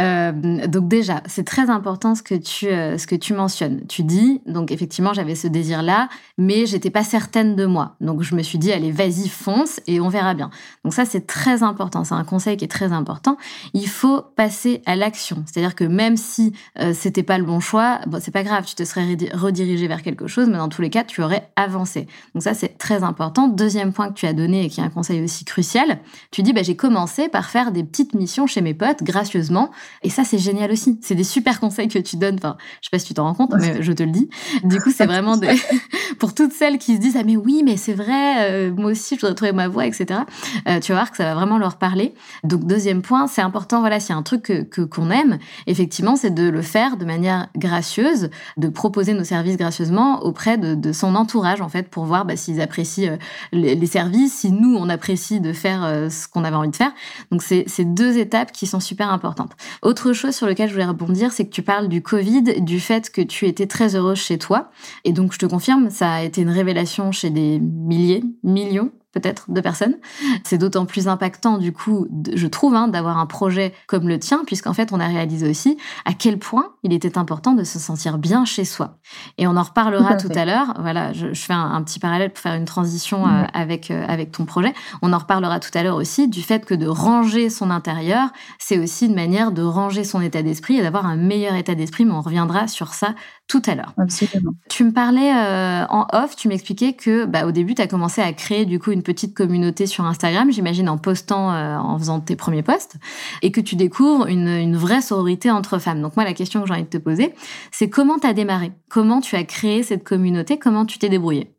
Euh, 0.00 0.66
donc 0.66 0.88
déjà, 0.88 1.22
c'est 1.26 1.44
très 1.44 1.68
important 1.68 2.14
ce 2.14 2.22
que 2.22 2.34
tu 2.34 2.68
euh, 2.68 2.96
ce 2.96 3.06
que 3.06 3.16
tu 3.16 3.34
mentionnes. 3.34 3.86
Tu 3.86 4.02
dis 4.02 4.40
donc 4.46 4.72
effectivement, 4.72 5.12
j'avais 5.12 5.34
ce 5.34 5.46
désir-là, 5.46 6.08
mais 6.38 6.64
j'étais 6.64 6.88
pas 6.88 7.04
certaine 7.04 7.54
de 7.54 7.66
moi. 7.66 7.96
Donc 8.00 8.22
je 8.22 8.34
me 8.34 8.42
suis 8.42 8.56
dit 8.56 8.72
allez, 8.72 8.90
vas-y, 8.90 9.28
fonce 9.28 9.78
et 9.86 10.00
on 10.00 10.08
verra 10.08 10.32
bien. 10.32 10.48
Donc 10.84 10.94
ça, 10.94 11.04
c'est 11.04 11.26
très 11.26 11.62
important. 11.62 12.04
C'est 12.04 12.14
un 12.14 12.24
conseil 12.24 12.56
qui 12.56 12.64
est 12.64 12.68
très 12.68 12.92
important. 12.92 13.36
Il 13.74 13.88
faut 13.88 14.22
passer 14.22 14.80
à 14.86 14.96
l'action. 14.96 15.44
C'est-à-dire 15.44 15.74
que 15.74 15.84
même 15.84 16.16
si 16.16 16.54
c'était 16.94 17.22
pas 17.22 17.36
le 17.36 17.44
bon 17.44 17.60
choix, 17.60 18.00
bon, 18.06 18.20
c'est 18.22 18.30
pas 18.30 18.42
grave, 18.42 18.64
tu 18.64 18.74
te 18.74 18.84
serais 18.84 19.04
redirigé 19.34 19.86
vers 19.86 20.00
quelque 20.00 20.26
chose, 20.26 20.48
mais 20.48 20.56
dans 20.56 20.70
tous 20.70 20.80
les 20.80 20.88
cas, 20.88 21.04
tu 21.04 21.20
avancé. 21.56 22.06
Donc 22.34 22.42
ça, 22.42 22.54
c'est 22.54 22.78
très 22.78 23.02
important. 23.02 23.48
Deuxième 23.48 23.92
point 23.92 24.08
que 24.08 24.14
tu 24.14 24.26
as 24.26 24.32
donné 24.32 24.64
et 24.64 24.68
qui 24.68 24.80
est 24.80 24.84
un 24.84 24.90
conseil 24.90 25.22
aussi 25.22 25.44
crucial, 25.44 25.98
tu 26.30 26.42
dis, 26.42 26.52
bah, 26.52 26.62
j'ai 26.62 26.76
commencé 26.76 27.28
par 27.28 27.50
faire 27.50 27.72
des 27.72 27.84
petites 27.84 28.14
missions 28.14 28.46
chez 28.46 28.60
mes 28.60 28.74
potes 28.74 29.02
gracieusement. 29.02 29.70
Et 30.02 30.10
ça, 30.10 30.24
c'est 30.24 30.38
génial 30.38 30.70
aussi. 30.70 30.98
C'est 31.02 31.14
des 31.14 31.24
super 31.24 31.60
conseils 31.60 31.88
que 31.88 31.98
tu 31.98 32.16
donnes. 32.16 32.36
Enfin, 32.36 32.56
je 32.80 32.86
sais 32.86 32.90
pas 32.90 32.98
si 32.98 33.06
tu 33.06 33.14
t'en 33.14 33.24
rends 33.24 33.34
compte, 33.34 33.54
mais 33.58 33.82
je 33.82 33.92
te 33.92 34.02
le 34.02 34.10
dis. 34.10 34.28
Du 34.64 34.80
coup, 34.80 34.90
c'est 34.90 35.06
vraiment 35.06 35.38
pour 36.18 36.34
toutes 36.34 36.52
celles 36.52 36.78
qui 36.78 36.94
se 36.94 37.00
disent, 37.00 37.16
ah 37.18 37.24
mais 37.24 37.36
oui, 37.36 37.62
mais 37.64 37.76
c'est 37.76 37.94
vrai, 37.94 38.50
euh, 38.50 38.72
moi 38.74 38.90
aussi, 38.92 39.16
je 39.16 39.20
voudrais 39.20 39.34
trouver 39.34 39.52
ma 39.52 39.68
voix, 39.68 39.86
etc. 39.86 40.20
Euh, 40.68 40.80
tu 40.80 40.92
vas 40.92 40.98
voir 40.98 41.10
que 41.10 41.16
ça 41.16 41.24
va 41.24 41.34
vraiment 41.34 41.58
leur 41.58 41.76
parler. 41.76 42.14
Donc, 42.44 42.64
deuxième 42.64 43.02
point, 43.02 43.26
c'est 43.26 43.42
important, 43.42 43.80
voilà, 43.80 44.00
s'il 44.00 44.10
y 44.10 44.12
a 44.12 44.16
un 44.16 44.22
truc 44.22 44.42
que 44.42 44.82
qu'on 44.82 45.10
aime, 45.10 45.38
effectivement, 45.66 46.16
c'est 46.16 46.30
de 46.30 46.48
le 46.48 46.62
faire 46.62 46.96
de 46.96 47.04
manière 47.04 47.48
gracieuse, 47.56 48.30
de 48.56 48.68
proposer 48.68 49.14
nos 49.14 49.24
services 49.24 49.56
gracieusement 49.56 50.22
auprès 50.22 50.58
de, 50.58 50.74
de 50.74 50.92
son 50.92 51.14
entourage 51.16 51.60
en 51.60 51.68
fait 51.68 51.88
pour 51.88 52.04
voir 52.04 52.24
bah, 52.24 52.36
s'ils 52.36 52.60
apprécient 52.60 53.12
euh, 53.12 53.16
les, 53.52 53.86
services, 53.86 54.38
si 54.40 54.52
nous 54.52 54.76
on 54.76 54.88
apprécie 54.88 55.40
de 55.40 55.52
faire 55.52 55.84
euh, 55.84 56.08
ce 56.10 56.28
qu'on 56.28 56.44
avait 56.44 56.56
envie 56.56 56.70
de 56.70 56.76
faire. 56.76 56.92
Donc 57.30 57.42
c'est 57.42 57.66
deux 57.84 58.18
étapes 58.18 58.52
qui 58.52 58.66
sont 58.66 58.80
super 58.80 59.10
importantes. 59.10 59.52
Autre 59.82 60.12
chose 60.12 60.34
sur 60.34 60.46
lequel 60.46 60.68
je 60.68 60.74
voulais 60.74 60.86
rebondir, 60.86 61.32
c'est 61.32 61.44
que 61.44 61.52
tu 61.52 61.62
parles 61.62 61.88
du 61.88 62.02
Covid, 62.02 62.60
du 62.60 62.80
fait 62.80 63.10
que 63.10 63.20
tu 63.20 63.46
étais 63.46 63.66
très 63.66 63.96
heureuse 63.96 64.18
chez 64.18 64.38
toi. 64.38 64.70
Et 65.04 65.12
donc 65.12 65.32
je 65.32 65.38
te 65.38 65.46
confirme, 65.46 65.90
ça 65.90 66.12
a 66.12 66.22
été 66.22 66.42
une 66.42 66.50
révélation 66.50 67.12
chez 67.12 67.30
des 67.30 67.58
milliers, 67.58 68.22
millions 68.42 68.90
peut-être 69.20 69.50
de 69.50 69.60
personnes. 69.62 69.96
C'est 70.44 70.58
d'autant 70.58 70.84
plus 70.84 71.08
impactant 71.08 71.56
du 71.56 71.72
coup, 71.72 72.06
je 72.34 72.46
trouve, 72.46 72.74
hein, 72.74 72.88
d'avoir 72.88 73.16
un 73.16 73.24
projet 73.24 73.72
comme 73.86 74.08
le 74.08 74.18
tien, 74.18 74.42
puisqu'en 74.46 74.74
fait 74.74 74.92
on 74.92 75.00
a 75.00 75.06
réalisé 75.06 75.48
aussi 75.48 75.78
à 76.04 76.12
quel 76.12 76.38
point 76.38 76.72
il 76.82 76.92
était 76.92 77.16
important 77.16 77.54
de 77.54 77.64
se 77.64 77.78
sentir 77.78 78.18
bien 78.18 78.44
chez 78.44 78.66
soi. 78.66 78.98
Et 79.38 79.46
on 79.46 79.56
en 79.56 79.62
reparlera 79.62 80.16
tout 80.16 80.28
à, 80.34 80.44
l'heure. 80.44 80.74
Voilà, 80.80 81.14
je, 81.14 81.32
fais 81.32 81.54
un, 81.54 81.82
petit 81.82 81.98
parallèle 81.98 82.30
pour 82.30 82.42
faire 82.42 82.54
une 82.54 82.66
transition 82.66 83.26
euh, 83.26 83.44
avec 83.54 83.90
euh, 83.90 84.04
avec 84.06 84.32
ton 84.32 84.44
projet. 84.44 84.74
On 85.00 85.14
en 85.14 85.18
reparlera 85.18 85.60
tout 85.60 85.70
à 85.74 85.82
l'heure 85.82 85.96
aussi 85.96 86.28
du 86.28 86.42
fait 86.42 86.66
que 86.66 86.74
de 86.74 86.86
ranger 86.86 87.48
son 87.48 87.70
intérieur, 87.70 88.28
c'est 88.58 88.78
aussi 88.78 89.06
une 89.06 89.14
manière 89.14 89.50
de 89.50 89.62
ranger 89.62 90.04
son 90.04 90.20
état 90.20 90.42
d'esprit 90.42 90.76
et 90.76 90.82
d'avoir 90.82 91.06
un 91.06 91.16
meilleur 91.16 91.54
état 91.54 91.74
d'esprit. 91.74 92.04
Mais 92.04 92.12
on 92.12 92.20
reviendra 92.20 92.68
sur 92.68 92.92
ça 92.92 93.14
tout 93.48 93.62
à 93.66 93.74
l'heure. 93.74 93.94
Absolument. 93.96 94.52
Tu 94.68 94.84
me 94.84 94.92
parlais 94.92 95.32
euh, 95.32 95.86
en 95.88 96.06
off, 96.12 96.34
tu 96.36 96.48
m'expliquais 96.48 96.94
que 96.94 97.26
bah, 97.26 97.46
au 97.46 97.52
début, 97.52 97.74
tu 97.74 97.82
as 97.82 97.86
commencé 97.86 98.20
à 98.20 98.32
créer 98.32 98.64
du 98.64 98.78
coup 98.78 98.90
une 98.90 99.02
petite 99.02 99.34
communauté 99.34 99.86
sur 99.86 100.04
Instagram, 100.04 100.50
j'imagine 100.50 100.88
en 100.88 100.98
postant, 100.98 101.52
euh, 101.52 101.76
en 101.76 101.98
faisant 101.98 102.20
tes 102.20 102.36
premiers 102.36 102.62
posts, 102.62 102.96
et 103.42 103.52
que 103.52 103.60
tu 103.60 103.76
découvres 103.76 104.26
une, 104.26 104.48
une 104.48 104.76
vraie 104.76 105.00
sororité 105.00 105.50
entre 105.50 105.78
femmes. 105.78 106.02
Donc 106.02 106.16
moi, 106.16 106.24
la 106.24 106.34
question 106.34 106.60
que 106.60 106.66
j'ai 106.66 106.74
envie 106.74 106.84
de 106.84 106.88
te 106.88 106.98
poser, 106.98 107.34
c'est 107.70 107.88
comment 107.88 108.18
tu 108.18 108.26
as 108.26 108.34
démarré? 108.34 108.72
Comment 108.88 109.20
tu 109.20 109.36
as 109.36 109.44
créé 109.44 109.82
cette 109.82 110.04
communauté? 110.04 110.58
Comment 110.58 110.84
tu 110.84 110.98
t'es 110.98 111.08
débrouillée? 111.08 111.56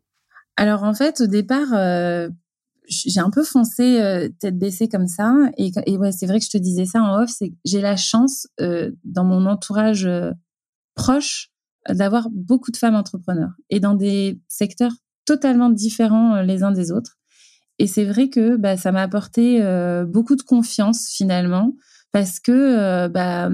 Alors 0.56 0.84
en 0.84 0.94
fait, 0.94 1.20
au 1.20 1.26
départ... 1.26 1.72
Euh, 1.72 2.28
j'ai 2.90 3.20
un 3.20 3.28
peu 3.28 3.44
foncé 3.44 4.00
tête 4.40 4.58
baissée 4.58 4.88
comme 4.88 5.08
ça 5.08 5.34
et, 5.58 5.70
et 5.84 5.98
ouais 5.98 6.10
c'est 6.10 6.24
vrai 6.24 6.38
que 6.38 6.46
je 6.46 6.50
te 6.50 6.56
disais 6.56 6.86
ça 6.86 7.02
en 7.02 7.22
off 7.22 7.28
c'est 7.28 7.50
que 7.50 7.54
j'ai 7.66 7.82
la 7.82 7.96
chance 7.96 8.46
dans 9.04 9.24
mon 9.24 9.44
entourage 9.44 10.08
proche 10.94 11.50
d'avoir 11.90 12.28
beaucoup 12.30 12.70
de 12.70 12.76
femmes 12.76 12.94
entrepreneurs 12.94 13.52
et 13.70 13.80
dans 13.80 13.94
des 13.94 14.40
secteurs 14.48 14.92
totalement 15.24 15.70
différents 15.70 16.36
euh, 16.36 16.42
les 16.42 16.62
uns 16.62 16.72
des 16.72 16.90
autres. 16.90 17.18
Et 17.78 17.86
c'est 17.86 18.04
vrai 18.04 18.28
que 18.28 18.56
bah, 18.56 18.76
ça 18.76 18.92
m'a 18.92 19.02
apporté 19.02 19.62
euh, 19.62 20.04
beaucoup 20.04 20.36
de 20.36 20.42
confiance 20.42 21.08
finalement 21.10 21.74
parce 22.12 22.40
que 22.40 22.52
euh, 22.52 23.08
bah, 23.08 23.50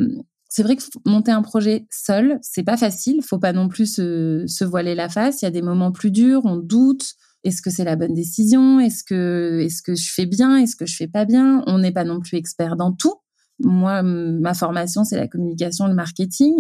c'est 0.49 0.63
vrai 0.63 0.77
que 0.77 0.83
monter 1.05 1.33
un 1.33 1.43
projet 1.43 1.87
seul, 1.91 2.39
c'est 2.41 2.63
pas 2.63 2.77
facile. 2.77 3.21
Faut 3.23 3.41
pas 3.41 3.53
non 3.53 3.69
plus 3.69 3.93
se, 3.93 4.45
se, 4.47 4.65
voiler 4.65 4.95
la 4.95 5.09
face. 5.09 5.43
Il 5.43 5.47
y 5.47 5.49
a 5.49 5.51
des 5.51 5.63
moments 5.63 5.91
plus 5.91 6.13
durs, 6.13 6.43
on 6.45 6.57
doute. 6.57 7.15
Est-ce 7.43 7.61
que 7.61 7.71
c'est 7.71 7.85
la 7.85 7.97
bonne 7.97 8.15
décision? 8.15 8.81
Est-ce 8.81 9.05
que 9.05 9.61
est-ce 9.61 9.83
que 9.83 9.95
je 9.95 10.11
fais 10.11 10.27
bien? 10.27 10.57
Est-ce 10.57 10.77
que 10.77 10.87
je 10.87 10.97
fais 10.97 11.09
pas 11.09 11.25
bien? 11.25 11.63
On 11.67 11.79
n'est 11.79 11.93
pas 11.93 12.05
non 12.05 12.21
plus 12.21 12.39
expert 12.39 12.77
dans 12.77 12.93
tout. 12.93 13.17
Moi, 13.59 14.03
ma 14.03 14.55
formation, 14.55 15.05
c'est 15.05 15.17
la 15.17 15.29
communication, 15.29 15.87
le 15.87 15.95
marketing 15.95 16.55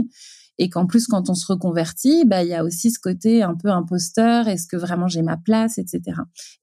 et 0.59 0.69
qu'en 0.69 0.87
plus 0.87 1.07
quand 1.07 1.31
on 1.31 1.35
se 1.35 1.51
reconvertit, 1.51 2.25
bah 2.25 2.43
il 2.43 2.49
y 2.49 2.55
a 2.55 2.65
aussi 2.65 2.91
ce 2.91 2.99
côté 2.99 3.43
un 3.43 3.55
peu 3.55 3.69
imposteur, 3.71 4.49
est-ce 4.49 4.67
que 4.67 4.77
vraiment 4.77 5.09
j'ai 5.09 5.23
ma 5.23 5.37
place, 5.37 5.79
etc. 5.79 6.03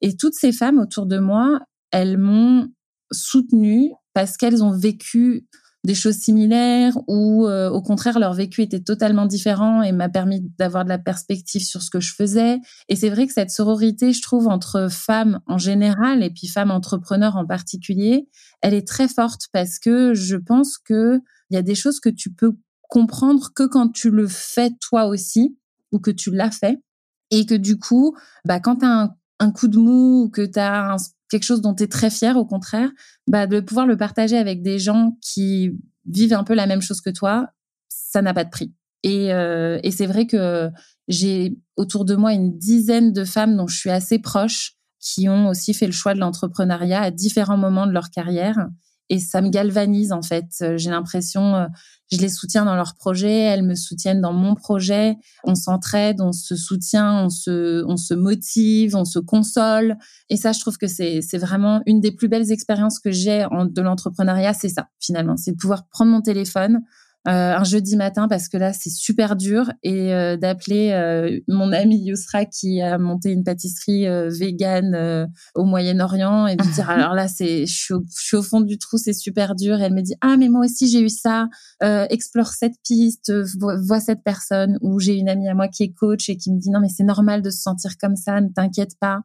Et 0.02 0.16
toutes 0.16 0.36
ces 0.36 0.52
femmes 0.52 0.80
autour 0.80 1.06
de 1.06 1.20
moi, 1.20 1.60
elles 1.92 2.18
m'ont 2.18 2.70
soutenue 3.12 3.92
parce 4.14 4.38
qu'elles 4.38 4.64
ont 4.64 4.72
vécu 4.72 5.46
des 5.84 5.96
choses 5.96 6.18
similaires 6.18 6.96
ou 7.08 7.48
euh, 7.48 7.70
au 7.70 7.82
contraire 7.82 8.20
leur 8.20 8.34
vécu 8.34 8.62
était 8.62 8.82
totalement 8.82 9.26
différent 9.26 9.82
et 9.82 9.92
m'a 9.92 10.10
permis 10.10 10.42
d'avoir 10.60 10.84
de 10.84 10.90
la 10.90 11.00
perspective 11.00 11.64
sur 11.64 11.82
ce 11.82 11.90
que 11.90 12.00
je 12.00 12.14
faisais. 12.14 12.60
Et 12.88 12.96
c'est 12.96 13.10
vrai 13.10 13.26
que 13.26 13.34
cette 13.34 13.50
sororité, 13.50 14.14
je 14.14 14.22
trouve, 14.22 14.48
entre 14.48 14.90
femmes 14.92 15.40
en 15.48 15.58
général 15.58 16.24
et 16.24 16.30
puis 16.30 16.48
femmes 16.48 16.72
entrepreneurs 16.72 17.36
en 17.36 17.46
particulier, 17.46 18.28
elle 18.62 18.74
est 18.74 18.88
très 18.88 19.08
forte 19.08 19.48
parce 19.54 19.80
que 19.80 20.14
je 20.14 20.36
pense 20.36 20.78
que 20.78 21.20
il 21.50 21.56
y 21.56 21.58
a 21.58 21.64
des 21.64 21.76
choses 21.76 22.00
que 22.00 22.10
tu 22.10 22.32
peux 22.32 22.56
comprendre 22.92 23.54
que 23.56 23.64
quand 23.64 23.88
tu 23.88 24.12
le 24.12 24.28
fais 24.28 24.72
toi 24.82 25.06
aussi 25.06 25.58
ou 25.94 26.00
que 26.00 26.12
tu 26.12 26.30
l'as 26.30 26.52
fait 26.52 26.84
et 27.32 27.46
que 27.46 27.56
du 27.56 27.80
coup, 27.80 28.18
bah, 28.44 28.60
quand 28.60 28.76
tu 28.76 28.86
as 28.86 29.16
un, 29.40 29.52
coup 29.52 29.70
de 29.70 29.78
mou 29.78 30.24
ou 30.24 30.30
que 30.30 30.46
tu 30.46 30.60
as 30.60 30.98
quelque 31.30 31.44
chose 31.44 31.62
dont 31.62 31.74
tu 31.74 31.84
es 31.84 31.88
très 31.88 32.10
fier, 32.10 32.36
au 32.36 32.46
contraire, 32.46 32.92
bah, 33.28 33.48
de 33.48 33.62
pouvoir 33.62 33.88
le 33.88 33.96
partager 33.96 34.38
avec 34.38 34.62
des 34.62 34.78
gens 34.78 35.18
qui 35.22 35.72
vivent 36.06 36.34
un 36.34 36.44
peu 36.44 36.54
la 36.54 36.68
même 36.68 36.82
chose 36.82 37.00
que 37.00 37.10
toi, 37.10 37.48
ça 37.88 38.22
n'a 38.22 38.34
pas 38.34 38.44
de 38.44 38.50
prix. 38.50 38.74
Et, 39.04 39.34
euh, 39.34 39.80
et 39.84 39.92
c'est 39.92 40.06
vrai 40.06 40.28
que 40.28 40.70
j'ai 41.08 41.58
autour 41.78 42.04
de 42.04 42.16
moi 42.16 42.34
une 42.34 42.58
dizaine 42.58 43.14
de 43.14 43.24
femmes 43.24 43.56
dont 43.56 43.68
je 43.68 43.78
suis 43.78 43.90
assez 43.90 44.20
proche 44.20 44.74
qui 45.00 45.30
ont 45.30 45.48
aussi 45.48 45.74
fait 45.74 45.88
le 45.88 45.94
choix 45.94 46.14
de 46.14 46.20
l'entrepreneuriat 46.20 47.02
à 47.02 47.10
différents 47.10 47.58
moments 47.58 47.88
de 47.88 47.94
leur 47.94 48.10
carrière 48.10 48.68
et 49.12 49.20
ça 49.20 49.42
me 49.42 49.50
galvanise 49.50 50.14
en 50.14 50.22
fait. 50.22 50.46
Euh, 50.62 50.78
j'ai 50.78 50.90
l'impression, 50.90 51.56
euh, 51.56 51.66
je 52.14 52.18
les 52.18 52.30
soutiens 52.30 52.64
dans 52.64 52.76
leurs 52.76 52.96
projets, 52.96 53.42
elles 53.42 53.62
me 53.62 53.76
soutiennent 53.76 54.22
dans 54.22 54.32
mon 54.32 54.56
projet. 54.56 55.18
On 55.44 55.54
s'entraide, 55.54 56.22
on 56.22 56.32
se 56.32 56.56
soutient, 56.56 57.26
on 57.26 57.30
se, 57.30 57.84
on 57.86 57.98
se 57.98 58.14
motive, 58.14 58.96
on 58.96 59.04
se 59.04 59.20
console. 59.20 59.98
Et 60.30 60.38
ça, 60.38 60.54
je 60.54 60.62
trouve 60.62 60.78
que 60.78 60.88
c'est, 60.88 61.22
c'est 61.22 61.38
vraiment 61.38 61.82
une 61.86 62.00
des 62.00 62.14
plus 62.14 62.30
belles 62.30 62.54
expériences 62.54 63.00
que 63.00 63.12
j'ai 63.12 63.46
de 63.52 63.82
l'entrepreneuriat. 63.82 64.54
C'est 64.54 64.70
ça 64.70 64.88
finalement, 65.02 65.36
c'est 65.36 65.52
de 65.52 65.58
pouvoir 65.58 65.88
prendre 65.90 66.12
mon 66.12 66.22
téléphone, 66.22 66.80
un 67.26 67.64
jeudi 67.64 67.98
matin 67.98 68.28
parce 68.28 68.48
que 68.48 68.58
là 68.58 68.74
c'est 68.74 68.90
super 68.90 69.36
dur 69.36 69.72
et 69.84 70.14
euh, 70.14 70.38
d'appeler 70.38 70.90
euh, 70.92 71.40
mon 71.48 71.72
ami 71.72 71.98
Yousra 71.98 72.46
qui 72.46 72.82
a 72.82 72.98
monté 72.98 73.32
une 73.32 73.44
pâtisserie 73.44 74.08
végane 74.40 75.30
au 75.54 75.66
Moyen-Orient 75.66 76.48
et 76.48 76.56
de 76.56 76.64
dire 76.64 76.90
alors 76.90 77.14
là 77.14 77.28
c'est 77.28 77.68
je 77.68 77.74
suis, 77.74 77.94
au, 77.94 78.04
je 78.18 78.26
suis 78.26 78.38
au 78.38 78.42
fond 78.42 78.62
du 78.62 78.78
trou 78.78 78.98
c'est 78.98 79.14
super 79.14 79.56
dur. 79.56 79.80
Et 79.80 79.84
elle 79.84 79.94
me 79.94 80.02
dit 80.02 80.16
ah 80.22 80.36
mais 80.38 80.50
moi 80.50 80.66
aussi 80.66 80.90
j'ai 80.90 81.02
eu 81.02 81.10
ça. 81.10 81.48
Explore 81.82 82.48
cette 82.48 82.76
piste 82.84 83.32
vois, 83.60 84.00
cette 84.00 84.24
personne 84.24 84.78
ou 84.82 85.00
j'ai 85.00 85.16
une 85.16 85.30
amie 85.30 85.48
à 85.48 85.54
moi 85.54 85.68
qui 85.68 85.84
est 85.84 85.94
coach 85.94 86.30
et 86.30 86.38
qui 86.38 86.52
me 86.52 86.60
dit 86.60 86.70
non 86.72 86.80
mais 86.80 86.90
c'est 86.90 87.04
normal 87.04 87.42
de 87.42 87.50
se 87.50 87.62
sentir 87.62 87.98
comme 88.00 88.16
ça 88.16 88.42
ne 88.42 88.50
t'inquiète 88.50 88.98
pas. 89.00 89.22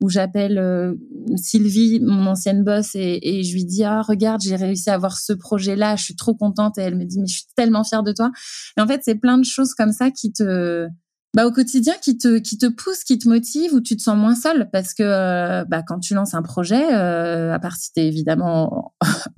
Ou 0.00 0.08
j'appelle 0.08 0.96
Sylvie 1.36 2.00
mon 2.00 2.26
ancienne 2.26 2.64
boss 2.64 2.94
et, 2.94 3.18
et 3.22 3.42
je 3.42 3.52
lui 3.54 3.64
dis 3.64 3.84
ah 3.84 4.02
regarde 4.02 4.40
j'ai 4.40 4.56
réussi 4.56 4.88
à 4.88 4.94
avoir 4.94 5.18
ce 5.18 5.32
projet 5.32 5.74
là 5.76 5.96
je 5.96 6.04
suis 6.04 6.16
trop 6.16 6.34
contente. 6.34 6.78
Et 6.78 6.82
elle 6.82 6.96
me 6.96 7.04
dit 7.04 7.18
mais 7.18 7.26
je 7.26 7.39
suis 7.40 7.54
tellement 7.56 7.84
fière 7.84 8.02
de 8.02 8.12
toi. 8.12 8.30
Et 8.76 8.80
en 8.80 8.86
fait, 8.86 9.00
c'est 9.04 9.14
plein 9.14 9.38
de 9.38 9.44
choses 9.44 9.74
comme 9.74 9.92
ça 9.92 10.10
qui 10.10 10.32
te, 10.32 10.88
bah, 11.34 11.46
au 11.46 11.52
quotidien, 11.52 11.94
qui 12.02 12.18
te, 12.18 12.38
qui 12.38 12.58
te 12.58 12.66
poussent, 12.66 13.04
qui 13.04 13.18
te 13.18 13.28
motivent, 13.28 13.72
où 13.72 13.80
tu 13.80 13.96
te 13.96 14.02
sens 14.02 14.16
moins 14.16 14.34
seul. 14.34 14.68
Parce 14.72 14.94
que 14.94 15.02
euh, 15.04 15.64
bah, 15.64 15.82
quand 15.82 16.00
tu 16.00 16.14
lances 16.14 16.34
un 16.34 16.42
projet, 16.42 16.92
euh, 16.92 17.52
à 17.52 17.58
part 17.60 17.76
si 17.76 17.92
tu 17.92 18.00
es 18.00 18.08
évidemment 18.08 18.94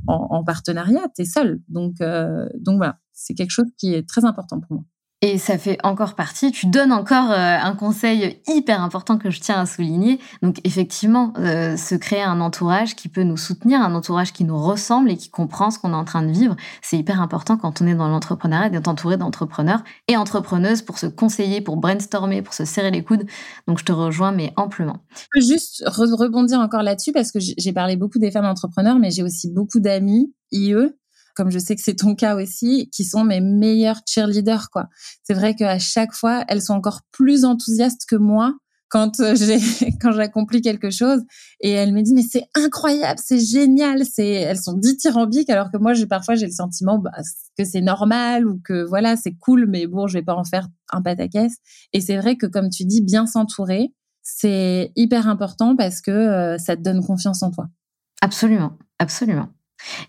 en, 0.07 0.29
en, 0.31 0.45
partenariat, 0.45 1.07
tu 1.15 1.23
es 1.23 1.25
seul. 1.27 1.61
Donc, 1.69 2.01
euh, 2.01 2.49
donc 2.59 2.79
voilà, 2.79 2.99
c'est 3.13 3.35
quelque 3.35 3.51
chose 3.51 3.69
qui 3.77 3.95
est 3.95 4.09
très 4.09 4.25
important 4.25 4.61
pour 4.61 4.73
moi. 4.73 4.85
Et 5.25 5.39
ça 5.39 5.57
fait 5.57 5.79
encore 5.85 6.17
partie, 6.17 6.51
tu 6.51 6.67
donnes 6.67 6.91
encore 6.91 7.31
euh, 7.31 7.37
un 7.37 7.77
conseil 7.77 8.41
hyper 8.49 8.83
important 8.83 9.19
que 9.19 9.31
je 9.31 9.41
tiens 9.41 9.61
à 9.61 9.67
souligner. 9.67 10.19
Donc 10.43 10.59
effectivement, 10.65 11.33
euh, 11.39 11.77
se 11.77 11.95
créer 11.95 12.23
un 12.23 12.41
entourage 12.41 12.97
qui 12.97 13.09
peut 13.09 13.23
nous 13.23 13.37
soutenir, 13.37 13.81
un 13.81 13.95
entourage 13.95 14.33
qui 14.33 14.43
nous 14.43 14.61
ressemble 14.61 15.13
et 15.13 15.17
qui 15.17 15.31
comprend 15.31 15.71
ce 15.71 15.79
qu'on 15.79 15.93
est 15.93 15.97
en 15.97 16.05
train 16.05 16.25
de 16.25 16.33
vivre, 16.33 16.57
c'est 16.83 16.99
hyper 16.99 17.23
important 17.23 17.57
quand 17.57 17.81
on 17.81 17.87
est 17.87 17.95
dans 17.95 18.09
l'entrepreneuriat 18.09 18.69
d'être 18.69 18.89
entouré 18.89 19.17
d'entrepreneurs 19.17 19.85
et 20.09 20.17
entrepreneuses 20.17 20.83
pour 20.83 20.99
se 20.99 21.07
conseiller, 21.07 21.61
pour 21.61 21.77
brainstormer, 21.77 22.43
pour 22.43 22.53
se 22.53 22.65
serrer 22.65 22.91
les 22.91 23.05
coudes. 23.05 23.25
Donc 23.69 23.79
je 23.79 23.85
te 23.85 23.93
rejoins 23.93 24.33
mais 24.33 24.53
amplement. 24.57 25.05
Je 25.17 25.27
peux 25.35 25.47
juste 25.47 25.85
rebondir 25.87 26.59
encore 26.59 26.83
là-dessus 26.83 27.13
parce 27.13 27.31
que 27.31 27.39
j'ai 27.39 27.73
parlé 27.73 27.95
beaucoup 27.95 28.19
des 28.19 28.33
femmes 28.33 28.47
entrepreneurs, 28.47 28.99
mais 28.99 29.13
j'ai 29.13 29.23
aussi 29.23 29.53
beaucoup 29.53 29.79
d'amis 29.79 30.35
IE 30.51 30.75
comme 31.35 31.51
je 31.51 31.59
sais 31.59 31.75
que 31.75 31.83
c'est 31.83 31.97
ton 31.97 32.15
cas 32.15 32.37
aussi, 32.37 32.89
qui 32.91 33.05
sont 33.05 33.25
mes 33.25 33.41
meilleures 33.41 34.01
cheerleaders, 34.07 34.71
quoi. 34.71 34.89
C'est 35.23 35.35
vrai 35.35 35.55
qu'à 35.55 35.79
chaque 35.79 36.13
fois, 36.13 36.45
elles 36.49 36.63
sont 36.63 36.75
encore 36.75 37.01
plus 37.11 37.45
enthousiastes 37.45 38.07
que 38.09 38.17
moi 38.17 38.55
quand 38.93 39.21
euh, 39.21 39.35
j'ai 39.37 39.59
quand 40.01 40.13
j'accomplis 40.13 40.61
quelque 40.61 40.91
chose. 40.91 41.23
Et 41.61 41.71
elles 41.71 41.93
me 41.93 42.03
disent 42.03 42.15
mais 42.15 42.23
c'est 42.23 42.45
incroyable 42.55 43.19
c'est 43.25 43.41
génial 43.41 44.05
c'est 44.05 44.29
elles 44.29 44.61
sont 44.61 44.75
dithyrambiques 44.75 45.51
alors 45.51 45.73
que 45.73 45.79
moi 45.79 45.95
j'ai 45.95 46.07
parfois 46.07 46.35
j'ai 46.35 46.47
le 46.47 46.53
sentiment 46.53 46.99
bah, 46.99 47.11
que 47.59 47.65
c'est 47.65 47.81
normal 47.81 48.47
ou 48.47 48.61
que 48.63 48.85
voilà 48.85 49.17
c'est 49.17 49.35
cool 49.35 49.67
mais 49.67 49.87
bon 49.87 50.07
je 50.07 50.19
vais 50.19 50.23
pas 50.23 50.37
en 50.37 50.45
faire 50.45 50.69
un 50.93 51.03
pataquès. 51.03 51.57
Et 51.93 52.01
c'est 52.01 52.19
vrai 52.19 52.37
que 52.37 52.47
comme 52.47 52.69
tu 52.69 52.85
dis 52.85 53.03
bien 53.03 53.27
s'entourer 53.27 53.93
c'est 54.23 54.93
hyper 54.95 55.27
important 55.27 55.75
parce 55.75 56.01
que 56.01 56.11
euh, 56.11 56.59
ça 56.59 56.77
te 56.77 56.83
donne 56.83 57.05
confiance 57.05 57.43
en 57.43 57.51
toi. 57.51 57.69
Absolument 58.21 58.73
absolument 58.99 59.49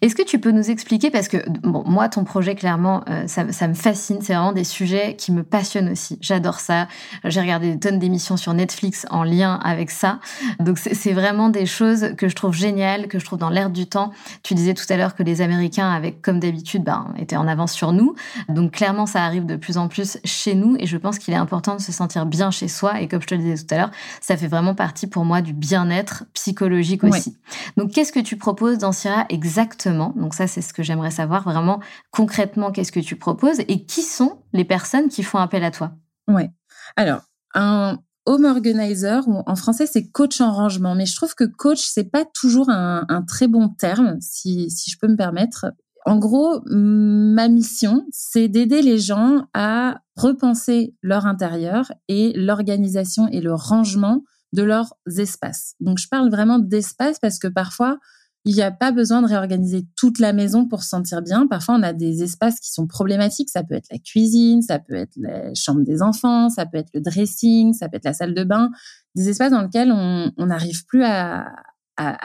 est-ce 0.01 0.15
que 0.15 0.21
tu 0.21 0.39
peux 0.39 0.51
nous 0.51 0.69
expliquer, 0.69 1.09
parce 1.09 1.27
que 1.27 1.37
bon, 1.49 1.83
moi, 1.85 2.09
ton 2.09 2.23
projet, 2.23 2.55
clairement, 2.55 3.03
euh, 3.09 3.27
ça, 3.27 3.51
ça, 3.51 3.67
me 3.67 3.73
fascine, 3.73 4.19
c'est 4.21 4.33
vraiment 4.33 4.51
des 4.51 4.63
sujets 4.63 5.15
qui 5.15 5.31
me 5.31 5.43
passionnent 5.43 5.89
aussi. 5.89 6.17
J'adore 6.21 6.59
ça. 6.59 6.87
J'ai 7.25 7.41
regardé 7.41 7.73
des 7.73 7.79
tonnes 7.79 7.99
d'émissions 7.99 8.37
sur 8.37 8.53
Netflix 8.53 9.05
en 9.09 9.23
lien 9.23 9.59
avec 9.63 9.91
ça. 9.91 10.19
Donc, 10.59 10.77
c'est 10.77 11.13
vraiment 11.13 11.49
des 11.49 11.65
choses 11.65 12.13
que 12.17 12.29
je 12.29 12.35
trouve 12.35 12.53
géniales, 12.53 13.07
que 13.07 13.19
je 13.19 13.25
trouve 13.25 13.39
dans 13.39 13.49
l'air 13.49 13.69
du 13.69 13.87
temps. 13.87 14.11
Tu 14.43 14.53
disais 14.53 14.73
tout 14.73 14.85
à 14.89 14.97
l'heure 14.97 15.15
que 15.15 15.23
les 15.23 15.41
Américains, 15.41 15.89
avec 15.89 16.21
comme 16.21 16.39
d'habitude, 16.39 16.83
ben, 16.83 17.13
étaient 17.17 17.35
en 17.35 17.47
avance 17.47 17.73
sur 17.73 17.93
nous. 17.93 18.15
Donc, 18.49 18.71
clairement, 18.71 19.05
ça 19.05 19.23
arrive 19.23 19.45
de 19.45 19.55
plus 19.55 19.77
en 19.77 19.87
plus 19.87 20.17
chez 20.23 20.55
nous 20.55 20.75
et 20.79 20.85
je 20.85 20.97
pense 20.97 21.19
qu'il 21.19 21.33
est 21.33 21.37
important 21.37 21.75
de 21.75 21.81
se 21.81 21.91
sentir 21.91 22.25
bien 22.25 22.51
chez 22.51 22.67
soi. 22.67 23.01
Et 23.01 23.07
comme 23.07 23.21
je 23.21 23.27
te 23.27 23.35
le 23.35 23.41
disais 23.41 23.63
tout 23.63 23.73
à 23.73 23.77
l'heure, 23.77 23.91
ça 24.21 24.37
fait 24.37 24.47
vraiment 24.47 24.75
partie 24.75 25.07
pour 25.07 25.25
moi 25.25 25.41
du 25.41 25.53
bien-être 25.53 26.25
psychologique 26.33 27.03
aussi. 27.03 27.37
Donc, 27.77 27.91
qu'est-ce 27.91 28.11
que 28.11 28.19
tu 28.19 28.37
proposes 28.37 28.77
dans 28.77 28.91
Syrah 28.91 29.25
exactement 29.29 29.62
exactement 29.63 30.13
Donc 30.15 30.33
ça, 30.33 30.47
c'est 30.47 30.61
ce 30.61 30.73
que 30.73 30.83
j'aimerais 30.83 31.11
savoir 31.11 31.43
vraiment 31.43 31.79
concrètement. 32.11 32.71
Qu'est-ce 32.71 32.91
que 32.91 32.99
tu 32.99 33.15
proposes 33.15 33.59
et 33.67 33.85
qui 33.85 34.01
sont 34.01 34.43
les 34.53 34.65
personnes 34.65 35.09
qui 35.09 35.23
font 35.23 35.39
appel 35.39 35.63
à 35.63 35.71
toi? 35.71 35.93
Ouais. 36.27 36.51
Alors, 36.95 37.21
un 37.55 37.97
home 38.25 38.45
organizer, 38.45 39.27
ou 39.27 39.43
en 39.45 39.55
français 39.55 39.85
c'est 39.85 40.09
coach 40.09 40.39
en 40.39 40.53
rangement, 40.53 40.95
mais 40.95 41.05
je 41.05 41.15
trouve 41.15 41.35
que 41.35 41.43
coach 41.43 41.81
c'est 41.81 42.09
pas 42.09 42.25
toujours 42.25 42.69
un, 42.69 43.05
très 43.27 43.47
bon 43.47 43.69
terme, 43.69 44.17
si, 44.21 44.69
si 44.69 44.91
je 44.91 44.97
peux 44.97 45.07
me 45.07 45.17
permettre. 45.17 45.65
En 46.05 46.17
gros, 46.17 46.61
ma 46.65 47.47
mission, 47.47 48.05
c'est 48.11 48.49
d'aider 48.49 48.81
les 48.81 48.97
gens 48.97 49.47
à 49.53 49.99
repenser 50.17 50.95
leur 51.01 51.25
intérieur 51.25 51.91
et 52.09 52.33
l'organisation 52.33 53.29
et 53.29 53.39
le 53.39 53.53
rangement 53.53 54.21
de 54.51 54.63
leurs 54.63 54.93
espaces. 55.17 55.75
Donc, 55.79 55.97
je 55.99 56.09
parle 56.09 56.29
vraiment 56.29 56.59
d'espace 56.59 57.19
parce 57.19 57.39
que 57.39 57.47
parfois, 57.47 57.99
il 58.45 58.55
n'y 58.55 58.61
a 58.61 58.71
pas 58.71 58.91
besoin 58.91 59.21
de 59.21 59.27
réorganiser 59.27 59.85
toute 59.95 60.19
la 60.19 60.33
maison 60.33 60.67
pour 60.67 60.83
se 60.83 60.89
sentir 60.89 61.21
bien. 61.21 61.47
Parfois, 61.47 61.75
on 61.75 61.83
a 61.83 61.93
des 61.93 62.23
espaces 62.23 62.59
qui 62.59 62.71
sont 62.71 62.87
problématiques. 62.87 63.49
Ça 63.49 63.63
peut 63.63 63.75
être 63.75 63.87
la 63.89 63.99
cuisine, 63.99 64.61
ça 64.61 64.79
peut 64.79 64.95
être 64.95 65.13
la 65.15 65.53
chambre 65.53 65.83
des 65.83 66.01
enfants, 66.01 66.49
ça 66.49 66.65
peut 66.65 66.77
être 66.77 66.89
le 66.93 66.99
dressing, 66.99 67.73
ça 67.73 67.87
peut 67.87 67.97
être 67.97 68.05
la 68.05 68.13
salle 68.13 68.33
de 68.33 68.43
bain. 68.43 68.69
Des 69.15 69.29
espaces 69.29 69.51
dans 69.51 69.61
lesquels 69.61 69.91
on 69.91 70.45
n'arrive 70.45 70.85
plus 70.85 71.03
à, 71.05 71.45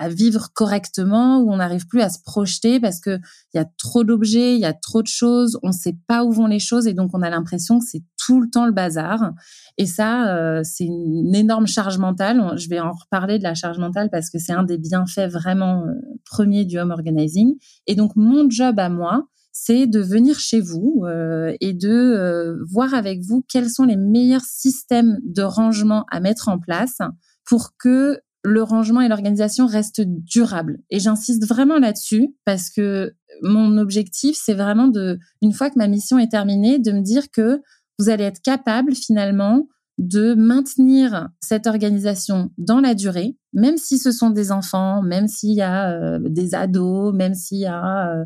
vivre 0.09 0.48
correctement, 0.54 1.38
où 1.40 1.52
on 1.52 1.59
n'arrive 1.59 1.87
plus 1.87 2.00
à 2.00 2.09
se 2.09 2.18
projeter 2.24 2.81
parce 2.81 3.00
que 3.00 3.18
il 3.52 3.59
y 3.59 3.61
a 3.61 3.66
trop 3.76 4.02
d'objets, 4.02 4.54
il 4.54 4.61
y 4.61 4.64
a 4.64 4.72
trop 4.72 5.02
de 5.02 5.07
choses, 5.07 5.59
on 5.62 5.68
ne 5.68 5.72
sait 5.72 5.96
pas 6.07 6.24
où 6.24 6.33
vont 6.33 6.46
les 6.46 6.59
choses 6.59 6.87
et 6.87 6.94
donc 6.94 7.11
on 7.12 7.20
a 7.20 7.28
l'impression 7.28 7.78
que 7.78 7.85
c'est 7.85 8.02
tout 8.28 8.42
le 8.42 8.50
temps 8.50 8.66
le 8.66 8.72
bazar. 8.72 9.32
Et 9.78 9.86
ça, 9.86 10.36
euh, 10.36 10.60
c'est 10.62 10.84
une 10.84 11.34
énorme 11.34 11.66
charge 11.66 11.96
mentale. 11.96 12.52
Je 12.58 12.68
vais 12.68 12.78
en 12.78 12.92
reparler 12.92 13.38
de 13.38 13.42
la 13.42 13.54
charge 13.54 13.78
mentale 13.78 14.10
parce 14.12 14.28
que 14.28 14.38
c'est 14.38 14.52
un 14.52 14.64
des 14.64 14.76
bienfaits 14.76 15.30
vraiment 15.30 15.86
euh, 15.86 15.94
premiers 16.26 16.66
du 16.66 16.78
home 16.78 16.90
organizing. 16.90 17.54
Et 17.86 17.94
donc 17.94 18.16
mon 18.16 18.50
job 18.50 18.78
à 18.78 18.90
moi, 18.90 19.24
c'est 19.52 19.86
de 19.86 20.00
venir 20.00 20.38
chez 20.38 20.60
vous 20.60 21.04
euh, 21.06 21.56
et 21.62 21.72
de 21.72 22.58
voir 22.70 22.92
avec 22.92 23.22
vous 23.22 23.42
quels 23.48 23.70
sont 23.70 23.84
les 23.84 23.96
meilleurs 23.96 24.44
systèmes 24.44 25.18
de 25.24 25.42
rangement 25.42 26.04
à 26.10 26.20
mettre 26.20 26.48
en 26.50 26.58
place 26.58 26.98
pour 27.46 27.70
que 27.78 28.20
le 28.44 28.62
rangement 28.62 29.00
et 29.00 29.08
l'organisation 29.08 29.66
restent 29.66 30.02
durables. 30.04 30.78
Et 30.90 31.00
j'insiste 31.00 31.46
vraiment 31.46 31.78
là-dessus 31.78 32.28
parce 32.44 32.70
que 32.70 33.14
mon 33.42 33.78
objectif, 33.78 34.38
c'est 34.40 34.54
vraiment 34.54 34.88
de, 34.88 35.18
une 35.42 35.52
fois 35.52 35.70
que 35.70 35.78
ma 35.78 35.88
mission 35.88 36.18
est 36.18 36.30
terminée, 36.30 36.78
de 36.78 36.92
me 36.92 37.00
dire 37.00 37.30
que 37.30 37.60
vous 37.98 38.08
allez 38.08 38.24
être 38.24 38.42
capable 38.42 38.94
finalement 38.94 39.66
de 39.98 40.34
maintenir 40.34 41.28
cette 41.40 41.66
organisation 41.66 42.52
dans 42.56 42.78
la 42.78 42.94
durée, 42.94 43.37
même 43.52 43.76
si 43.76 43.98
ce 43.98 44.12
sont 44.12 44.30
des 44.30 44.52
enfants, 44.52 45.02
même 45.02 45.26
s'il 45.26 45.54
y 45.54 45.61
a 45.61 45.90
euh, 45.90 46.20
des 46.22 46.54
ados, 46.54 47.12
même 47.12 47.34
s'il 47.34 47.58
y 47.58 47.66
a 47.66 48.12
euh, 48.12 48.24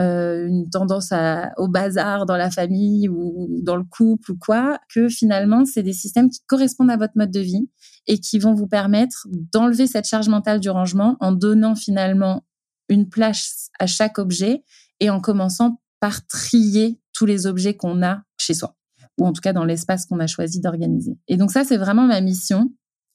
euh, 0.00 0.48
une 0.48 0.68
tendance 0.68 1.12
au 1.58 1.68
bazar 1.68 2.26
dans 2.26 2.36
la 2.36 2.50
famille 2.50 3.08
ou 3.08 3.60
dans 3.62 3.76
le 3.76 3.84
couple 3.84 4.32
ou 4.32 4.36
quoi, 4.36 4.80
que 4.92 5.08
finalement, 5.08 5.64
c'est 5.64 5.84
des 5.84 5.92
systèmes 5.92 6.28
qui 6.28 6.40
correspondent 6.48 6.90
à 6.90 6.96
votre 6.96 7.14
mode 7.14 7.30
de 7.30 7.40
vie 7.40 7.70
et 8.08 8.18
qui 8.18 8.40
vont 8.40 8.54
vous 8.54 8.66
permettre 8.66 9.28
d'enlever 9.52 9.86
cette 9.86 10.06
charge 10.06 10.28
mentale 10.28 10.58
du 10.58 10.70
rangement 10.70 11.16
en 11.20 11.30
donnant 11.30 11.76
finalement 11.76 12.44
une 12.88 13.08
place 13.08 13.70
à 13.78 13.86
chaque 13.86 14.18
objet 14.18 14.64
et 14.98 15.08
en 15.08 15.20
commençant 15.20 15.80
par 16.00 16.26
trier 16.26 17.00
tous 17.12 17.26
les 17.26 17.46
objets 17.46 17.76
qu'on 17.76 18.02
a 18.02 18.22
chez 18.38 18.54
soi 18.54 18.74
ou 19.22 19.26
en 19.26 19.32
tout 19.32 19.40
cas 19.40 19.52
dans 19.52 19.64
l'espace 19.64 20.06
qu'on 20.06 20.18
a 20.18 20.26
choisi 20.26 20.60
d'organiser. 20.60 21.16
Et 21.28 21.36
donc 21.36 21.52
ça, 21.52 21.64
c'est 21.64 21.76
vraiment 21.76 22.06
ma 22.06 22.20
mission. 22.20 22.72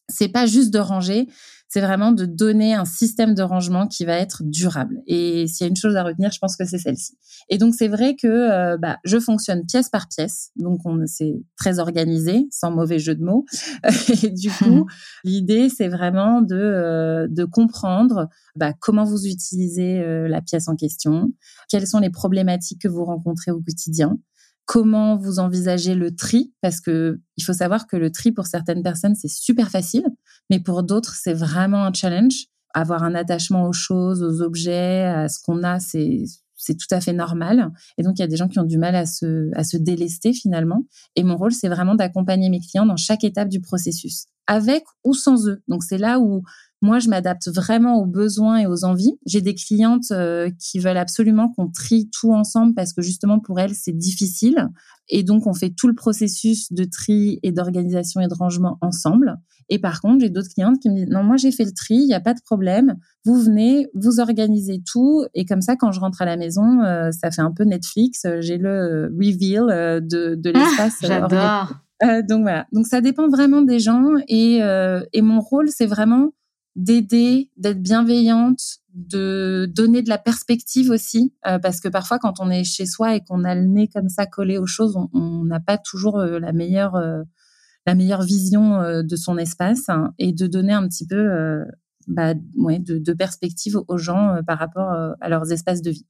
C'est 0.09 0.29
pas 0.29 0.45
juste 0.45 0.73
de 0.73 0.79
ranger, 0.79 1.27
c'est 1.67 1.81
vraiment 1.81 2.13
de 2.13 2.25
donner 2.25 2.73
un 2.73 2.85
système 2.85 3.35
de 3.35 3.41
rangement 3.41 3.87
qui 3.87 4.05
va 4.05 4.13
être 4.13 4.41
durable. 4.45 5.01
Et 5.05 5.47
s'il 5.47 5.65
y 5.65 5.67
a 5.67 5.69
une 5.69 5.75
chose 5.75 5.97
à 5.97 6.03
retenir, 6.03 6.31
je 6.31 6.39
pense 6.39 6.55
que 6.55 6.63
c'est 6.63 6.77
celle-ci. 6.77 7.17
Et 7.49 7.57
donc 7.57 7.75
c'est 7.75 7.89
vrai 7.89 8.15
que 8.15 8.27
euh, 8.27 8.77
bah, 8.77 8.99
je 9.03 9.19
fonctionne 9.19 9.65
pièce 9.65 9.89
par 9.89 10.07
pièce, 10.07 10.51
donc 10.55 10.79
on 10.85 11.05
c'est 11.05 11.35
très 11.57 11.79
organisé, 11.79 12.47
sans 12.51 12.71
mauvais 12.71 12.99
jeu 12.99 13.15
de 13.15 13.23
mots. 13.23 13.45
Et 14.23 14.29
du 14.29 14.49
coup, 14.49 14.87
l'idée 15.25 15.67
c'est 15.67 15.89
vraiment 15.89 16.41
de 16.41 16.55
euh, 16.55 17.27
de 17.29 17.43
comprendre 17.43 18.29
bah, 18.55 18.71
comment 18.79 19.03
vous 19.03 19.25
utilisez 19.25 19.99
euh, 19.99 20.29
la 20.29 20.41
pièce 20.41 20.69
en 20.69 20.75
question, 20.77 21.33
quelles 21.67 21.87
sont 21.87 21.99
les 21.99 22.09
problématiques 22.09 22.81
que 22.81 22.87
vous 22.87 23.03
rencontrez 23.03 23.51
au 23.51 23.59
quotidien, 23.59 24.17
comment 24.67 25.15
vous 25.15 25.39
envisagez 25.39 25.95
le 25.95 26.15
tri 26.15 26.53
parce 26.61 26.81
que 26.81 27.19
il 27.37 27.43
faut 27.43 27.53
savoir 27.53 27.87
que 27.87 27.95
le 27.95 28.11
tri 28.11 28.31
pour 28.31 28.45
certaines 28.45 28.83
personnes 28.83 29.15
c'est 29.15 29.29
super 29.29 29.71
facile 29.71 30.05
mais 30.51 30.59
pour 30.59 30.83
d'autres 30.83 31.15
c'est 31.15 31.33
vraiment 31.33 31.85
un 31.85 31.93
challenge. 31.93 32.45
Avoir 32.73 33.03
un 33.03 33.15
attachement 33.15 33.67
aux 33.67 33.73
choses 33.73 34.21
aux 34.21 34.41
objets 34.43 35.05
à 35.05 35.29
ce 35.29 35.39
qu'on 35.41 35.63
a 35.63 35.79
c'est 35.79 36.25
c'est 36.59 36.75
tout 36.75 36.87
à 36.91 36.99
fait 36.99 37.13
normal. 37.13 37.71
Et 37.97 38.03
donc 38.03 38.19
il 38.19 38.21
y 38.21 38.25
a 38.25 38.27
des 38.27 38.35
gens 38.35 38.49
qui 38.49 38.59
ont 38.59 38.65
du 38.65 38.77
mal 38.77 38.95
à 38.95 39.05
se 39.05 39.49
à 39.55 39.63
se 39.63 39.77
délester 39.77 40.33
finalement. 40.33 40.85
Et 41.15 41.23
mon 41.23 41.37
rôle 41.37 41.53
c'est 41.53 41.69
vraiment 41.69 41.95
d'accompagner 41.95 42.49
mes 42.49 42.59
clients 42.59 42.85
dans 42.85 42.97
chaque 42.97 43.23
étape 43.23 43.47
du 43.47 43.61
processus 43.61 44.25
avec 44.47 44.83
ou 45.03 45.13
sans 45.13 45.47
eux. 45.47 45.61
Donc 45.69 45.83
c'est 45.83 45.97
là 45.97 46.19
où 46.19 46.43
Moi, 46.83 46.99
je 46.99 47.09
m'adapte 47.09 47.47
vraiment 47.49 47.95
aux 47.95 48.05
besoins 48.05 48.57
et 48.57 48.67
aux 48.67 48.85
envies. 48.85 49.17
J'ai 49.25 49.41
des 49.41 49.55
clientes 49.55 50.11
euh, 50.11 50.51
qui 50.59 50.77
veulent 50.77 50.97
absolument 50.97 51.51
qu'on 51.51 51.69
trie 51.71 52.09
tout 52.11 52.33
ensemble 52.33 52.75
parce 52.75 52.93
que 52.93 53.01
justement 53.01 53.39
pour 53.39 53.59
elles, 53.59 53.73
c'est 53.73 53.97
difficile. 53.97 54.69
Et 55.09 55.23
donc, 55.23 55.47
on 55.47 55.53
fait 55.53 55.71
tout 55.71 55.87
le 55.87 55.95
processus 55.95 56.71
de 56.71 56.83
tri 56.83 57.39
et 57.41 57.51
d'organisation 57.51 58.21
et 58.21 58.27
de 58.27 58.33
rangement 58.35 58.77
ensemble. 58.81 59.37
Et 59.69 59.79
par 59.79 60.01
contre, 60.01 60.19
j'ai 60.21 60.29
d'autres 60.29 60.49
clientes 60.53 60.79
qui 60.79 60.89
me 60.89 60.95
disent, 60.95 61.09
non, 61.09 61.23
moi, 61.23 61.35
j'ai 61.35 61.51
fait 61.51 61.65
le 61.65 61.71
tri, 61.71 61.95
il 61.95 62.05
n'y 62.05 62.13
a 62.13 62.19
pas 62.19 62.35
de 62.35 62.41
problème. 62.45 62.95
Vous 63.25 63.41
venez, 63.41 63.87
vous 63.95 64.19
organisez 64.19 64.81
tout. 64.85 65.25
Et 65.33 65.45
comme 65.45 65.61
ça, 65.61 65.75
quand 65.75 65.91
je 65.91 65.99
rentre 65.99 66.21
à 66.21 66.25
la 66.25 66.37
maison, 66.37 66.81
euh, 66.83 67.09
ça 67.11 67.31
fait 67.31 67.41
un 67.41 67.51
peu 67.51 67.63
Netflix. 67.63 68.27
J'ai 68.41 68.57
le 68.57 69.11
reveal 69.19 69.65
de, 70.05 70.35
de 70.35 70.51
ah, 70.53 70.59
l'espace. 70.59 70.93
J'adore. 71.01 71.73
Euh, 72.03 72.21
donc 72.21 72.43
voilà. 72.43 72.67
Donc 72.71 72.85
ça 72.85 73.01
dépend 73.01 73.27
vraiment 73.27 73.63
des 73.63 73.79
gens. 73.79 74.05
Et, 74.27 74.59
et 75.13 75.21
mon 75.23 75.39
rôle, 75.39 75.69
c'est 75.69 75.87
vraiment 75.87 76.33
d'aider, 76.77 77.49
d'être 77.57 77.81
bienveillante, 77.81 78.61
de 78.93 79.67
donner 79.73 80.03
de 80.03 80.09
la 80.09 80.19
perspective 80.19 80.91
aussi, 80.91 81.33
euh, 81.47 81.59
parce 81.59 81.81
que 81.81 81.87
parfois 81.87 82.19
quand 82.19 82.39
on 82.39 82.49
est 82.51 82.63
chez 82.63 82.85
soi 82.85 83.15
et 83.15 83.21
qu'on 83.21 83.43
a 83.43 83.55
le 83.55 83.65
nez 83.65 83.87
comme 83.87 84.09
ça 84.09 84.27
collé 84.27 84.57
aux 84.59 84.67
choses, 84.67 84.95
on 85.13 85.43
n'a 85.43 85.59
pas 85.59 85.77
toujours 85.79 86.19
euh, 86.19 86.39
la 86.39 86.53
meilleure 86.53 86.95
euh, 86.95 87.23
la 87.87 87.95
meilleure 87.95 88.21
vision 88.21 88.81
de 89.01 89.15
son 89.15 89.37
espace 89.37 89.87
hein, 89.87 90.13
et 90.19 90.33
de 90.33 90.45
donner 90.45 90.73
un 90.73 90.85
petit 90.89 91.07
peu 91.07 91.63
bah, 92.07 92.33
ouais, 92.57 92.79
de, 92.79 92.97
de, 92.97 93.13
perspective 93.13 93.79
aux 93.87 93.97
gens 93.97 94.41
par 94.45 94.59
rapport 94.59 94.91
à 95.21 95.29
leurs 95.29 95.53
espaces 95.53 95.81
de 95.81 95.91
vie. 95.91 96.05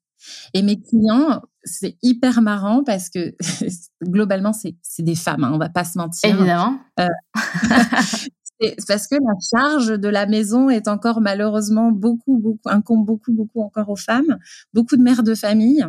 Et 0.56 0.64
mes 0.64 0.82
clients, 0.82 1.44
c'est 1.64 1.96
hyper 2.02 2.42
marrant 2.42 2.84
parce 2.84 3.12
que 3.12 3.36
globalement, 4.04 4.54
c'est 4.54 4.76
des 5.04 5.14
femmes, 5.14 5.44
hein, 5.44 5.52
on 5.54 5.60
va 5.60 5.70
pas 5.70 5.84
se 5.84 6.00
mentir. 6.00 6.32
Évidemment. 6.32 6.80
C'est 8.60 8.88
parce 8.88 9.08
que 9.08 9.16
la 9.16 9.34
charge 9.52 10.00
de 10.00 10.08
la 10.08 10.26
maison 10.26 10.70
est 10.70 10.88
encore 10.88 11.22
malheureusement 11.22 11.92
beaucoup, 11.92 12.40
beaucoup, 12.40 12.70
incombe 12.70 13.06
beaucoup, 13.06 13.34
beaucoup 13.34 13.62
encore 13.62 13.90
aux 13.90 13.96
femmes. 13.96 14.38
Beaucoup 14.74 14.98
de 14.98 15.04
mères 15.04 15.24
de 15.24 15.36
famille 15.36 15.86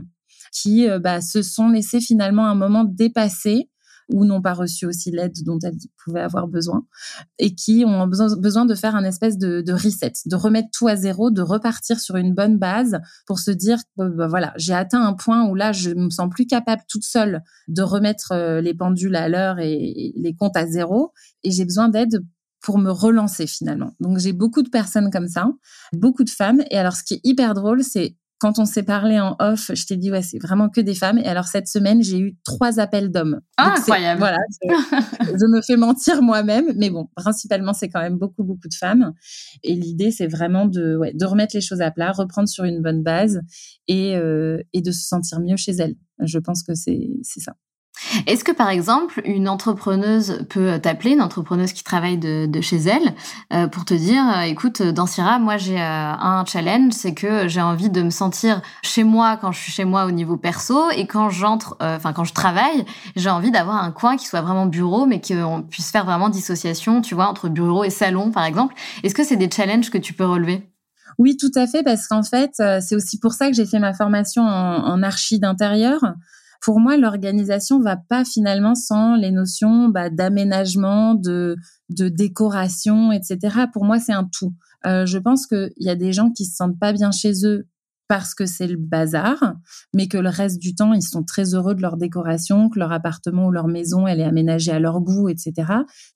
qui 0.52 0.88
euh, 0.88 0.98
bah, 0.98 1.20
se 1.20 1.42
sont 1.42 1.68
laissées 1.68 2.00
finalement 2.00 2.46
un 2.46 2.54
moment 2.54 2.84
dépasser 2.84 3.68
ou 4.10 4.24
n'ont 4.24 4.40
pas 4.40 4.54
reçu 4.54 4.86
aussi 4.86 5.10
l'aide 5.10 5.34
dont 5.44 5.58
elles 5.62 5.76
pouvaient 6.02 6.22
avoir 6.22 6.48
besoin 6.48 6.86
et 7.38 7.54
qui 7.54 7.84
ont 7.86 8.06
besoin, 8.06 8.64
de 8.64 8.74
faire 8.74 8.96
un 8.96 9.04
espèce 9.04 9.36
de, 9.36 9.62
reset, 9.70 10.12
de 10.24 10.34
remettre 10.34 10.68
tout 10.72 10.88
à 10.88 10.96
zéro, 10.96 11.30
de 11.30 11.42
repartir 11.42 12.00
sur 12.00 12.16
une 12.16 12.34
bonne 12.34 12.56
base 12.58 12.98
pour 13.26 13.38
se 13.38 13.50
dire 13.50 13.78
bah, 13.96 14.26
voilà, 14.26 14.54
j'ai 14.56 14.72
atteint 14.72 15.04
un 15.04 15.12
point 15.12 15.46
où 15.46 15.54
là, 15.54 15.72
je 15.72 15.90
me 15.90 16.08
sens 16.08 16.30
plus 16.30 16.46
capable 16.46 16.82
toute 16.88 17.04
seule 17.04 17.42
de 17.68 17.82
remettre 17.82 18.32
euh, 18.32 18.60
les 18.60 18.72
pendules 18.74 19.16
à 19.16 19.28
l'heure 19.28 19.58
et 19.58 20.12
les 20.16 20.34
comptes 20.34 20.56
à 20.56 20.66
zéro 20.66 21.12
et 21.44 21.50
j'ai 21.50 21.64
besoin 21.64 21.88
d'aide 21.90 22.24
pour 22.60 22.78
me 22.78 22.90
relancer 22.90 23.46
finalement. 23.46 23.94
Donc 24.00 24.18
j'ai 24.18 24.32
beaucoup 24.32 24.62
de 24.62 24.68
personnes 24.68 25.10
comme 25.10 25.28
ça, 25.28 25.50
beaucoup 25.92 26.24
de 26.24 26.30
femmes. 26.30 26.62
Et 26.70 26.78
alors 26.78 26.94
ce 26.94 27.04
qui 27.04 27.14
est 27.14 27.20
hyper 27.24 27.54
drôle, 27.54 27.82
c'est 27.82 28.16
quand 28.40 28.60
on 28.60 28.64
s'est 28.64 28.84
parlé 28.84 29.18
en 29.18 29.34
off, 29.40 29.72
je 29.74 29.84
t'ai 29.84 29.96
dit 29.96 30.12
ouais 30.12 30.22
c'est 30.22 30.38
vraiment 30.38 30.68
que 30.68 30.80
des 30.80 30.94
femmes. 30.94 31.18
Et 31.18 31.26
alors 31.26 31.46
cette 31.46 31.68
semaine 31.68 32.02
j'ai 32.02 32.18
eu 32.18 32.36
trois 32.44 32.78
appels 32.78 33.10
d'hommes. 33.10 33.40
Ah, 33.56 33.74
incroyable. 33.76 34.20
Voilà, 34.20 34.38
je, 34.62 35.46
me 35.46 35.60
fais 35.62 35.76
mentir 35.76 36.22
moi-même, 36.22 36.72
mais 36.76 36.90
bon 36.90 37.08
principalement 37.16 37.72
c'est 37.72 37.88
quand 37.88 38.00
même 38.00 38.16
beaucoup 38.16 38.44
beaucoup 38.44 38.68
de 38.68 38.74
femmes. 38.74 39.12
Et 39.64 39.74
l'idée 39.74 40.10
c'est 40.10 40.28
vraiment 40.28 40.66
de 40.66 40.96
ouais, 40.96 41.12
de 41.14 41.24
remettre 41.24 41.54
les 41.56 41.60
choses 41.60 41.80
à 41.80 41.90
plat, 41.90 42.12
reprendre 42.12 42.48
sur 42.48 42.64
une 42.64 42.80
bonne 42.80 43.02
base 43.02 43.40
et 43.88 44.16
euh, 44.16 44.62
et 44.72 44.82
de 44.82 44.92
se 44.92 45.06
sentir 45.06 45.40
mieux 45.40 45.56
chez 45.56 45.72
elles. 45.72 45.96
Je 46.20 46.38
pense 46.38 46.62
que 46.62 46.74
c'est 46.74 47.10
c'est 47.22 47.40
ça. 47.40 47.54
Est-ce 48.26 48.44
que 48.44 48.52
par 48.52 48.68
exemple 48.68 49.20
une 49.24 49.48
entrepreneuse 49.48 50.44
peut 50.48 50.78
t'appeler, 50.78 51.12
une 51.12 51.22
entrepreneuse 51.22 51.72
qui 51.72 51.84
travaille 51.84 52.18
de, 52.18 52.60
chez 52.60 52.76
elle, 52.76 53.14
euh, 53.52 53.68
pour 53.68 53.84
te 53.84 53.94
dire, 53.94 54.22
euh, 54.36 54.42
écoute, 54.42 54.82
dans 54.82 55.06
Syrah, 55.06 55.38
moi 55.38 55.56
j'ai 55.56 55.80
euh, 55.80 56.12
un 56.12 56.44
challenge, 56.44 56.92
c'est 56.92 57.14
que 57.14 57.48
j'ai 57.48 57.60
envie 57.60 57.90
de 57.90 58.02
me 58.02 58.10
sentir 58.10 58.60
chez 58.82 59.04
moi 59.04 59.36
quand 59.36 59.52
je 59.52 59.60
suis 59.60 59.72
chez 59.72 59.84
moi 59.84 60.06
au 60.06 60.10
niveau 60.10 60.36
perso, 60.36 60.90
et 60.90 61.06
quand 61.06 61.30
j'entre, 61.30 61.76
enfin 61.80 62.12
quand 62.12 62.24
je 62.24 62.34
travaille, 62.34 62.84
j'ai 63.16 63.30
envie 63.30 63.50
d'avoir 63.50 63.82
un 63.82 63.90
coin 63.90 64.16
qui 64.16 64.26
soit 64.26 64.40
vraiment 64.40 64.66
bureau, 64.66 65.06
mais 65.06 65.20
qu'on 65.20 65.62
puisse 65.62 65.90
faire 65.90 66.04
vraiment 66.04 66.28
dissociation, 66.28 67.00
tu 67.00 67.14
vois, 67.14 67.28
entre 67.28 67.48
bureau 67.48 67.84
et 67.84 67.90
salon 67.90 68.30
par 68.30 68.44
exemple. 68.44 68.74
Est-ce 69.02 69.14
que 69.14 69.24
c'est 69.24 69.36
des 69.36 69.50
challenges 69.50 69.90
que 69.90 69.98
tu 69.98 70.12
peux 70.12 70.26
relever? 70.26 70.68
Oui, 71.18 71.36
tout 71.36 71.50
à 71.56 71.66
fait, 71.66 71.82
parce 71.82 72.06
qu'en 72.06 72.22
fait, 72.22 72.52
c'est 72.80 72.94
aussi 72.94 73.18
pour 73.18 73.32
ça 73.32 73.48
que 73.48 73.54
j'ai 73.54 73.66
fait 73.66 73.80
ma 73.80 73.92
formation 73.92 74.42
en, 74.42 74.84
en 74.84 75.02
archi 75.02 75.40
d'intérieur 75.40 76.00
pour 76.60 76.80
moi, 76.80 76.96
l'organisation 76.96 77.80
va 77.80 77.96
pas 77.96 78.24
finalement 78.24 78.74
sans 78.74 79.14
les 79.14 79.30
notions 79.30 79.88
bah, 79.88 80.10
d'aménagement, 80.10 81.14
de, 81.14 81.56
de 81.90 82.08
décoration, 82.08 83.12
etc. 83.12 83.66
Pour 83.72 83.84
moi, 83.84 83.98
c'est 83.98 84.12
un 84.12 84.24
tout. 84.24 84.54
Euh, 84.86 85.06
je 85.06 85.18
pense 85.18 85.46
qu'il 85.46 85.72
y 85.78 85.90
a 85.90 85.96
des 85.96 86.12
gens 86.12 86.30
qui 86.30 86.44
se 86.44 86.56
sentent 86.56 86.78
pas 86.78 86.92
bien 86.92 87.10
chez 87.10 87.32
eux 87.44 87.66
parce 88.08 88.34
que 88.34 88.46
c'est 88.46 88.66
le 88.66 88.76
bazar, 88.76 89.54
mais 89.94 90.08
que 90.08 90.16
le 90.18 90.30
reste 90.30 90.58
du 90.58 90.74
temps, 90.74 90.94
ils 90.94 91.02
sont 91.02 91.22
très 91.22 91.54
heureux 91.54 91.74
de 91.74 91.82
leur 91.82 91.96
décoration, 91.98 92.70
que 92.70 92.78
leur 92.78 92.90
appartement 92.90 93.46
ou 93.46 93.50
leur 93.50 93.68
maison, 93.68 94.06
elle 94.06 94.20
est 94.20 94.24
aménagée 94.24 94.72
à 94.72 94.80
leur 94.80 95.00
goût, 95.00 95.28
etc. 95.28 95.52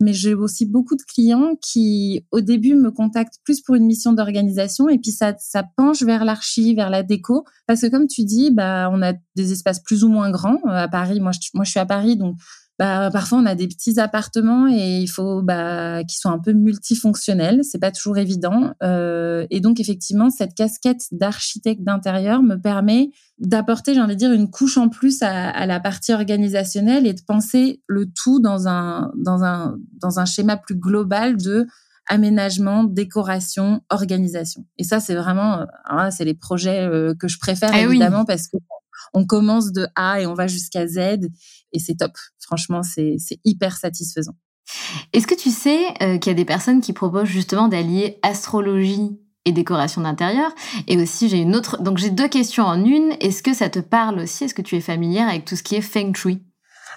Mais 0.01 0.15
j'ai 0.15 0.35
aussi 0.35 0.67
beaucoup 0.67 0.97
de 0.97 1.03
clients 1.03 1.55
qui, 1.61 2.27
au 2.33 2.41
début, 2.41 2.75
me 2.75 2.91
contactent 2.91 3.39
plus 3.45 3.61
pour 3.61 3.75
une 3.75 3.87
mission 3.87 4.13
d'organisation 4.13 4.89
et 4.89 4.99
puis 4.99 5.13
ça, 5.13 5.35
ça 5.39 5.63
penche 5.77 6.03
vers 6.03 6.25
l'archi, 6.25 6.75
vers 6.75 6.91
la 6.91 7.03
déco. 7.03 7.45
Parce 7.67 7.83
que 7.83 7.89
comme 7.89 8.07
tu 8.07 8.25
dis, 8.25 8.51
bah, 8.51 8.89
on 8.91 9.03
a 9.03 9.13
des 9.37 9.53
espaces 9.53 9.81
plus 9.81 10.03
ou 10.03 10.09
moins 10.09 10.31
grands. 10.31 10.59
Euh, 10.67 10.71
à 10.71 10.89
Paris, 10.89 11.21
moi, 11.21 11.33
je, 11.33 11.49
moi, 11.55 11.65
je 11.65 11.71
suis 11.71 11.81
à 11.81 11.87
Paris, 11.87 12.17
donc 12.17 12.37
bah, 12.83 13.11
parfois 13.13 13.39
on 13.39 13.47
a 13.47 13.55
des 13.55 13.69
petits 13.69 14.01
appartements 14.01 14.67
et 14.67 14.99
il 14.99 15.07
faut 15.07 15.41
bah, 15.41 16.03
qu'ils 16.03 16.19
soient 16.19 16.33
un 16.33 16.41
peu 16.41 16.53
multifonctionnels. 16.53 17.61
C'est 17.63 17.79
pas 17.79 17.93
toujours 17.93 18.19
évident. 18.19 18.73
Euh, 18.83 19.47
et 19.51 19.61
donc 19.61 19.79
effectivement, 19.79 20.31
cette 20.31 20.55
casquette 20.57 21.03
d'architecte 21.13 21.85
d'intérieur 21.85 22.43
me 22.43 22.57
permet 22.57 23.13
d'apporter, 23.39 23.95
j'ai 23.95 24.01
envie 24.01 24.15
de 24.15 24.19
dire, 24.19 24.33
une 24.33 24.51
couche 24.51 24.79
en 24.79 24.89
plus 24.89 25.23
à, 25.23 25.49
à, 25.49 25.65
la 25.67 25.79
partie 25.79 26.13
organisationnelle 26.13 27.07
et 27.07 27.13
de 27.13 27.23
penser 27.25 27.81
le 27.87 28.07
tout 28.07 28.41
dans 28.41 28.67
un 28.67 29.13
dans 29.17 29.45
un 29.45 29.77
dans 30.01 30.19
un 30.19 30.25
schéma 30.25 30.57
plus 30.57 30.75
global 30.75 31.37
de 31.37 31.69
aménagement, 32.09 32.83
décoration, 32.83 33.81
organisation. 33.91 34.67
Et 34.77 34.83
ça, 34.83 34.99
c'est 34.99 35.15
vraiment, 35.15 35.61
euh, 35.61 36.11
c'est 36.11 36.25
les 36.25 36.35
projets 36.35 36.81
euh, 36.81 37.15
que 37.15 37.29
je 37.29 37.39
préfère 37.39 37.71
eh 37.73 37.83
évidemment 37.83 38.25
parce 38.25 38.49
que 38.49 38.57
on 39.13 39.27
commence 39.27 39.73
de 39.73 39.87
A 39.95 40.21
et 40.21 40.27
on 40.27 40.35
va 40.35 40.47
jusqu'à 40.47 40.87
Z 40.87 40.99
et 41.73 41.79
c'est 41.79 41.97
top. 41.97 42.13
Franchement, 42.41 42.83
c'est 42.83 43.17
hyper 43.45 43.77
satisfaisant. 43.77 44.35
Est-ce 45.13 45.27
que 45.27 45.35
tu 45.35 45.51
sais 45.51 45.81
euh, 46.03 46.19
qu'il 46.19 46.31
y 46.31 46.35
a 46.35 46.37
des 46.37 46.45
personnes 46.45 46.81
qui 46.81 46.93
proposent 46.93 47.29
justement 47.29 47.69
d'allier 47.69 48.19
astrologie 48.23 49.19
et 49.45 49.53
décoration 49.53 50.03
d'intérieur? 50.03 50.55
Et 50.87 50.97
aussi, 50.97 51.29
j'ai 51.29 51.39
une 51.39 51.57
autre. 51.57 51.83
Donc, 51.83 51.99
j'ai 51.99 52.11
deux 52.11 52.29
questions 52.29 52.65
en 52.65 52.85
une. 52.85 53.13
Est-ce 53.21 53.43
que 53.43 53.55
ça 53.55 53.69
te 53.69 53.81
parle 53.81 54.21
aussi? 54.21 54.45
Est-ce 54.45 54.55
que 54.55 54.63
tu 54.63 54.77
es 54.77 54.81
familière 54.81 55.29
avec 55.29 55.45
tout 55.45 55.57
ce 55.57 55.63
qui 55.63 55.75
est 55.75 55.81
feng 55.81 56.15
shui? 56.15 56.43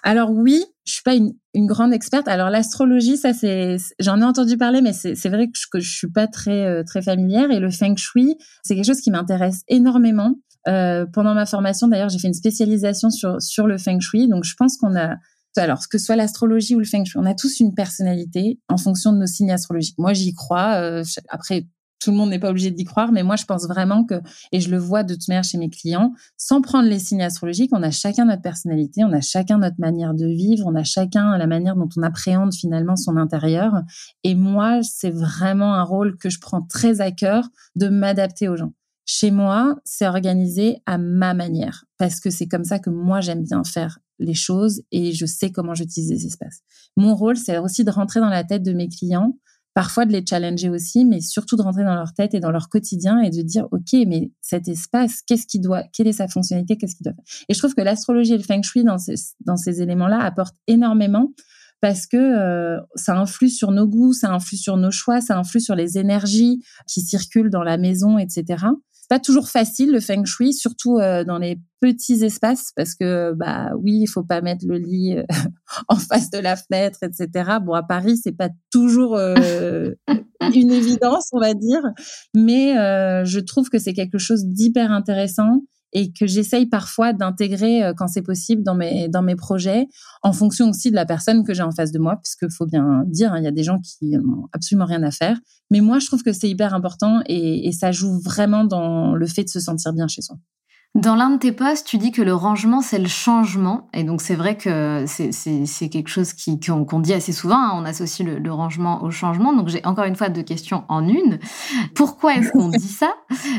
Alors 0.03 0.29
oui, 0.29 0.63
je 0.85 0.93
suis 0.93 1.01
pas 1.01 1.15
une, 1.15 1.33
grande 1.55 1.91
experte. 1.91 2.27
Alors 2.27 2.51
l'astrologie, 2.51 3.17
ça 3.17 3.33
c'est, 3.33 3.77
j'en 3.99 4.21
ai 4.21 4.23
entendu 4.23 4.55
parler, 4.55 4.81
mais 4.81 4.93
c'est 4.93 5.29
vrai 5.29 5.47
que 5.47 5.57
je, 5.57 5.65
que 5.71 5.79
je 5.79 5.89
suis 5.89 6.11
pas 6.11 6.27
très 6.27 6.65
euh, 6.65 6.83
très 6.83 7.01
familière. 7.01 7.49
Et 7.49 7.59
le 7.59 7.71
feng 7.71 7.95
shui, 7.97 8.35
c'est 8.61 8.75
quelque 8.75 8.85
chose 8.85 9.01
qui 9.01 9.09
m'intéresse 9.09 9.63
énormément. 9.67 10.35
Euh, 10.67 11.05
pendant 11.05 11.33
ma 11.33 11.45
formation, 11.45 11.87
d'ailleurs, 11.87 12.09
j'ai 12.09 12.19
fait 12.19 12.27
une 12.27 12.33
spécialisation 12.33 13.09
sur 13.09 13.41
sur 13.41 13.67
le 13.67 13.77
feng 13.77 13.99
shui. 13.99 14.27
Donc, 14.27 14.43
je 14.43 14.55
pense 14.55 14.77
qu'on 14.77 14.95
a 14.95 15.15
alors, 15.57 15.87
que 15.89 15.97
ce 15.97 16.05
soit 16.05 16.15
l'astrologie 16.15 16.75
ou 16.75 16.79
le 16.79 16.85
feng 16.85 17.05
shui, 17.05 17.17
on 17.17 17.25
a 17.25 17.33
tous 17.33 17.59
une 17.59 17.73
personnalité 17.73 18.59
en 18.67 18.77
fonction 18.77 19.13
de 19.13 19.19
nos 19.19 19.27
signes 19.27 19.51
astrologiques. 19.51 19.97
Moi, 19.97 20.13
j'y 20.13 20.33
crois. 20.33 20.81
Euh, 20.81 21.03
après, 21.29 21.67
tout 22.05 22.11
le 22.11 22.17
monde 22.17 22.29
n'est 22.29 22.39
pas 22.39 22.49
obligé 22.49 22.71
d'y 22.71 22.83
croire, 22.83 23.11
mais 23.11 23.23
moi, 23.23 23.35
je 23.35 23.45
pense 23.45 23.67
vraiment 23.67 24.03
que, 24.03 24.15
et 24.51 24.59
je 24.59 24.69
le 24.69 24.77
vois 24.77 25.03
de 25.03 25.15
toute 25.15 25.27
manière 25.27 25.43
chez 25.43 25.57
mes 25.57 25.69
clients, 25.69 26.13
sans 26.37 26.61
prendre 26.61 26.87
les 26.87 26.99
signes 26.99 27.23
astrologiques, 27.23 27.71
on 27.73 27.81
a 27.81 27.89
chacun 27.89 28.25
notre 28.25 28.41
personnalité, 28.41 29.03
on 29.03 29.11
a 29.11 29.21
chacun 29.21 29.57
notre 29.57 29.79
manière 29.79 30.13
de 30.13 30.27
vivre, 30.27 30.67
on 30.67 30.75
a 30.75 30.83
chacun 30.83 31.37
la 31.37 31.47
manière 31.47 31.75
dont 31.75 31.89
on 31.97 32.03
appréhende 32.03 32.53
finalement 32.53 32.95
son 32.95 33.17
intérieur. 33.17 33.81
Et 34.23 34.35
moi, 34.35 34.81
c'est 34.83 35.09
vraiment 35.09 35.73
un 35.73 35.83
rôle 35.83 36.17
que 36.17 36.29
je 36.29 36.39
prends 36.39 36.61
très 36.61 37.01
à 37.01 37.11
cœur 37.11 37.49
de 37.75 37.87
m'adapter 37.87 38.49
aux 38.49 38.55
gens. 38.57 38.73
Chez 39.05 39.29
moi, 39.29 39.75
c'est 39.85 40.07
organisé 40.07 40.77
à 40.85 40.97
ma 40.97 41.33
manière 41.33 41.85
parce 41.97 42.19
que 42.19 42.29
c'est 42.31 42.47
comme 42.47 42.63
ça 42.63 42.79
que 42.79 42.89
moi 42.89 43.21
j'aime 43.21 43.43
bien 43.43 43.63
faire 43.63 43.99
les 44.19 44.33
choses 44.33 44.81
et 44.91 45.13
je 45.13 45.25
sais 45.25 45.51
comment 45.51 45.75
j'utilise 45.75 46.09
les 46.09 46.25
espaces. 46.25 46.61
Mon 46.97 47.15
rôle, 47.15 47.37
c'est 47.37 47.57
aussi 47.57 47.83
de 47.83 47.91
rentrer 47.91 48.19
dans 48.19 48.29
la 48.29 48.43
tête 48.43 48.63
de 48.63 48.73
mes 48.73 48.89
clients, 48.89 49.37
parfois 49.75 50.05
de 50.05 50.11
les 50.11 50.25
challenger 50.25 50.69
aussi, 50.69 51.05
mais 51.05 51.21
surtout 51.21 51.55
de 51.57 51.61
rentrer 51.61 51.83
dans 51.83 51.93
leur 51.93 52.13
tête 52.13 52.33
et 52.33 52.39
dans 52.39 52.49
leur 52.49 52.69
quotidien 52.69 53.19
et 53.19 53.29
de 53.29 53.41
dire, 53.41 53.67
OK, 53.71 53.93
mais 54.07 54.31
cet 54.41 54.67
espace, 54.67 55.21
qu'est-ce 55.27 55.45
qui 55.45 55.59
doit, 55.59 55.83
quelle 55.93 56.07
est 56.07 56.13
sa 56.13 56.27
fonctionnalité, 56.27 56.77
qu'est-ce 56.77 56.95
qu'il 56.95 57.03
doit 57.03 57.13
faire? 57.13 57.25
Et 57.49 57.53
je 57.53 57.59
trouve 57.59 57.75
que 57.75 57.81
l'astrologie 57.81 58.33
et 58.33 58.37
le 58.37 58.43
feng 58.43 58.63
shui 58.63 58.83
dans 58.83 58.97
ces, 58.97 59.15
dans 59.41 59.57
ces 59.57 59.81
éléments-là 59.81 60.19
apportent 60.23 60.57
énormément 60.67 61.31
parce 61.81 62.07
que 62.07 62.17
euh, 62.17 62.79
ça 62.95 63.17
influe 63.17 63.49
sur 63.49 63.71
nos 63.71 63.85
goûts, 63.85 64.13
ça 64.13 64.31
influe 64.31 64.57
sur 64.57 64.77
nos 64.77 64.91
choix, 64.91 65.21
ça 65.21 65.37
influe 65.37 65.59
sur 65.59 65.75
les 65.75 65.97
énergies 65.97 66.63
qui 66.87 67.01
circulent 67.01 67.49
dans 67.49 67.63
la 67.63 67.77
maison, 67.77 68.17
etc. 68.17 68.65
C'est 69.05 69.17
pas 69.17 69.19
toujours 69.19 69.49
facile 69.49 69.91
le 69.91 69.99
feng 69.99 70.25
shui, 70.25 70.51
surtout 70.51 70.97
dans 70.97 71.37
les 71.37 71.59
petits 71.79 72.23
espaces, 72.23 72.71
parce 72.75 72.95
que 72.95 73.33
bah 73.33 73.69
oui, 73.79 73.99
il 74.01 74.07
faut 74.07 74.23
pas 74.23 74.41
mettre 74.41 74.65
le 74.67 74.79
lit 74.79 75.15
en 75.89 75.95
face 75.95 76.31
de 76.31 76.39
la 76.39 76.55
fenêtre, 76.55 76.97
etc. 77.03 77.57
Bon, 77.61 77.73
à 77.73 77.83
Paris, 77.83 78.17
c'est 78.17 78.35
pas 78.35 78.49
toujours 78.71 79.15
une 80.55 80.71
évidence, 80.71 81.29
on 81.33 81.39
va 81.39 81.53
dire, 81.53 81.83
mais 82.35 82.73
je 83.25 83.39
trouve 83.39 83.69
que 83.69 83.77
c'est 83.77 83.93
quelque 83.93 84.17
chose 84.17 84.43
d'hyper 84.45 84.91
intéressant 84.91 85.61
et 85.95 86.11
que 86.11 86.27
j'essaye 86.27 86.67
parfois 86.67 87.13
d'intégrer 87.13 87.83
euh, 87.83 87.93
quand 87.97 88.07
c'est 88.07 88.21
possible 88.21 88.61
dans 88.61 88.75
mes 88.75 89.07
dans 89.07 89.23
mes 89.23 89.35
projets 89.35 89.87
en 90.21 90.33
fonction 90.33 90.69
aussi 90.69 90.91
de 90.91 90.95
la 90.95 91.05
personne 91.05 91.43
que 91.43 91.53
j'ai 91.55 91.63
en 91.63 91.71
face 91.71 91.91
de 91.91 91.97
moi 91.97 92.17
puisque 92.21 92.51
faut 92.51 92.67
bien 92.67 93.03
dire 93.07 93.33
hein, 93.33 93.39
il 93.39 93.45
y 93.45 93.47
a 93.47 93.51
des 93.51 93.63
gens 93.63 93.79
qui 93.79 94.09
n'ont 94.09 94.47
absolument 94.51 94.85
rien 94.85 95.01
à 95.01 95.11
faire 95.11 95.39
mais 95.71 95.81
moi 95.81 95.97
je 95.99 96.05
trouve 96.05 96.21
que 96.21 96.33
c'est 96.33 96.49
hyper 96.49 96.75
important 96.75 97.21
et, 97.25 97.67
et 97.67 97.71
ça 97.71 97.91
joue 97.91 98.19
vraiment 98.19 98.65
dans 98.65 99.15
le 99.15 99.25
fait 99.25 99.45
de 99.45 99.49
se 99.49 99.59
sentir 99.59 99.93
bien 99.93 100.07
chez 100.07 100.21
soi. 100.21 100.35
Dans 100.95 101.15
l'un 101.15 101.31
de 101.31 101.37
tes 101.37 101.51
posts, 101.51 101.85
tu 101.85 101.97
dis 101.97 102.13
que 102.13 102.21
le 102.21 102.33
rangement, 102.33 102.79
c'est 102.81 102.99
le 102.99 103.09
changement. 103.09 103.89
Et 103.93 104.05
donc, 104.05 104.21
c'est 104.21 104.35
vrai 104.35 104.55
que 104.55 105.03
c'est 105.07 105.89
quelque 105.89 106.07
chose 106.07 106.33
qu'on 106.65 106.99
dit 107.01 107.13
assez 107.13 107.33
souvent. 107.33 107.57
Hein. 107.57 107.71
On 107.75 107.83
associe 107.83 108.25
le, 108.25 108.53
rangement 108.53 109.03
au 109.03 109.11
changement. 109.11 109.51
Donc, 109.51 109.67
j'ai 109.67 109.85
encore 109.85 110.05
une 110.05 110.15
fois 110.15 110.29
deux 110.29 110.41
questions 110.41 110.85
en 110.87 111.05
une. 111.05 111.39
Pourquoi 111.95 112.35
est-ce 112.35 112.49
qu'on 112.53 112.69
dit 112.69 112.87
ça? 112.87 113.13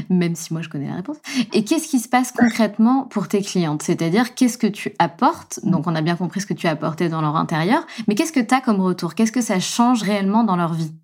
Même 0.08 0.34
si 0.34 0.54
moi, 0.54 0.62
je 0.62 0.70
connais 0.70 0.88
la 0.88 0.94
réponse. 0.94 1.18
Et 1.52 1.62
qu'est-ce 1.62 1.88
qui 1.88 1.98
se 1.98 2.08
passe 2.08 2.32
concrètement 2.32 3.02
pour 3.02 3.28
tes 3.28 3.42
clientes? 3.42 3.82
C'est-à-dire, 3.82 4.34
qu'est-ce 4.34 4.56
que 4.56 4.66
tu 4.66 4.94
apportes? 4.98 5.60
Donc, 5.62 5.86
on 5.86 5.94
a 5.94 6.00
bien 6.00 6.16
compris 6.16 6.40
ce 6.40 6.46
que 6.46 6.54
tu 6.54 6.66
as 6.66 6.70
apporté 6.70 7.10
dans 7.10 7.20
leur 7.20 7.36
intérieur. 7.36 7.86
Mais 8.08 8.14
qu'est-ce 8.14 8.32
que 8.32 8.40
tu 8.40 8.54
as 8.54 8.62
comme 8.62 8.80
retour? 8.80 9.14
Qu'est-ce 9.14 9.32
que 9.32 9.42
ça 9.42 9.60
change 9.60 10.02
réellement 10.02 10.42
dans 10.42 10.56
leur 10.56 10.72
vie? 10.72 10.94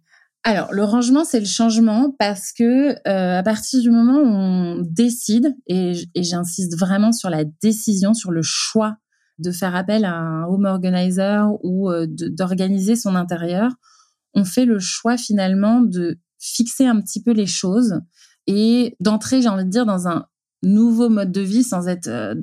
Alors, 0.44 0.72
le 0.72 0.82
rangement, 0.82 1.24
c'est 1.24 1.38
le 1.38 1.46
changement 1.46 2.14
parce 2.18 2.52
que 2.52 2.90
euh, 3.08 3.38
à 3.38 3.42
partir 3.44 3.80
du 3.80 3.90
moment 3.90 4.18
où 4.18 4.26
on 4.26 4.82
décide, 4.82 5.54
et, 5.68 5.92
j'insiste 6.16 6.76
vraiment 6.76 7.12
sur 7.12 7.30
la 7.30 7.44
décision, 7.44 8.12
sur 8.12 8.32
le 8.32 8.42
choix 8.42 8.96
de 9.38 9.52
faire 9.52 9.76
appel 9.76 10.04
à 10.04 10.14
un 10.14 10.44
home 10.44 10.64
organizer 10.64 11.48
ou 11.62 11.90
euh, 11.90 12.06
d'organiser 12.08 12.96
son 12.96 13.14
intérieur, 13.14 13.70
on 14.34 14.44
fait 14.44 14.64
le 14.64 14.80
choix 14.80 15.16
finalement 15.16 15.80
de 15.80 16.18
fixer 16.40 16.86
un 16.86 17.00
petit 17.00 17.22
peu 17.22 17.30
les 17.30 17.46
choses 17.46 18.00
et 18.48 18.96
d'entrer, 18.98 19.42
j'ai 19.42 19.48
envie 19.48 19.64
de 19.64 19.70
dire, 19.70 19.86
dans 19.86 20.08
un 20.08 20.26
nouveau 20.64 21.08
mode 21.08 21.30
de 21.30 21.40
vie 21.40 21.62
sans 21.62 21.86
être 21.86 22.08
euh, 22.08 22.34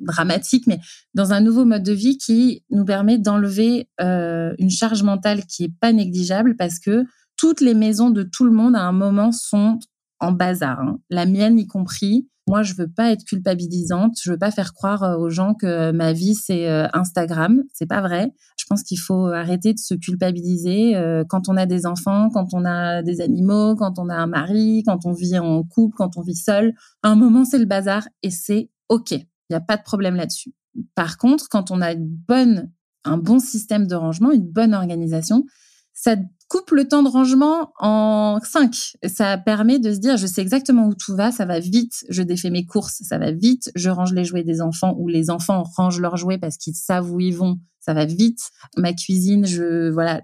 dramatique, 0.00 0.66
mais 0.66 0.80
dans 1.14 1.32
un 1.32 1.40
nouveau 1.40 1.64
mode 1.64 1.82
de 1.82 1.92
vie 1.92 2.18
qui 2.18 2.64
nous 2.70 2.84
permet 2.84 3.18
d'enlever 3.18 3.88
euh, 4.00 4.54
une 4.58 4.70
charge 4.70 5.02
mentale 5.02 5.44
qui 5.46 5.64
est 5.64 5.74
pas 5.80 5.92
négligeable 5.92 6.56
parce 6.56 6.78
que 6.78 7.04
toutes 7.36 7.60
les 7.60 7.74
maisons 7.74 8.10
de 8.10 8.22
tout 8.22 8.44
le 8.44 8.50
monde 8.50 8.76
à 8.76 8.82
un 8.82 8.92
moment 8.92 9.32
sont 9.32 9.78
en 10.20 10.32
bazar, 10.32 10.80
hein. 10.80 10.98
la 11.08 11.24
mienne 11.26 11.58
y 11.58 11.66
compris. 11.66 12.28
Moi, 12.46 12.62
je 12.62 12.74
veux 12.74 12.88
pas 12.88 13.12
être 13.12 13.24
culpabilisante, 13.24 14.16
je 14.20 14.32
veux 14.32 14.38
pas 14.38 14.50
faire 14.50 14.74
croire 14.74 15.04
euh, 15.04 15.16
aux 15.16 15.30
gens 15.30 15.54
que 15.54 15.92
ma 15.92 16.12
vie 16.12 16.34
c'est 16.34 16.68
euh, 16.68 16.88
Instagram, 16.92 17.62
c'est 17.72 17.86
pas 17.86 18.00
vrai. 18.00 18.32
Je 18.58 18.64
pense 18.68 18.82
qu'il 18.82 18.98
faut 18.98 19.26
arrêter 19.26 19.72
de 19.72 19.78
se 19.78 19.94
culpabiliser 19.94 20.94
quand 21.28 21.48
on 21.48 21.56
a 21.56 21.66
des 21.66 21.86
enfants, 21.86 22.28
quand 22.28 22.52
on 22.52 22.64
a 22.64 23.02
des 23.02 23.20
animaux, 23.20 23.74
quand 23.74 23.98
on 23.98 24.08
a 24.08 24.14
un 24.14 24.26
mari, 24.26 24.82
quand 24.86 25.06
on 25.06 25.12
vit 25.12 25.38
en 25.38 25.64
couple, 25.64 25.96
quand 25.96 26.16
on 26.16 26.22
vit 26.22 26.36
seul. 26.36 26.74
À 27.02 27.08
un 27.08 27.16
moment, 27.16 27.44
c'est 27.44 27.58
le 27.58 27.64
bazar 27.64 28.06
et 28.22 28.30
c'est 28.30 28.70
OK. 28.88 29.14
Il 29.50 29.54
n'y 29.54 29.56
a 29.56 29.60
pas 29.60 29.76
de 29.76 29.82
problème 29.82 30.14
là-dessus. 30.14 30.54
Par 30.94 31.18
contre, 31.18 31.48
quand 31.48 31.70
on 31.70 31.80
a 31.80 31.92
une 31.92 32.06
bonne, 32.06 32.70
un 33.04 33.16
bon 33.18 33.40
système 33.40 33.86
de 33.86 33.96
rangement, 33.96 34.30
une 34.30 34.46
bonne 34.46 34.74
organisation, 34.74 35.44
ça 35.92 36.16
coupe 36.48 36.70
le 36.70 36.88
temps 36.88 37.02
de 37.02 37.08
rangement 37.08 37.72
en 37.78 38.38
cinq. 38.42 38.92
Ça 39.06 39.38
permet 39.38 39.78
de 39.78 39.92
se 39.92 39.98
dire, 39.98 40.16
je 40.16 40.26
sais 40.26 40.40
exactement 40.40 40.86
où 40.86 40.94
tout 40.94 41.14
va, 41.14 41.30
ça 41.32 41.44
va 41.44 41.60
vite, 41.60 42.04
je 42.08 42.22
défais 42.22 42.50
mes 42.50 42.64
courses, 42.64 43.02
ça 43.02 43.18
va 43.18 43.32
vite, 43.32 43.70
je 43.74 43.90
range 43.90 44.12
les 44.12 44.24
jouets 44.24 44.44
des 44.44 44.60
enfants 44.60 44.94
ou 44.98 45.08
les 45.08 45.30
enfants 45.30 45.64
rangent 45.76 46.00
leurs 46.00 46.16
jouets 46.16 46.38
parce 46.38 46.56
qu'ils 46.56 46.74
savent 46.74 47.10
où 47.10 47.20
ils 47.20 47.36
vont, 47.36 47.58
ça 47.80 47.92
va 47.92 48.04
vite. 48.04 48.50
Ma 48.76 48.92
cuisine, 48.92 49.46
je, 49.46 49.90
voilà, 49.90 50.20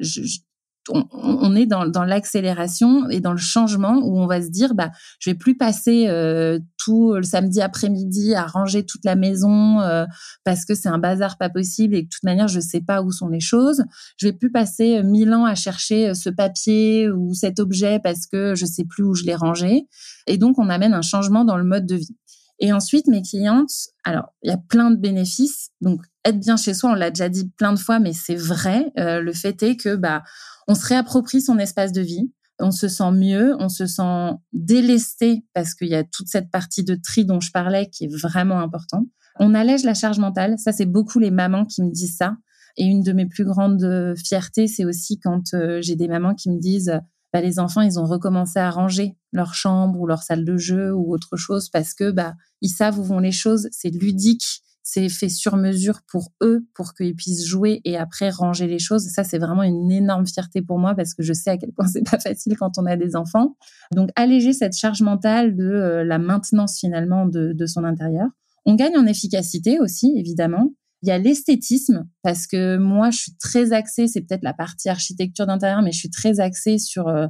on, 0.88 1.56
est 1.56 1.66
dans, 1.66 2.04
l'accélération 2.04 3.08
et 3.08 3.20
dans 3.20 3.32
le 3.32 3.38
changement 3.38 3.98
où 4.02 4.18
on 4.18 4.26
va 4.26 4.42
se 4.42 4.48
dire 4.48 4.74
bah 4.74 4.90
je 5.18 5.30
vais 5.30 5.34
plus 5.34 5.56
passer 5.56 6.06
euh, 6.08 6.58
tout 6.78 7.14
le 7.14 7.22
samedi 7.22 7.60
après-midi 7.60 8.34
à 8.34 8.46
ranger 8.46 8.84
toute 8.84 9.04
la 9.04 9.16
maison 9.16 9.80
euh, 9.80 10.04
parce 10.44 10.64
que 10.64 10.74
c'est 10.74 10.88
un 10.88 10.98
bazar 10.98 11.38
pas 11.38 11.48
possible 11.48 11.94
et 11.94 12.02
de 12.02 12.08
toute 12.08 12.22
manière 12.22 12.48
je 12.48 12.60
sais 12.60 12.80
pas 12.80 13.02
où 13.02 13.10
sont 13.10 13.28
les 13.28 13.40
choses 13.40 13.84
je 14.18 14.26
vais 14.26 14.32
plus 14.32 14.52
passer 14.52 14.98
euh, 14.98 15.02
mille 15.02 15.32
ans 15.34 15.44
à 15.44 15.54
chercher 15.54 16.14
ce 16.14 16.30
papier 16.30 17.10
ou 17.10 17.34
cet 17.34 17.58
objet 17.58 17.98
parce 17.98 18.26
que 18.26 18.54
je 18.54 18.66
sais 18.66 18.84
plus 18.84 19.04
où 19.04 19.14
je 19.14 19.24
l'ai 19.24 19.34
rangé 19.34 19.86
et 20.26 20.38
donc 20.38 20.58
on 20.58 20.68
amène 20.68 20.94
un 20.94 21.02
changement 21.02 21.44
dans 21.44 21.56
le 21.56 21.64
mode 21.64 21.86
de 21.86 21.96
vie 21.96 22.16
et 22.58 22.72
ensuite, 22.72 23.06
mes 23.06 23.20
clientes, 23.20 23.90
alors, 24.02 24.32
il 24.42 24.48
y 24.48 24.52
a 24.52 24.56
plein 24.56 24.90
de 24.90 24.96
bénéfices. 24.96 25.72
Donc, 25.82 26.00
être 26.24 26.40
bien 26.40 26.56
chez 26.56 26.72
soi, 26.72 26.90
on 26.90 26.94
l'a 26.94 27.10
déjà 27.10 27.28
dit 27.28 27.50
plein 27.58 27.74
de 27.74 27.78
fois, 27.78 27.98
mais 27.98 28.14
c'est 28.14 28.34
vrai. 28.34 28.92
le 28.96 29.32
fait 29.34 29.62
est 29.62 29.76
que, 29.76 29.94
bah, 29.94 30.22
on 30.68 30.74
se 30.74 30.86
réapproprie 30.86 31.40
son 31.40 31.58
espace 31.58 31.92
de 31.92 32.00
vie, 32.00 32.30
on 32.58 32.70
se 32.70 32.88
sent 32.88 33.10
mieux, 33.12 33.54
on 33.58 33.68
se 33.68 33.86
sent 33.86 34.30
délesté 34.52 35.44
parce 35.52 35.74
qu'il 35.74 35.88
y 35.88 35.94
a 35.94 36.04
toute 36.04 36.28
cette 36.28 36.50
partie 36.50 36.84
de 36.84 36.94
tri 36.94 37.24
dont 37.24 37.40
je 37.40 37.50
parlais 37.52 37.88
qui 37.90 38.04
est 38.04 38.16
vraiment 38.16 38.60
important. 38.60 39.06
On 39.38 39.54
allège 39.54 39.84
la 39.84 39.94
charge 39.94 40.18
mentale, 40.18 40.58
ça 40.58 40.72
c'est 40.72 40.86
beaucoup 40.86 41.18
les 41.18 41.30
mamans 41.30 41.66
qui 41.66 41.82
me 41.82 41.90
disent 41.90 42.16
ça. 42.16 42.36
Et 42.78 42.84
une 42.84 43.02
de 43.02 43.12
mes 43.12 43.26
plus 43.26 43.44
grandes 43.44 44.14
fiertés, 44.16 44.66
c'est 44.66 44.84
aussi 44.84 45.18
quand 45.18 45.54
euh, 45.54 45.80
j'ai 45.80 45.96
des 45.96 46.08
mamans 46.08 46.34
qui 46.34 46.50
me 46.50 46.58
disent 46.58 47.00
bah, 47.32 47.40
les 47.40 47.58
enfants, 47.58 47.82
ils 47.82 47.98
ont 47.98 48.04
recommencé 48.04 48.58
à 48.58 48.70
ranger 48.70 49.16
leur 49.32 49.54
chambre 49.54 50.00
ou 50.00 50.06
leur 50.06 50.22
salle 50.22 50.44
de 50.44 50.56
jeu 50.56 50.92
ou 50.94 51.12
autre 51.12 51.36
chose 51.36 51.68
parce 51.68 51.92
que 51.92 52.10
bah 52.10 52.34
ils 52.62 52.70
savent 52.70 52.98
où 52.98 53.02
vont 53.02 53.18
les 53.18 53.32
choses, 53.32 53.68
c'est 53.72 53.90
ludique, 53.90 54.62
c'est 54.88 55.08
fait 55.08 55.28
sur 55.28 55.56
mesure 55.56 56.02
pour 56.06 56.32
eux, 56.44 56.64
pour 56.72 56.94
qu'ils 56.94 57.16
puissent 57.16 57.44
jouer 57.44 57.80
et 57.84 57.96
après 57.96 58.30
ranger 58.30 58.68
les 58.68 58.78
choses. 58.78 59.08
Ça, 59.08 59.24
c'est 59.24 59.38
vraiment 59.38 59.64
une 59.64 59.90
énorme 59.90 60.28
fierté 60.28 60.62
pour 60.62 60.78
moi 60.78 60.94
parce 60.94 61.12
que 61.12 61.24
je 61.24 61.32
sais 61.32 61.50
à 61.50 61.56
quel 61.56 61.72
point 61.72 61.88
c'est 61.92 62.08
pas 62.08 62.20
facile 62.20 62.56
quand 62.56 62.78
on 62.78 62.86
a 62.86 62.94
des 62.94 63.16
enfants. 63.16 63.56
Donc, 63.92 64.10
alléger 64.14 64.52
cette 64.52 64.76
charge 64.76 65.02
mentale 65.02 65.56
de 65.56 65.64
euh, 65.64 66.04
la 66.04 66.20
maintenance 66.20 66.78
finalement 66.78 67.26
de, 67.26 67.52
de 67.52 67.66
son 67.66 67.82
intérieur. 67.82 68.28
On 68.64 68.76
gagne 68.76 68.96
en 68.96 69.06
efficacité 69.06 69.80
aussi, 69.80 70.14
évidemment. 70.16 70.70
Il 71.02 71.08
y 71.08 71.12
a 71.12 71.18
l'esthétisme 71.18 72.06
parce 72.22 72.46
que 72.46 72.76
moi, 72.76 73.10
je 73.10 73.18
suis 73.18 73.36
très 73.38 73.72
axée, 73.72 74.06
c'est 74.06 74.20
peut-être 74.20 74.44
la 74.44 74.54
partie 74.54 74.88
architecture 74.88 75.48
d'intérieur, 75.48 75.82
mais 75.82 75.90
je 75.90 75.98
suis 75.98 76.10
très 76.10 76.38
axée 76.38 76.78
sur 76.78 77.08
euh, 77.08 77.26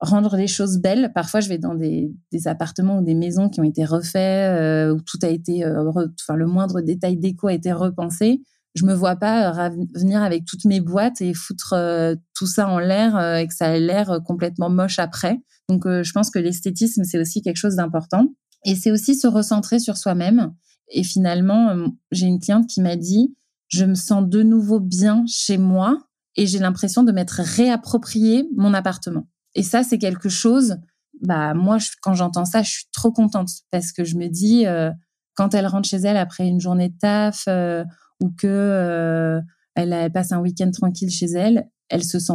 rendre 0.00 0.36
les 0.36 0.46
choses 0.46 0.78
belles. 0.78 1.12
Parfois, 1.14 1.40
je 1.40 1.48
vais 1.48 1.58
dans 1.58 1.74
des, 1.74 2.12
des 2.32 2.48
appartements 2.48 2.98
ou 2.98 3.04
des 3.04 3.14
maisons 3.14 3.48
qui 3.48 3.60
ont 3.60 3.64
été 3.64 3.84
refaits, 3.84 4.16
euh, 4.16 4.94
où 4.94 5.00
tout 5.00 5.18
a 5.22 5.28
été, 5.28 5.64
euh, 5.64 5.90
enfin 5.90 6.36
le 6.36 6.46
moindre 6.46 6.80
détail 6.80 7.16
déco 7.16 7.48
a 7.48 7.52
été 7.52 7.72
repensé. 7.72 8.42
Je 8.74 8.86
me 8.86 8.94
vois 8.94 9.16
pas 9.16 9.66
euh, 9.66 9.70
venir 9.94 10.22
avec 10.22 10.44
toutes 10.46 10.64
mes 10.64 10.80
boîtes 10.80 11.20
et 11.20 11.34
foutre 11.34 11.74
tout 12.34 12.46
ça 12.46 12.68
en 12.68 12.78
l'air 12.78 13.36
et 13.36 13.46
que 13.46 13.54
ça 13.54 13.76
ait 13.76 13.80
l'air 13.80 14.20
complètement 14.24 14.70
moche 14.70 14.98
après. 14.98 15.40
Donc, 15.68 15.84
je 15.86 16.12
pense 16.12 16.30
que 16.30 16.38
l'esthétisme 16.38 17.04
c'est 17.04 17.18
aussi 17.18 17.42
quelque 17.42 17.56
chose 17.56 17.76
d'important. 17.76 18.26
Et 18.64 18.74
c'est 18.76 18.90
aussi 18.90 19.14
se 19.14 19.26
recentrer 19.26 19.78
sur 19.78 19.96
soi-même. 19.96 20.52
Et 20.88 21.02
finalement, 21.02 21.74
j'ai 22.10 22.26
une 22.26 22.40
cliente 22.40 22.66
qui 22.66 22.80
m'a 22.80 22.96
dit, 22.96 23.34
je 23.68 23.84
me 23.84 23.94
sens 23.94 24.28
de 24.28 24.42
nouveau 24.42 24.80
bien 24.80 25.24
chez 25.26 25.58
moi 25.58 25.98
et 26.36 26.46
j'ai 26.46 26.58
l'impression 26.58 27.02
de 27.02 27.12
m'être 27.12 27.40
réapproprié 27.42 28.48
mon 28.56 28.74
appartement. 28.74 29.26
Et 29.54 29.62
ça, 29.62 29.82
c'est 29.82 29.98
quelque 29.98 30.28
chose, 30.28 30.76
bah, 31.20 31.54
moi, 31.54 31.78
quand 32.02 32.14
j'entends 32.14 32.44
ça, 32.44 32.62
je 32.62 32.70
suis 32.70 32.86
trop 32.92 33.12
contente 33.12 33.50
parce 33.70 33.92
que 33.92 34.04
je 34.04 34.16
me 34.16 34.28
dis, 34.28 34.66
euh, 34.66 34.90
quand 35.34 35.54
elle 35.54 35.66
rentre 35.66 35.88
chez 35.88 35.98
elle 35.98 36.16
après 36.16 36.46
une 36.46 36.60
journée 36.60 36.88
de 36.88 36.98
taf 36.98 37.44
euh, 37.48 37.84
ou 38.20 38.30
que 38.30 38.46
euh, 38.46 39.40
elle, 39.74 40.12
passe 40.12 40.32
un 40.32 40.40
week-end 40.40 40.70
tranquille 40.70 41.10
chez 41.10 41.30
elle, 41.30 41.68
elle 41.88 42.04
se 42.04 42.18
sent 42.18 42.34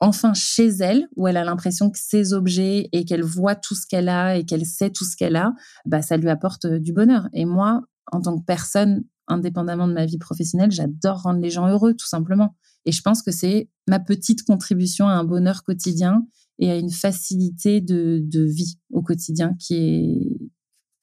enfin 0.00 0.34
chez 0.34 0.68
elle, 0.80 1.08
où 1.14 1.28
elle 1.28 1.36
a 1.36 1.44
l'impression 1.44 1.88
que 1.88 1.98
ses 1.98 2.32
objets 2.32 2.88
et 2.92 3.04
qu'elle 3.04 3.22
voit 3.22 3.54
tout 3.54 3.76
ce 3.76 3.86
qu'elle 3.86 4.08
a 4.08 4.36
et 4.36 4.44
qu'elle 4.44 4.66
sait 4.66 4.90
tout 4.90 5.04
ce 5.04 5.16
qu'elle 5.16 5.36
a, 5.36 5.54
bah, 5.86 6.02
ça 6.02 6.16
lui 6.16 6.28
apporte 6.28 6.66
du 6.66 6.92
bonheur. 6.92 7.28
Et 7.32 7.44
moi, 7.44 7.82
en 8.10 8.20
tant 8.20 8.36
que 8.36 8.44
personne, 8.44 9.04
indépendamment 9.28 9.86
de 9.86 9.92
ma 9.92 10.04
vie 10.04 10.18
professionnelle, 10.18 10.72
j'adore 10.72 11.22
rendre 11.22 11.40
les 11.40 11.50
gens 11.50 11.68
heureux, 11.68 11.94
tout 11.94 12.06
simplement. 12.06 12.56
Et 12.84 12.92
je 12.92 13.00
pense 13.00 13.22
que 13.22 13.30
c'est 13.30 13.70
ma 13.88 14.00
petite 14.00 14.42
contribution 14.44 15.06
à 15.08 15.12
un 15.12 15.24
bonheur 15.24 15.62
quotidien 15.62 16.26
et 16.62 16.70
à 16.70 16.76
une 16.76 16.92
facilité 16.92 17.80
de, 17.80 18.22
vie 18.44 18.78
au 18.90 19.02
quotidien 19.02 19.54
qui 19.58 19.74
est 19.74 20.50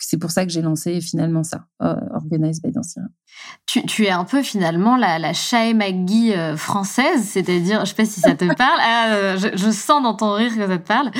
c'est 0.01 0.17
pour 0.17 0.31
ça 0.31 0.45
que 0.45 0.51
j'ai 0.51 0.61
lancé 0.61 1.01
finalement 1.01 1.43
ça, 1.43 1.67
Organize 1.79 2.61
by 2.61 2.71
Tu, 3.65 3.83
tu, 3.83 4.05
es 4.05 4.09
un 4.09 4.23
peu 4.23 4.41
finalement 4.41 4.97
la, 4.97 5.19
la 5.19 5.31
McGee 5.73 6.33
euh, 6.33 6.57
française, 6.57 7.23
c'est-à-dire, 7.23 7.81
je 7.81 7.89
sais 7.89 7.95
pas 7.95 8.05
si 8.05 8.19
ça 8.19 8.33
te 8.33 8.45
parle, 8.55 8.79
ah, 8.81 9.09
euh, 9.09 9.37
je, 9.37 9.49
je, 9.53 9.69
sens 9.69 10.01
dans 10.01 10.15
ton 10.15 10.33
rire 10.33 10.55
que 10.55 10.67
ça 10.67 10.77
te 10.77 10.87
parle. 10.87 11.11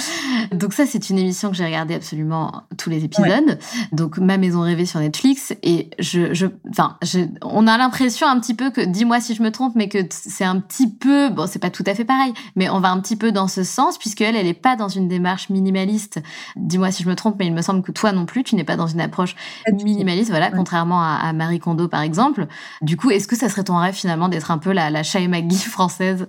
Donc 0.52 0.74
ça, 0.74 0.88
c'est 0.88 1.12
une 1.12 1.20
émission 1.20 1.50
que 1.50 1.56
j'ai 1.56 1.66
regardée 1.66 1.94
absolument 1.94 2.64
tous 2.78 2.90
les 2.90 3.06
épisodes. 3.06 3.60
Donc 3.92 4.18
Ma 4.18 4.38
Maison 4.38 4.62
rêvée 4.62 4.88
sur 4.88 5.00
Netflix, 5.00 5.54
et 5.62 5.92
je, 6.00 6.34
je, 6.34 6.48
enfin, 6.72 6.98
je, 7.04 7.20
on 7.44 7.68
a 7.68 7.78
l'impression 7.78 8.28
un 8.28 8.40
petit 8.40 8.56
peu 8.56 8.72
que, 8.72 8.82
dis-moi 8.82 9.22
si 9.22 9.36
je 9.36 9.44
me 9.44 9.52
trompe, 9.52 9.74
mais 9.76 9.88
que 9.88 10.00
c'est 10.10 10.46
un 10.46 10.60
petit 10.60 10.90
peu, 10.90 11.30
bon, 11.30 11.46
c'est 11.48 11.60
pas 11.60 11.70
tout 11.70 11.84
à 11.86 11.94
fait 11.94 12.06
pareil, 12.06 12.34
mais 12.56 12.70
on 12.70 12.80
va 12.80 12.90
un 12.90 13.00
petit 13.00 13.16
peu 13.16 13.32
dans 13.32 13.48
ce 13.48 13.64
sens, 13.64 14.00
puisque 14.00 14.22
elle, 14.22 14.36
elle 14.36 14.48
est 14.48 14.54
pas 14.54 14.76
dans 14.76 14.90
une 14.90 15.08
démarche 15.08 15.50
minimaliste. 15.50 16.20
Dis-moi 16.56 16.92
si 16.92 17.04
je 17.04 17.10
me 17.10 17.16
trompe, 17.16 17.36
mais 17.38 17.46
il 17.46 17.54
me 17.54 17.62
semble 17.62 17.84
que 17.84 17.92
toi 17.92 18.12
non 18.12 18.26
plus, 18.26 18.44
tu 18.44 18.56
n'es 18.56 18.64
pas 18.64 18.76
dans 18.76 18.88
une 18.88 19.02
approche 19.02 19.36
minimaliste, 19.72 20.32
voilà, 20.32 20.50
contrairement 20.50 21.02
à, 21.04 21.20
à 21.22 21.34
Marie 21.34 21.49
Kondo 21.58 21.88
par 21.88 22.02
exemple. 22.02 22.48
Du 22.82 22.98
coup, 22.98 23.10
est-ce 23.10 23.28
que 23.28 23.36
ça 23.36 23.50
serait 23.50 23.64
ton 23.64 23.78
rêve 23.78 23.96
finalement 23.96 24.30
d'être 24.30 24.52
un 24.52 24.60
peu 24.60 24.72
la, 24.72 24.90
la 24.92 25.02
McGee 25.02 25.58
française? 25.70 26.28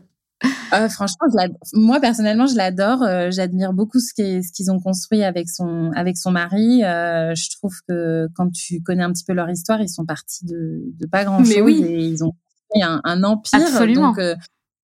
Euh, 0.72 0.88
franchement, 0.88 1.26
moi 1.74 2.00
personnellement, 2.00 2.46
je 2.46 2.56
l'adore. 2.56 3.02
Euh, 3.02 3.30
j'admire 3.30 3.74
beaucoup 3.74 3.98
ce 3.98 4.14
qu'ils 4.14 4.70
ont 4.70 4.80
construit 4.80 5.22
avec 5.22 5.50
son 5.50 5.90
avec 5.94 6.16
son 6.16 6.30
mari. 6.30 6.82
Euh, 6.82 7.34
je 7.34 7.50
trouve 7.56 7.74
que 7.86 8.28
quand 8.34 8.50
tu 8.50 8.80
connais 8.80 9.02
un 9.02 9.12
petit 9.12 9.24
peu 9.24 9.34
leur 9.34 9.50
histoire, 9.50 9.82
ils 9.82 9.88
sont 9.90 10.06
partis 10.06 10.46
de, 10.46 10.80
de 10.98 11.06
pas 11.06 11.24
grand 11.24 11.44
chose 11.44 11.60
oui. 11.62 11.82
et 11.84 11.98
ils 12.06 12.24
ont 12.24 12.32
un, 12.80 13.00
un 13.04 13.22
empire. 13.22 13.60
Absolument. 13.60 14.12
Donc, 14.12 14.20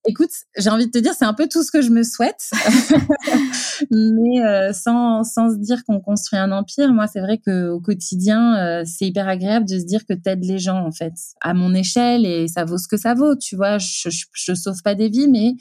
Écoute, 0.08 0.30
j'ai 0.56 0.70
envie 0.70 0.86
de 0.86 0.90
te 0.90 0.98
dire, 0.98 1.12
c'est 1.14 1.24
un 1.24 1.34
peu 1.34 1.48
tout 1.48 1.62
ce 1.62 1.70
que 1.70 1.82
je 1.82 1.90
me 1.90 2.02
souhaite, 2.02 2.50
mais 3.90 4.44
euh, 4.44 4.72
sans, 4.72 5.24
sans 5.24 5.50
se 5.50 5.58
dire 5.58 5.84
qu'on 5.84 6.00
construit 6.00 6.38
un 6.38 6.52
empire. 6.52 6.92
Moi, 6.92 7.06
c'est 7.06 7.20
vrai 7.20 7.38
que 7.38 7.68
au 7.70 7.80
quotidien, 7.80 8.56
euh, 8.56 8.82
c'est 8.86 9.06
hyper 9.06 9.28
agréable 9.28 9.66
de 9.68 9.78
se 9.78 9.84
dire 9.84 10.06
que 10.06 10.14
t'aides 10.14 10.44
les 10.44 10.58
gens 10.58 10.84
en 10.86 10.92
fait, 10.92 11.14
à 11.40 11.54
mon 11.54 11.74
échelle 11.74 12.24
et 12.24 12.46
ça 12.48 12.64
vaut 12.64 12.78
ce 12.78 12.88
que 12.88 12.96
ça 12.96 13.14
vaut. 13.14 13.36
Tu 13.36 13.56
vois, 13.56 13.78
je, 13.78 14.08
je, 14.10 14.24
je 14.32 14.54
sauve 14.54 14.80
pas 14.82 14.94
des 14.94 15.08
vies, 15.08 15.28
mais 15.28 15.54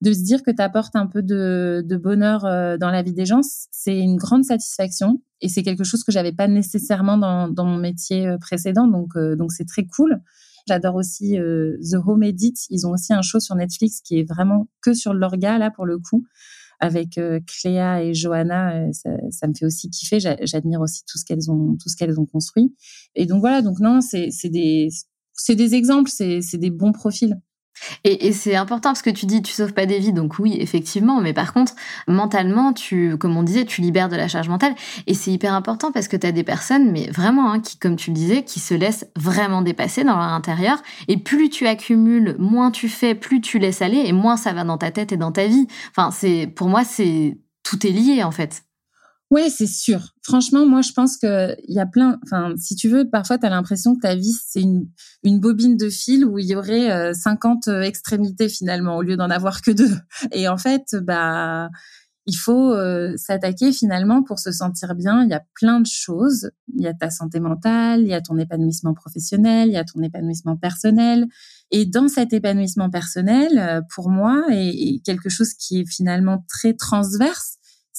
de 0.00 0.12
se 0.12 0.22
dire 0.22 0.42
que 0.42 0.50
tu 0.50 0.62
apportes 0.62 0.96
un 0.96 1.06
peu 1.06 1.22
de, 1.22 1.82
de 1.84 1.96
bonheur 1.96 2.44
euh, 2.44 2.76
dans 2.76 2.90
la 2.90 3.02
vie 3.02 3.12
des 3.12 3.26
gens, 3.26 3.40
c'est 3.42 3.98
une 3.98 4.16
grande 4.16 4.44
satisfaction 4.44 5.20
et 5.40 5.48
c'est 5.48 5.62
quelque 5.62 5.84
chose 5.84 6.04
que 6.04 6.12
j'avais 6.12 6.32
pas 6.32 6.48
nécessairement 6.48 7.18
dans, 7.18 7.48
dans 7.48 7.64
mon 7.64 7.78
métier 7.78 8.26
euh, 8.26 8.38
précédent. 8.38 8.86
Donc, 8.86 9.16
euh, 9.16 9.34
donc 9.36 9.52
c'est 9.52 9.66
très 9.66 9.86
cool. 9.86 10.20
J'adore 10.68 10.96
aussi 10.96 11.38
euh, 11.38 11.78
The 11.80 11.96
Home 12.06 12.22
Edit. 12.22 12.52
Ils 12.68 12.86
ont 12.86 12.90
aussi 12.90 13.14
un 13.14 13.22
show 13.22 13.40
sur 13.40 13.54
Netflix 13.54 14.00
qui 14.02 14.18
est 14.18 14.28
vraiment 14.28 14.68
que 14.82 14.92
sur 14.92 15.14
l'orga, 15.14 15.56
là, 15.56 15.70
pour 15.70 15.86
le 15.86 15.98
coup, 15.98 16.26
avec 16.78 17.16
euh, 17.16 17.40
Cléa 17.46 18.02
et 18.02 18.12
Johanna. 18.12 18.74
Euh, 18.76 18.92
ça, 19.30 19.46
me 19.46 19.54
fait 19.58 19.64
aussi 19.64 19.88
kiffer. 19.88 20.18
J'admire 20.20 20.82
aussi 20.82 21.04
tout 21.06 21.16
ce 21.16 21.24
qu'elles 21.24 21.50
ont, 21.50 21.76
tout 21.82 21.88
ce 21.88 21.96
qu'elles 21.96 22.20
ont 22.20 22.26
construit. 22.26 22.74
Et 23.14 23.24
donc 23.24 23.40
voilà, 23.40 23.62
donc 23.62 23.80
non, 23.80 24.00
c'est 24.02 24.28
des, 24.44 24.90
c'est 25.32 25.54
des 25.54 25.74
exemples, 25.74 26.10
c'est 26.10 26.58
des 26.58 26.70
bons 26.70 26.92
profils. 26.92 27.40
Et, 28.04 28.26
et 28.26 28.32
c'est 28.32 28.56
important 28.56 28.90
parce 28.90 29.02
que 29.02 29.10
tu 29.10 29.26
dis 29.26 29.42
tu 29.42 29.52
sauves 29.52 29.72
pas 29.72 29.86
des 29.86 29.98
vies, 29.98 30.12
donc 30.12 30.38
oui, 30.38 30.56
effectivement, 30.60 31.20
mais 31.20 31.32
par 31.32 31.52
contre, 31.52 31.74
mentalement, 32.06 32.72
tu, 32.72 33.16
comme 33.18 33.36
on 33.36 33.42
disait, 33.42 33.64
tu 33.64 33.80
libères 33.80 34.08
de 34.08 34.16
la 34.16 34.28
charge 34.28 34.48
mentale. 34.48 34.74
Et 35.06 35.14
c'est 35.14 35.30
hyper 35.30 35.54
important 35.54 35.92
parce 35.92 36.08
que 36.08 36.16
tu 36.16 36.26
as 36.26 36.32
des 36.32 36.44
personnes, 36.44 36.90
mais 36.90 37.08
vraiment, 37.10 37.52
hein, 37.52 37.60
qui, 37.60 37.78
comme 37.78 37.96
tu 37.96 38.10
le 38.10 38.14
disais, 38.14 38.42
qui 38.44 38.60
se 38.60 38.74
laissent 38.74 39.06
vraiment 39.16 39.62
dépasser 39.62 40.04
dans 40.04 40.16
leur 40.16 40.32
intérieur. 40.32 40.82
Et 41.08 41.16
plus 41.16 41.50
tu 41.50 41.66
accumules, 41.66 42.36
moins 42.38 42.70
tu 42.70 42.88
fais, 42.88 43.14
plus 43.14 43.40
tu 43.40 43.58
laisses 43.58 43.82
aller, 43.82 44.02
et 44.06 44.12
moins 44.12 44.36
ça 44.36 44.52
va 44.52 44.64
dans 44.64 44.78
ta 44.78 44.90
tête 44.90 45.12
et 45.12 45.16
dans 45.16 45.32
ta 45.32 45.46
vie. 45.46 45.66
Enfin, 45.90 46.10
c'est, 46.10 46.46
pour 46.46 46.68
moi, 46.68 46.84
c'est, 46.84 47.38
tout 47.62 47.86
est 47.86 47.90
lié, 47.90 48.22
en 48.22 48.30
fait. 48.30 48.62
Oui, 49.30 49.50
c'est 49.50 49.66
sûr. 49.66 50.14
Franchement, 50.22 50.64
moi, 50.64 50.80
je 50.80 50.92
pense 50.92 51.18
que 51.18 51.54
il 51.68 51.74
y 51.74 51.80
a 51.80 51.86
plein. 51.86 52.18
Enfin, 52.24 52.54
si 52.56 52.76
tu 52.76 52.88
veux, 52.88 53.08
parfois, 53.08 53.36
tu 53.36 53.44
as 53.44 53.50
l'impression 53.50 53.94
que 53.94 54.00
ta 54.00 54.14
vie 54.14 54.32
c'est 54.46 54.62
une, 54.62 54.88
une 55.22 55.38
bobine 55.38 55.76
de 55.76 55.90
fil 55.90 56.24
où 56.24 56.38
il 56.38 56.46
y 56.46 56.56
aurait 56.56 56.90
euh, 56.90 57.12
50 57.12 57.68
extrémités 57.68 58.48
finalement 58.48 58.96
au 58.96 59.02
lieu 59.02 59.16
d'en 59.16 59.28
avoir 59.28 59.60
que 59.60 59.70
deux. 59.70 59.94
Et 60.32 60.48
en 60.48 60.56
fait, 60.56 60.96
bah, 61.02 61.68
il 62.28 62.36
faut 62.36 62.74
euh, 62.74 63.14
s'attaquer 63.16 63.72
finalement 63.72 64.22
pour 64.22 64.38
se 64.38 64.52
sentir 64.52 64.94
bien. 64.94 65.24
Il 65.24 65.30
y 65.30 65.34
a 65.34 65.42
plein 65.54 65.80
de 65.80 65.86
choses. 65.86 66.50
Il 66.74 66.82
y 66.82 66.86
a 66.86 66.92
ta 66.92 67.08
santé 67.08 67.40
mentale, 67.40 68.02
il 68.02 68.08
y 68.08 68.12
a 68.12 68.20
ton 68.20 68.36
épanouissement 68.36 68.92
professionnel, 68.92 69.68
il 69.68 69.72
y 69.72 69.78
a 69.78 69.84
ton 69.84 70.02
épanouissement 70.02 70.56
personnel. 70.56 71.26
Et 71.70 71.86
dans 71.86 72.08
cet 72.08 72.34
épanouissement 72.34 72.90
personnel, 72.90 73.58
euh, 73.58 73.80
pour 73.94 74.10
moi, 74.10 74.44
est 74.50 75.02
quelque 75.04 75.30
chose 75.30 75.54
qui 75.54 75.80
est 75.80 75.86
finalement 75.86 76.44
très 76.48 76.74
transverse 76.74 77.56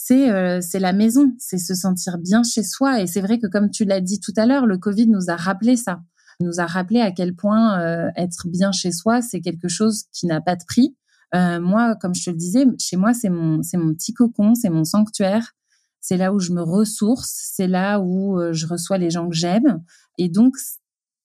c'est 0.09 0.31
euh, 0.31 0.59
c'est 0.59 0.79
la 0.79 0.91
maison, 0.91 1.33
c'est 1.37 1.59
se 1.59 1.75
sentir 1.75 2.17
bien 2.17 2.41
chez 2.41 2.63
soi. 2.63 2.99
Et 2.99 3.05
c'est 3.05 3.21
vrai 3.21 3.37
que 3.37 3.45
comme 3.45 3.69
tu 3.69 3.85
l'as 3.85 4.01
dit 4.01 4.19
tout 4.19 4.33
à 4.37 4.47
l'heure, 4.47 4.65
le 4.65 4.79
Covid 4.79 5.07
nous 5.07 5.29
a 5.29 5.35
rappelé 5.35 5.75
ça, 5.75 6.01
nous 6.39 6.59
a 6.59 6.65
rappelé 6.65 6.99
à 6.99 7.11
quel 7.11 7.35
point 7.35 7.79
euh, 7.79 8.09
être 8.15 8.47
bien 8.47 8.71
chez 8.71 8.91
soi, 8.91 9.21
c'est 9.21 9.39
quelque 9.39 9.67
chose 9.67 10.05
qui 10.11 10.25
n'a 10.25 10.41
pas 10.41 10.55
de 10.55 10.63
prix. 10.65 10.95
Euh, 11.35 11.59
moi, 11.59 11.95
comme 11.95 12.15
je 12.15 12.25
te 12.25 12.29
le 12.31 12.37
disais, 12.37 12.65
chez 12.79 12.97
moi, 12.97 13.13
c'est 13.13 13.29
mon 13.29 13.61
c'est 13.61 13.77
mon 13.77 13.93
petit 13.93 14.13
cocon, 14.13 14.55
c'est 14.55 14.71
mon 14.71 14.83
sanctuaire. 14.83 15.53
C'est 16.01 16.17
là 16.17 16.33
où 16.33 16.39
je 16.39 16.53
me 16.53 16.63
ressource, 16.63 17.51
c'est 17.53 17.67
là 17.67 17.99
où 17.99 18.39
je 18.51 18.65
reçois 18.65 18.97
les 18.97 19.11
gens 19.11 19.29
que 19.29 19.35
j'aime. 19.35 19.83
Et 20.17 20.29
donc, 20.29 20.55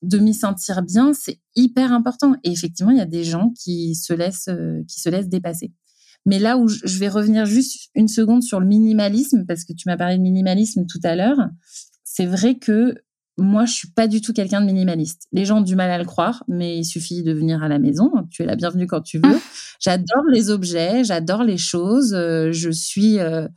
de 0.02 0.18
m'y 0.18 0.34
sentir 0.34 0.82
bien, 0.82 1.14
c'est 1.14 1.40
hyper 1.54 1.92
important. 1.92 2.34
Et 2.42 2.50
effectivement, 2.50 2.90
il 2.90 2.98
y 2.98 3.00
a 3.00 3.06
des 3.06 3.24
gens 3.24 3.54
qui 3.56 3.94
se 3.94 4.12
laissent, 4.12 4.50
qui 4.88 5.00
se 5.00 5.08
laissent 5.08 5.28
dépasser. 5.28 5.72
Mais 6.26 6.38
là 6.38 6.56
où 6.56 6.68
je 6.68 6.98
vais 6.98 7.08
revenir 7.08 7.46
juste 7.46 7.90
une 7.94 8.08
seconde 8.08 8.42
sur 8.42 8.60
le 8.60 8.66
minimalisme, 8.66 9.44
parce 9.46 9.64
que 9.64 9.72
tu 9.72 9.88
m'as 9.88 9.96
parlé 9.96 10.16
de 10.16 10.22
minimalisme 10.22 10.86
tout 10.86 11.00
à 11.04 11.14
l'heure, 11.16 11.38
c'est 12.04 12.26
vrai 12.26 12.56
que 12.56 12.94
moi, 13.36 13.66
je 13.66 13.72
suis 13.72 13.88
pas 13.90 14.06
du 14.06 14.20
tout 14.20 14.32
quelqu'un 14.32 14.60
de 14.60 14.66
minimaliste. 14.66 15.26
Les 15.32 15.44
gens 15.44 15.58
ont 15.58 15.62
du 15.62 15.74
mal 15.74 15.90
à 15.90 15.98
le 15.98 16.04
croire, 16.04 16.44
mais 16.46 16.78
il 16.78 16.84
suffit 16.84 17.22
de 17.22 17.32
venir 17.32 17.62
à 17.62 17.68
la 17.68 17.78
maison. 17.78 18.12
Tu 18.30 18.42
es 18.42 18.46
la 18.46 18.54
bienvenue 18.54 18.86
quand 18.86 19.00
tu 19.00 19.18
veux. 19.18 19.40
J'adore 19.80 20.24
les 20.32 20.50
objets, 20.50 21.02
j'adore 21.02 21.42
les 21.42 21.58
choses. 21.58 22.14
Euh, 22.14 22.52
je 22.52 22.70
suis, 22.70 23.18
euh, 23.18 23.48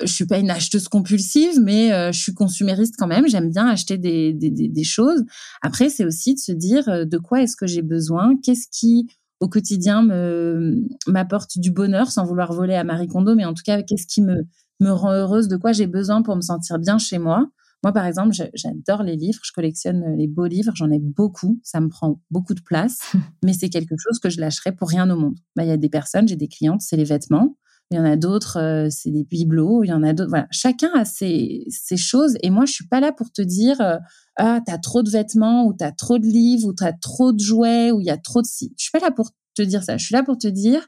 je 0.00 0.12
suis 0.12 0.26
pas 0.26 0.38
une 0.38 0.50
acheteuse 0.50 0.88
compulsive, 0.88 1.60
mais 1.60 1.92
euh, 1.92 2.10
je 2.10 2.18
suis 2.18 2.32
consumériste 2.32 2.94
quand 2.96 3.06
même. 3.06 3.28
J'aime 3.28 3.50
bien 3.50 3.68
acheter 3.68 3.98
des, 3.98 4.32
des, 4.32 4.50
des, 4.50 4.68
des 4.68 4.84
choses. 4.84 5.22
Après, 5.60 5.90
c'est 5.90 6.06
aussi 6.06 6.34
de 6.34 6.40
se 6.40 6.52
dire 6.52 7.06
de 7.06 7.18
quoi 7.18 7.42
est-ce 7.42 7.56
que 7.56 7.66
j'ai 7.66 7.82
besoin, 7.82 8.34
qu'est-ce 8.42 8.66
qui 8.72 9.08
au 9.40 9.48
quotidien 9.48 10.02
me 10.02 10.86
m'apporte 11.06 11.58
du 11.58 11.70
bonheur 11.70 12.10
sans 12.10 12.24
vouloir 12.24 12.52
voler 12.52 12.74
à 12.74 12.84
Marie 12.84 13.08
Kondo, 13.08 13.34
mais 13.34 13.44
en 13.44 13.54
tout 13.54 13.62
cas, 13.64 13.82
qu'est-ce 13.82 14.06
qui 14.06 14.22
me, 14.22 14.46
me 14.80 14.90
rend 14.90 15.12
heureuse, 15.12 15.48
de 15.48 15.56
quoi 15.56 15.72
j'ai 15.72 15.86
besoin 15.86 16.22
pour 16.22 16.36
me 16.36 16.40
sentir 16.40 16.78
bien 16.78 16.98
chez 16.98 17.18
moi? 17.18 17.48
Moi, 17.84 17.92
par 17.92 18.06
exemple, 18.06 18.34
j'adore 18.54 19.04
les 19.04 19.14
livres, 19.14 19.38
je 19.44 19.52
collectionne 19.52 20.16
les 20.16 20.26
beaux 20.26 20.46
livres, 20.46 20.72
j'en 20.74 20.90
ai 20.90 20.98
beaucoup, 20.98 21.60
ça 21.62 21.80
me 21.80 21.88
prend 21.88 22.20
beaucoup 22.30 22.54
de 22.54 22.60
place, 22.60 23.12
mais 23.44 23.52
c'est 23.52 23.68
quelque 23.68 23.94
chose 23.98 24.18
que 24.18 24.30
je 24.30 24.40
lâcherais 24.40 24.72
pour 24.72 24.88
rien 24.88 25.08
au 25.10 25.16
monde. 25.16 25.36
Bah, 25.54 25.62
il 25.62 25.68
y 25.68 25.72
a 25.72 25.76
des 25.76 25.88
personnes, 25.88 26.26
j'ai 26.26 26.36
des 26.36 26.48
clientes, 26.48 26.80
c'est 26.80 26.96
les 26.96 27.04
vêtements. 27.04 27.56
Il 27.90 27.96
y 27.96 28.00
en 28.00 28.04
a 28.04 28.16
d'autres, 28.16 28.58
euh, 28.58 28.88
c'est 28.90 29.10
des 29.10 29.24
bibelots. 29.24 29.82
Il 29.82 29.88
y 29.88 29.92
en 29.94 30.02
a 30.02 30.12
d'autres. 30.12 30.28
Voilà, 30.28 30.46
chacun 30.50 30.90
a 30.94 31.06
ses, 31.06 31.64
ses 31.70 31.96
choses. 31.96 32.36
Et 32.42 32.50
moi, 32.50 32.66
je 32.66 32.72
suis 32.72 32.86
pas 32.86 33.00
là 33.00 33.12
pour 33.12 33.32
te 33.32 33.40
dire, 33.40 33.80
euh, 33.80 33.96
ah, 34.38 34.60
t'as 34.64 34.78
trop 34.78 35.02
de 35.02 35.10
vêtements, 35.10 35.66
ou 35.66 35.74
t'as 35.74 35.92
trop 35.92 36.18
de 36.18 36.26
livres, 36.26 36.68
ou 36.68 36.72
t'as 36.72 36.92
trop 36.92 37.32
de 37.32 37.40
jouets, 37.40 37.90
ou 37.90 38.00
il 38.00 38.06
y 38.06 38.10
a 38.10 38.16
trop 38.16 38.40
de 38.40 38.46
si. 38.46 38.72
Je 38.78 38.84
suis 38.84 38.92
pas 38.92 39.00
là 39.00 39.10
pour 39.10 39.30
te 39.54 39.62
dire 39.62 39.82
ça. 39.82 39.96
Je 39.96 40.04
suis 40.04 40.14
là 40.14 40.22
pour 40.22 40.38
te 40.38 40.46
dire 40.48 40.86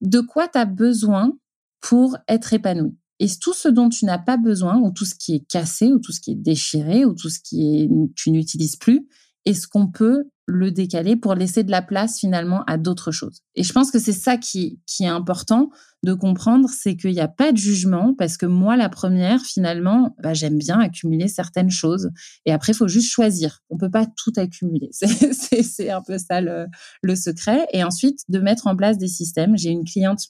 de 0.00 0.20
quoi 0.20 0.48
tu 0.48 0.58
as 0.58 0.64
besoin 0.64 1.32
pour 1.80 2.16
être 2.26 2.54
épanoui. 2.54 2.96
Et 3.18 3.28
tout 3.40 3.54
ce 3.54 3.68
dont 3.68 3.88
tu 3.88 4.04
n'as 4.04 4.18
pas 4.18 4.36
besoin, 4.36 4.78
ou 4.80 4.90
tout 4.90 5.04
ce 5.04 5.14
qui 5.14 5.34
est 5.34 5.46
cassé, 5.46 5.92
ou 5.92 5.98
tout 5.98 6.12
ce 6.12 6.20
qui 6.20 6.32
est 6.32 6.36
déchiré, 6.36 7.04
ou 7.04 7.14
tout 7.14 7.30
ce 7.30 7.38
qui 7.40 7.82
est 7.82 7.90
tu 8.14 8.30
n'utilises 8.30 8.76
plus, 8.76 9.06
est-ce 9.46 9.68
qu'on 9.68 9.86
peut 9.86 10.24
le 10.48 10.70
décaler 10.70 11.16
pour 11.16 11.34
laisser 11.34 11.64
de 11.64 11.70
la 11.70 11.82
place 11.82 12.18
finalement 12.18 12.62
à 12.66 12.76
d'autres 12.76 13.12
choses? 13.12 13.42
Et 13.54 13.62
je 13.62 13.72
pense 13.72 13.90
que 13.90 13.98
c'est 13.98 14.12
ça 14.12 14.36
qui, 14.36 14.80
qui 14.86 15.04
est 15.04 15.08
important 15.08 15.70
de 16.02 16.14
comprendre, 16.14 16.68
c'est 16.68 16.96
qu'il 16.96 17.12
n'y 17.12 17.20
a 17.20 17.28
pas 17.28 17.52
de 17.52 17.56
jugement 17.56 18.14
parce 18.14 18.36
que 18.36 18.46
moi, 18.46 18.76
la 18.76 18.88
première, 18.88 19.40
finalement, 19.42 20.14
bah, 20.22 20.34
j'aime 20.34 20.58
bien 20.58 20.78
accumuler 20.78 21.28
certaines 21.28 21.70
choses. 21.70 22.10
Et 22.44 22.52
après, 22.52 22.72
il 22.72 22.76
faut 22.76 22.88
juste 22.88 23.10
choisir. 23.10 23.60
On 23.70 23.78
peut 23.78 23.90
pas 23.90 24.06
tout 24.06 24.32
accumuler. 24.36 24.90
C'est 24.92 25.90
un 25.90 26.02
peu 26.02 26.18
ça 26.18 26.40
le, 26.40 26.66
le 27.02 27.16
secret. 27.16 27.66
Et 27.72 27.82
ensuite, 27.82 28.20
de 28.28 28.38
mettre 28.38 28.66
en 28.66 28.76
place 28.76 28.98
des 28.98 29.08
systèmes. 29.08 29.56
J'ai 29.56 29.70
une 29.70 29.84
cliente 29.84 30.28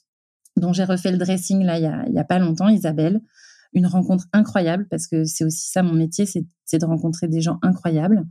dont 0.55 0.73
j'ai 0.73 0.83
refait 0.83 1.11
le 1.11 1.17
dressing 1.17 1.63
là 1.63 1.77
il 1.77 1.83
y 1.83 1.87
a, 1.87 2.03
il 2.07 2.13
y 2.13 2.19
a 2.19 2.23
pas 2.23 2.39
longtemps, 2.39 2.69
Isabelle. 2.69 3.21
Une 3.73 3.85
rencontre 3.85 4.25
incroyable 4.33 4.87
parce 4.89 5.07
que 5.07 5.25
c'est 5.25 5.43
aussi 5.43 5.69
ça 5.69 5.83
mon 5.83 5.93
métier, 5.93 6.25
c'est 6.25 6.79
de 6.79 6.85
rencontrer 6.85 7.27
des 7.27 7.41
gens 7.41 7.59
incroyables 7.61 8.25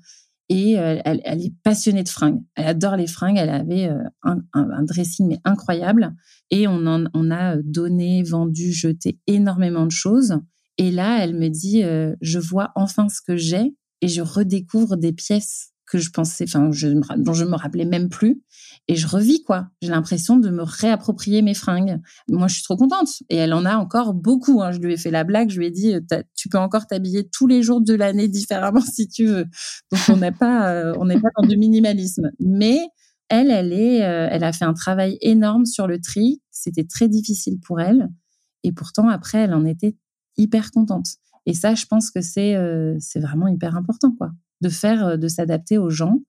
et 0.49 0.79
euh, 0.79 1.01
elle, 1.05 1.21
est 1.43 1.55
passionnée 1.63 2.05
de 2.05 2.09
fringues. 2.09 2.41
Elle 2.55 2.67
adore 2.67 2.97
les 2.97 3.07
fringues. 3.07 3.37
Elle 3.37 3.51
avait 3.51 3.89
euh, 3.89 4.03
un, 4.23 4.83
dressing 4.85 5.39
incroyable 5.45 6.15
et 6.51 6.69
on 6.69 6.87
en 6.87 7.31
a 7.31 7.57
donné, 7.57 8.23
vendu, 8.23 8.73
jeté 8.73 9.19
énormément 9.27 9.87
de 9.87 9.91
choses. 9.91 10.39
Et 10.79 10.91
là, 10.91 11.23
elle 11.23 11.35
me 11.35 11.49
dit, 11.49 11.83
euh, 11.83 12.15
je 12.21 12.39
vois 12.39 12.71
enfin 12.77 13.09
ce 13.09 13.21
que 13.21 13.37
j'ai 13.37 13.75
et 14.03 14.09
je 14.09 14.23
redécouvre 14.23 14.97
des 14.97 15.13
pièces 15.13 15.73
que 15.87 15.99
je 15.99 16.11
pensais, 16.11 16.45
enfin, 16.49 16.69
dont 17.17 17.33
je 17.33 17.45
me 17.45 17.55
rappelais 17.55 17.85
même 17.85 18.09
plus. 18.09 18.43
Et 18.89 18.97
je 18.97 19.07
revis, 19.07 19.43
quoi. 19.43 19.69
J'ai 19.81 19.91
l'impression 19.91 20.37
de 20.37 20.51
me 20.51 20.63
réapproprier 20.63 21.43
mes 21.43 21.55
fringues. 21.55 22.01
Moi, 22.29 22.49
je 22.49 22.55
suis 22.55 22.63
trop 22.63 22.77
contente. 22.77 23.09
Et 23.31 23.37
elle 23.37 23.53
en 23.53 23.65
a 23.65 23.77
encore 23.77 24.15
beaucoup. 24.15 24.63
Hein. 24.63 24.73
Je 24.73 24.79
lui 24.79 24.93
ai 24.93 24.97
fait 24.97 25.11
la 25.11 25.25
blague. 25.25 25.51
Je 25.51 25.59
lui 25.59 25.67
ai 25.67 25.71
dit, 25.71 25.95
tu 26.35 26.49
peux 26.49 26.59
encore 26.59 26.87
t'habiller 26.87 27.29
tous 27.29 27.47
les 27.47 27.63
jours 27.63 27.81
de 27.81 27.95
l'année 27.95 28.29
différemment 28.29 28.81
si 28.93 29.09
tu 29.09 29.27
veux. 29.27 29.45
Donc, 29.93 30.01
on 30.09 30.17
n'est 30.17 30.33
pas, 30.33 30.71
euh, 30.71 30.95
on 30.99 31.07
n'est 31.07 31.21
pas 31.21 31.29
dans 31.41 31.49
du 31.49 31.57
minimalisme. 31.57 32.31
Mais 32.41 32.81
elle, 33.29 33.51
elle 33.51 33.73
est, 33.73 34.05
euh, 34.05 34.29
elle 34.31 34.45
a 34.45 34.53
fait 34.53 34.65
un 34.65 34.75
travail 34.75 35.19
énorme 35.21 35.67
sur 35.67 35.87
le 35.87 36.01
tri. 36.01 36.43
C'était 36.51 36.85
très 36.85 37.09
difficile 37.09 37.59
pour 37.61 37.81
elle. 37.81 38.09
Et 38.63 38.73
pourtant, 38.73 39.09
après, 39.09 39.39
elle 39.39 39.55
en 39.55 39.65
était 39.65 39.97
hyper 40.37 40.71
contente. 40.71 41.07
Et 41.47 41.55
ça, 41.55 41.75
je 41.75 41.87
pense 41.87 42.11
que 42.11 42.21
c'est, 42.21 42.57
euh, 42.57 42.97
c'est 42.99 43.21
vraiment 43.21 43.47
hyper 43.47 43.77
important, 43.77 44.11
quoi 44.17 44.33
de 44.61 44.69
faire, 44.69 45.07
euh, 45.07 45.17
de 45.17 45.29
s'adapter 45.29 45.79
aux 45.79 45.91
gens 45.91 46.21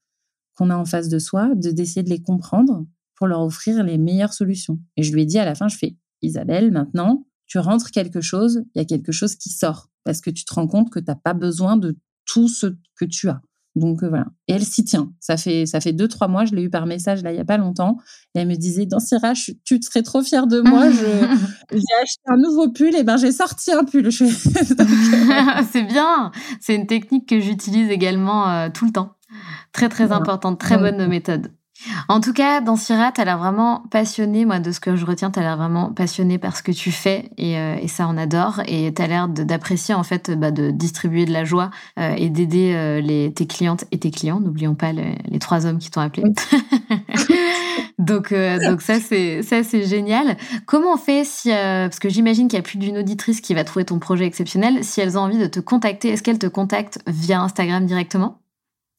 qu'on 0.56 0.70
a 0.70 0.76
en 0.76 0.86
face 0.86 1.10
de 1.10 1.20
soi, 1.20 1.54
de 1.56 1.72
d'essayer 1.72 2.04
de 2.04 2.10
les 2.10 2.22
comprendre 2.22 2.86
pour 3.16 3.28
leur 3.28 3.42
offrir 3.42 3.84
les 3.84 3.98
meilleures 3.98 4.34
solutions. 4.34 4.80
Et 4.96 5.04
je 5.04 5.14
lui 5.14 5.24
ai 5.24 5.26
dit 5.26 5.40
à 5.40 5.46
la 5.46 5.56
fin, 5.56 5.68
je 5.68 5.78
fais 5.78 5.96
Isabelle, 6.22 6.72
maintenant, 6.72 7.26
tu 7.46 7.60
rentres 7.60 7.92
quelque 7.92 8.22
chose, 8.22 8.64
il 8.76 8.80
y 8.80 8.82
a 8.82 8.86
quelque 8.86 9.12
chose 9.12 9.36
qui 9.36 9.50
sort 9.50 9.90
parce 10.04 10.22
que 10.22 10.30
tu 10.30 10.46
te 10.46 10.54
rends 10.54 10.68
compte 10.68 10.90
que 10.90 11.00
tu 11.00 11.06
n'as 11.08 11.16
pas 11.16 11.34
besoin 11.34 11.78
de 11.78 11.98
tout 12.26 12.48
ce 12.48 12.68
que 12.96 13.06
tu 13.06 13.30
as. 13.30 13.42
Donc 13.78 14.02
euh, 14.02 14.10
voilà. 14.10 14.26
Et 14.48 14.54
elle 14.54 14.64
s'y 14.64 14.84
tient. 14.84 15.12
Ça 15.20 15.38
fait 15.38 15.68
ça 15.68 15.80
fait 15.80 15.94
deux 15.94 16.08
trois 16.08 16.28
mois. 16.28 16.46
Je 16.46 16.56
l'ai 16.56 16.64
eu 16.64 16.70
par 16.70 16.88
message 16.88 17.22
là 17.22 17.32
il 17.32 17.38
y 17.38 17.40
a 17.40 17.46
pas 17.46 17.58
longtemps. 17.58 17.98
Et 18.34 18.40
elle 18.40 18.48
me 18.48 18.56
disait 18.56 18.88
dans 18.88 19.00
Syrah, 19.00 19.34
tu 19.64 19.80
serais 19.82 20.02
trop 20.02 20.24
fière 20.24 20.48
de 20.48 20.62
moi. 20.62 20.90
j'ai 21.72 21.78
acheté 22.02 22.22
un 22.26 22.38
nouveau 22.38 22.70
pull 22.72 22.96
et 22.96 23.04
ben 23.04 23.18
j'ai 23.18 23.32
sorti 23.32 23.72
un 23.72 23.84
pull. 23.84 24.10
Euh, 24.18 25.64
c'est 25.72 25.84
bien. 25.84 26.32
C'est 26.60 26.76
une 26.76 26.88
technique 26.88 27.28
que 27.28 27.40
j'utilise 27.40 27.90
également 27.90 28.50
euh, 28.50 28.70
tout 28.74 28.86
le 28.86 28.92
temps. 28.92 29.14
Très 29.74 29.90
très 29.90 30.12
importante, 30.12 30.60
très 30.60 30.78
bonne 30.78 31.06
méthode. 31.08 31.52
En 32.10 32.20
tout 32.20 32.34
cas, 32.34 32.62
dans 32.62 32.76
Syrah, 32.76 33.12
tu 33.12 33.22
as 33.22 33.26
l'air 33.26 33.38
vraiment 33.38 33.84
passionné. 33.92 34.46
Moi, 34.46 34.60
de 34.60 34.72
ce 34.72 34.80
que 34.80 34.96
je 34.96 35.06
retiens, 35.06 35.32
tu 35.32 35.40
as 35.40 35.42
l'air 35.42 35.58
vraiment 35.58 35.92
passionné 35.92 36.38
par 36.38 36.56
ce 36.58 36.64
que 36.64 36.72
tu 36.72 36.92
fais 36.92 37.30
et, 37.38 37.58
euh, 37.58 37.76
ça, 37.88 38.08
on 38.10 38.18
adore. 38.18 38.62
Et 38.68 38.94
tu 38.94 39.02
as 39.02 39.08
l'air 39.08 39.28
d'apprécier, 39.28 39.94
en 39.94 40.04
fait, 40.04 40.32
bah, 40.32 40.52
de 40.52 40.72
distribuer 40.72 41.26
de 41.26 41.34
la 41.34 41.46
joie 41.46 41.70
euh, 42.00 42.14
et 42.18 42.30
d'aider 42.30 42.74
euh, 42.76 43.30
tes 43.30 43.48
clientes 43.48 43.86
et 43.92 44.00
tes 44.00 44.12
clients. 44.12 44.40
N'oublions 44.40 44.76
pas 44.76 44.92
les 44.92 45.40
trois 45.40 45.66
hommes 45.66 45.80
qui 45.80 45.92
t'ont 45.92 46.02
appelé. 46.02 46.24
donc, 48.00 48.34
donc 48.34 48.82
ça, 48.82 49.00
c'est 49.00 49.42
ça, 49.44 49.64
c'est 49.64 49.84
génial. 49.84 50.38
Comment 50.66 50.94
on 50.94 50.98
fait 50.98 51.24
si, 51.24 51.50
parce 51.50 52.00
que 52.00 52.10
j'imagine 52.10 52.48
qu'il 52.48 52.58
y 52.58 52.60
a 52.60 52.64
plus 52.64 52.78
d'une 52.78 52.98
auditrice 52.98 53.42
qui 53.42 53.54
va 53.54 53.64
trouver 53.64 53.86
ton 53.86 54.00
projet 54.00 54.26
exceptionnel, 54.26 54.84
si 54.84 55.02
elles 55.02 55.18
ont 55.18 55.22
envie 55.22 55.38
de 55.38 55.48
te 55.48 55.60
contacter, 55.60 56.10
est-ce 56.10 56.24
qu'elles 56.24 56.40
te 56.40 56.48
contactent 56.48 57.00
via 57.08 57.42
Instagram 57.42 57.86
directement? 57.86 58.40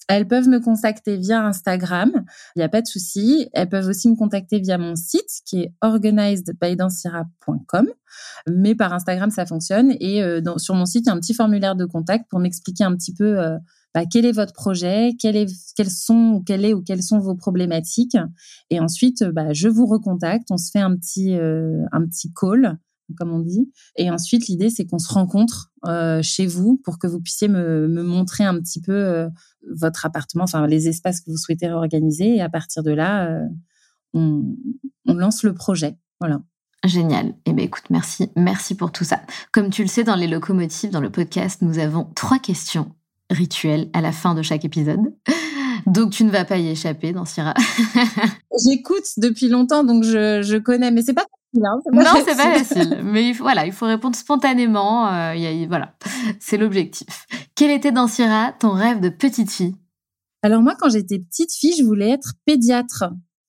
Elles 0.08 0.26
peuvent 0.26 0.48
me 0.48 0.58
contacter 0.58 1.16
via 1.18 1.44
Instagram, 1.44 2.10
il 2.56 2.60
n'y 2.60 2.64
a 2.64 2.68
pas 2.68 2.80
de 2.80 2.86
souci. 2.86 3.50
Elles 3.52 3.68
peuvent 3.68 3.86
aussi 3.86 4.08
me 4.08 4.16
contacter 4.16 4.58
via 4.58 4.78
mon 4.78 4.96
site 4.96 5.42
qui 5.44 5.60
est 5.60 5.74
organizedbydansira.com. 5.82 7.88
Mais 8.48 8.74
par 8.74 8.94
Instagram, 8.94 9.30
ça 9.30 9.44
fonctionne. 9.44 9.94
Et 10.00 10.22
euh, 10.22 10.40
sur 10.56 10.74
mon 10.74 10.86
site, 10.86 11.04
il 11.06 11.08
y 11.08 11.10
a 11.10 11.14
un 11.14 11.20
petit 11.20 11.34
formulaire 11.34 11.76
de 11.76 11.84
contact 11.84 12.24
pour 12.30 12.38
m'expliquer 12.40 12.84
un 12.84 12.96
petit 12.96 13.12
peu 13.12 13.38
euh, 13.38 13.58
bah, 13.94 14.04
quel 14.10 14.24
est 14.24 14.32
votre 14.32 14.54
projet, 14.54 15.14
quel 15.20 15.46
quelles 15.76 15.90
sont, 15.90 16.42
quelle 16.44 16.64
est 16.64 16.72
ou 16.72 16.82
quelles 16.82 17.02
sont 17.02 17.18
vos 17.18 17.34
problématiques. 17.34 18.16
Et 18.70 18.80
ensuite, 18.80 19.24
bah, 19.24 19.52
je 19.52 19.68
vous 19.68 19.84
recontacte. 19.86 20.50
On 20.50 20.56
se 20.56 20.70
fait 20.70 20.80
un 20.80 20.96
petit, 20.96 21.36
euh, 21.36 21.84
un 21.92 22.06
petit 22.06 22.32
call 22.32 22.78
comme 23.16 23.32
on 23.32 23.40
dit. 23.40 23.70
Et 23.96 24.10
ensuite, 24.10 24.46
l'idée, 24.48 24.70
c'est 24.70 24.86
qu'on 24.86 24.98
se 24.98 25.12
rencontre 25.12 25.70
euh, 25.86 26.20
chez 26.22 26.46
vous 26.46 26.76
pour 26.84 26.98
que 26.98 27.06
vous 27.06 27.20
puissiez 27.20 27.48
me, 27.48 27.86
montrer 27.88 28.44
un 28.44 28.58
petit 28.60 28.80
peu 28.80 28.92
euh, 28.92 29.28
votre 29.70 30.06
appartement, 30.06 30.44
enfin 30.44 30.66
les 30.66 30.88
espaces 30.88 31.20
que 31.20 31.30
vous 31.30 31.36
souhaitez 31.36 31.66
réorganiser. 31.66 32.36
Et 32.36 32.40
à 32.40 32.48
partir 32.48 32.82
de 32.82 32.92
là, 32.92 33.26
euh, 33.26 33.46
on, 34.14 34.54
lance 35.06 35.42
le 35.42 35.54
projet. 35.54 35.96
Voilà. 36.20 36.40
Génial. 36.84 37.34
Eh 37.44 37.52
bien, 37.52 37.64
écoute, 37.64 37.84
merci, 37.90 38.30
merci 38.36 38.74
pour 38.74 38.92
tout 38.92 39.04
ça. 39.04 39.20
Comme 39.52 39.70
tu 39.70 39.82
le 39.82 39.88
sais, 39.88 40.04
dans 40.04 40.14
les 40.14 40.28
locomotives, 40.28 40.90
dans 40.90 41.00
le 41.00 41.10
podcast, 41.10 41.62
nous 41.62 41.78
avons 41.78 42.04
trois 42.14 42.38
questions 42.38 42.94
rituelles 43.30 43.90
à 43.92 44.00
la 44.00 44.12
fin 44.12 44.34
de 44.34 44.42
chaque 44.42 44.64
épisode. 44.64 45.12
Donc 45.88 46.10
tu 46.10 46.24
ne 46.24 46.30
vas 46.30 46.44
pas 46.44 46.58
y 46.58 46.68
échapper 46.68 47.12
dans 47.12 47.24
Syrah. 47.24 47.54
J'écoute 48.68 49.04
depuis 49.16 49.48
longtemps, 49.48 49.84
donc 49.84 50.04
je, 50.04 50.42
je 50.42 50.56
connais, 50.56 50.90
mais 50.90 51.02
c'est 51.02 51.14
pas 51.14 51.26
non, 51.54 51.80
c'est 52.24 52.36
pas 52.36 52.58
facile. 52.58 53.00
Mais 53.02 53.28
il 53.28 53.34
faut, 53.34 53.44
voilà, 53.44 53.64
il 53.64 53.72
faut 53.72 53.86
répondre 53.86 54.14
spontanément. 54.14 55.12
Euh, 55.12 55.66
voilà, 55.66 55.94
c'est 56.40 56.58
l'objectif. 56.58 57.26
Quel 57.54 57.70
était 57.70 57.92
dans 57.92 58.06
Syrah 58.06 58.52
ton 58.52 58.72
rêve 58.72 59.00
de 59.00 59.08
petite 59.08 59.50
fille? 59.50 59.74
Alors 60.42 60.62
moi, 60.62 60.74
quand 60.78 60.90
j'étais 60.90 61.18
petite 61.18 61.52
fille, 61.52 61.74
je 61.78 61.84
voulais 61.84 62.10
être 62.10 62.34
pédiatre. 62.44 63.04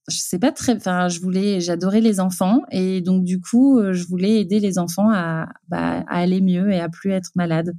Je 0.09 0.17
sais 0.17 0.39
pas 0.39 0.51
très, 0.51 0.75
enfin, 0.75 1.07
je 1.07 1.19
voulais, 1.21 1.61
j'adorais 1.61 2.01
les 2.01 2.19
enfants 2.19 2.61
et 2.71 3.01
donc 3.01 3.23
du 3.23 3.39
coup, 3.39 3.79
euh, 3.79 3.93
je 3.93 4.05
voulais 4.07 4.39
aider 4.41 4.59
les 4.59 4.77
enfants 4.77 5.09
à, 5.11 5.47
bah, 5.67 6.03
à 6.07 6.17
aller 6.17 6.41
mieux 6.41 6.71
et 6.71 6.79
à 6.79 6.89
plus 6.89 7.11
être 7.11 7.29
malade. 7.35 7.73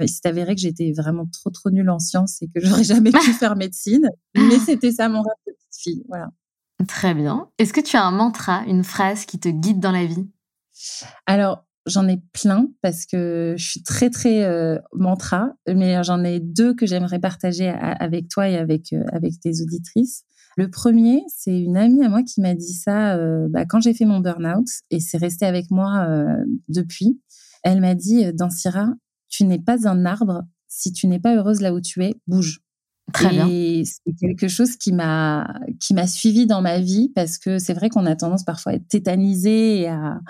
Il 0.00 0.08
s'est 0.08 0.26
avéré 0.28 0.54
que 0.54 0.60
j'étais 0.60 0.92
vraiment 0.96 1.26
trop 1.32 1.50
trop 1.50 1.70
nulle 1.70 1.90
en 1.90 1.98
sciences 1.98 2.42
et 2.42 2.48
que 2.48 2.60
j'aurais 2.64 2.84
jamais 2.84 3.12
pu 3.12 3.32
faire 3.32 3.56
médecine, 3.56 4.08
mais 4.36 4.58
c'était 4.58 4.92
ça 4.92 5.08
mon 5.08 5.22
rêve 5.22 5.34
de 5.46 5.52
petite 5.52 5.82
fille. 5.82 6.02
Voilà. 6.08 6.28
Très 6.86 7.14
bien. 7.14 7.48
Est-ce 7.58 7.72
que 7.72 7.80
tu 7.80 7.96
as 7.96 8.04
un 8.04 8.12
mantra, 8.12 8.62
une 8.66 8.84
phrase 8.84 9.24
qui 9.24 9.40
te 9.40 9.48
guide 9.48 9.80
dans 9.80 9.90
la 9.90 10.04
vie? 10.04 10.28
Alors, 11.26 11.64
j'en 11.86 12.06
ai 12.06 12.18
plein 12.32 12.68
parce 12.82 13.06
que 13.06 13.54
je 13.56 13.68
suis 13.68 13.82
très, 13.82 14.10
très 14.10 14.44
euh, 14.44 14.78
mantra, 14.92 15.52
mais 15.66 16.02
j'en 16.04 16.22
ai 16.22 16.38
deux 16.40 16.74
que 16.74 16.86
j'aimerais 16.86 17.18
partager 17.18 17.68
avec 17.68 18.28
toi 18.28 18.48
et 18.48 18.56
avec, 18.56 18.92
euh, 18.92 19.04
avec 19.12 19.40
tes 19.40 19.60
auditrices. 19.60 20.24
Le 20.58 20.68
premier, 20.68 21.22
c'est 21.28 21.56
une 21.56 21.76
amie 21.76 22.04
à 22.04 22.08
moi 22.08 22.24
qui 22.24 22.40
m'a 22.40 22.52
dit 22.52 22.72
ça 22.72 23.14
euh, 23.14 23.46
bah, 23.48 23.64
quand 23.64 23.78
j'ai 23.80 23.94
fait 23.94 24.06
mon 24.06 24.18
burn-out 24.18 24.66
et 24.90 24.98
c'est 24.98 25.16
resté 25.16 25.46
avec 25.46 25.70
moi 25.70 26.04
depuis. 26.66 27.20
Elle 27.62 27.80
m'a 27.80 27.94
dit, 27.94 28.32
dans 28.34 28.50
Syrah, 28.50 28.88
tu 29.28 29.44
n'es 29.44 29.60
pas 29.60 29.88
un 29.88 30.04
arbre. 30.04 30.42
Si 30.66 30.92
tu 30.92 31.06
n'es 31.06 31.20
pas 31.20 31.36
heureuse 31.36 31.60
là 31.60 31.72
où 31.72 31.80
tu 31.80 32.02
es, 32.02 32.16
bouge. 32.26 32.60
Très 33.12 33.36
et 33.48 33.84
c'est 33.84 34.12
quelque 34.18 34.48
chose 34.48 34.76
qui 34.76 34.92
m'a 34.92 35.60
qui 35.78 35.94
m'a 35.94 36.08
suivi 36.08 36.46
dans 36.46 36.60
ma 36.60 36.80
vie 36.80 37.12
parce 37.14 37.38
que 37.38 37.60
c'est 37.60 37.72
vrai 37.72 37.88
qu'on 37.88 38.04
a 38.04 38.16
tendance 38.16 38.44
parfois 38.44 38.72
à 38.72 38.74
être 38.74 38.88
tétanisé 38.88 39.82
et 39.82 39.88
à 39.88 40.20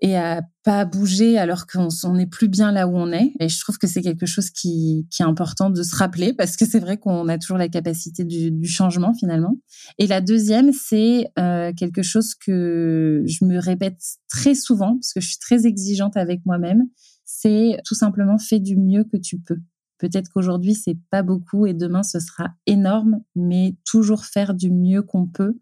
et 0.00 0.16
à 0.16 0.42
pas 0.64 0.84
bouger 0.84 1.38
alors 1.38 1.66
qu'on 1.66 1.88
n'est 2.14 2.26
plus 2.26 2.48
bien 2.48 2.72
là 2.72 2.86
où 2.86 2.96
on 2.96 3.12
est. 3.12 3.32
Et 3.40 3.48
je 3.48 3.60
trouve 3.60 3.78
que 3.78 3.86
c'est 3.86 4.02
quelque 4.02 4.26
chose 4.26 4.50
qui, 4.50 5.06
qui 5.10 5.22
est 5.22 5.24
important 5.24 5.70
de 5.70 5.82
se 5.82 5.94
rappeler 5.94 6.32
parce 6.32 6.56
que 6.56 6.66
c'est 6.66 6.78
vrai 6.78 6.98
qu'on 6.98 7.28
a 7.28 7.38
toujours 7.38 7.58
la 7.58 7.68
capacité 7.68 8.24
du, 8.24 8.50
du, 8.50 8.68
changement 8.68 9.14
finalement. 9.14 9.56
Et 9.98 10.06
la 10.06 10.20
deuxième, 10.20 10.72
c'est 10.72 11.28
euh, 11.38 11.72
quelque 11.76 12.02
chose 12.02 12.34
que 12.34 13.22
je 13.26 13.44
me 13.44 13.58
répète 13.58 14.00
très 14.28 14.54
souvent 14.54 14.96
parce 14.96 15.12
que 15.12 15.20
je 15.20 15.28
suis 15.28 15.38
très 15.38 15.66
exigeante 15.66 16.16
avec 16.16 16.44
moi-même. 16.44 16.82
C'est 17.24 17.78
tout 17.84 17.94
simplement 17.94 18.38
fais 18.38 18.60
du 18.60 18.76
mieux 18.76 19.04
que 19.04 19.16
tu 19.16 19.38
peux. 19.38 19.58
Peut-être 19.98 20.28
qu'aujourd'hui, 20.30 20.74
c'est 20.74 20.98
pas 21.10 21.22
beaucoup 21.22 21.66
et 21.66 21.74
demain, 21.74 22.02
ce 22.02 22.20
sera 22.20 22.50
énorme, 22.66 23.20
mais 23.36 23.76
toujours 23.84 24.24
faire 24.24 24.54
du 24.54 24.70
mieux 24.70 25.02
qu'on 25.02 25.26
peut 25.26 25.58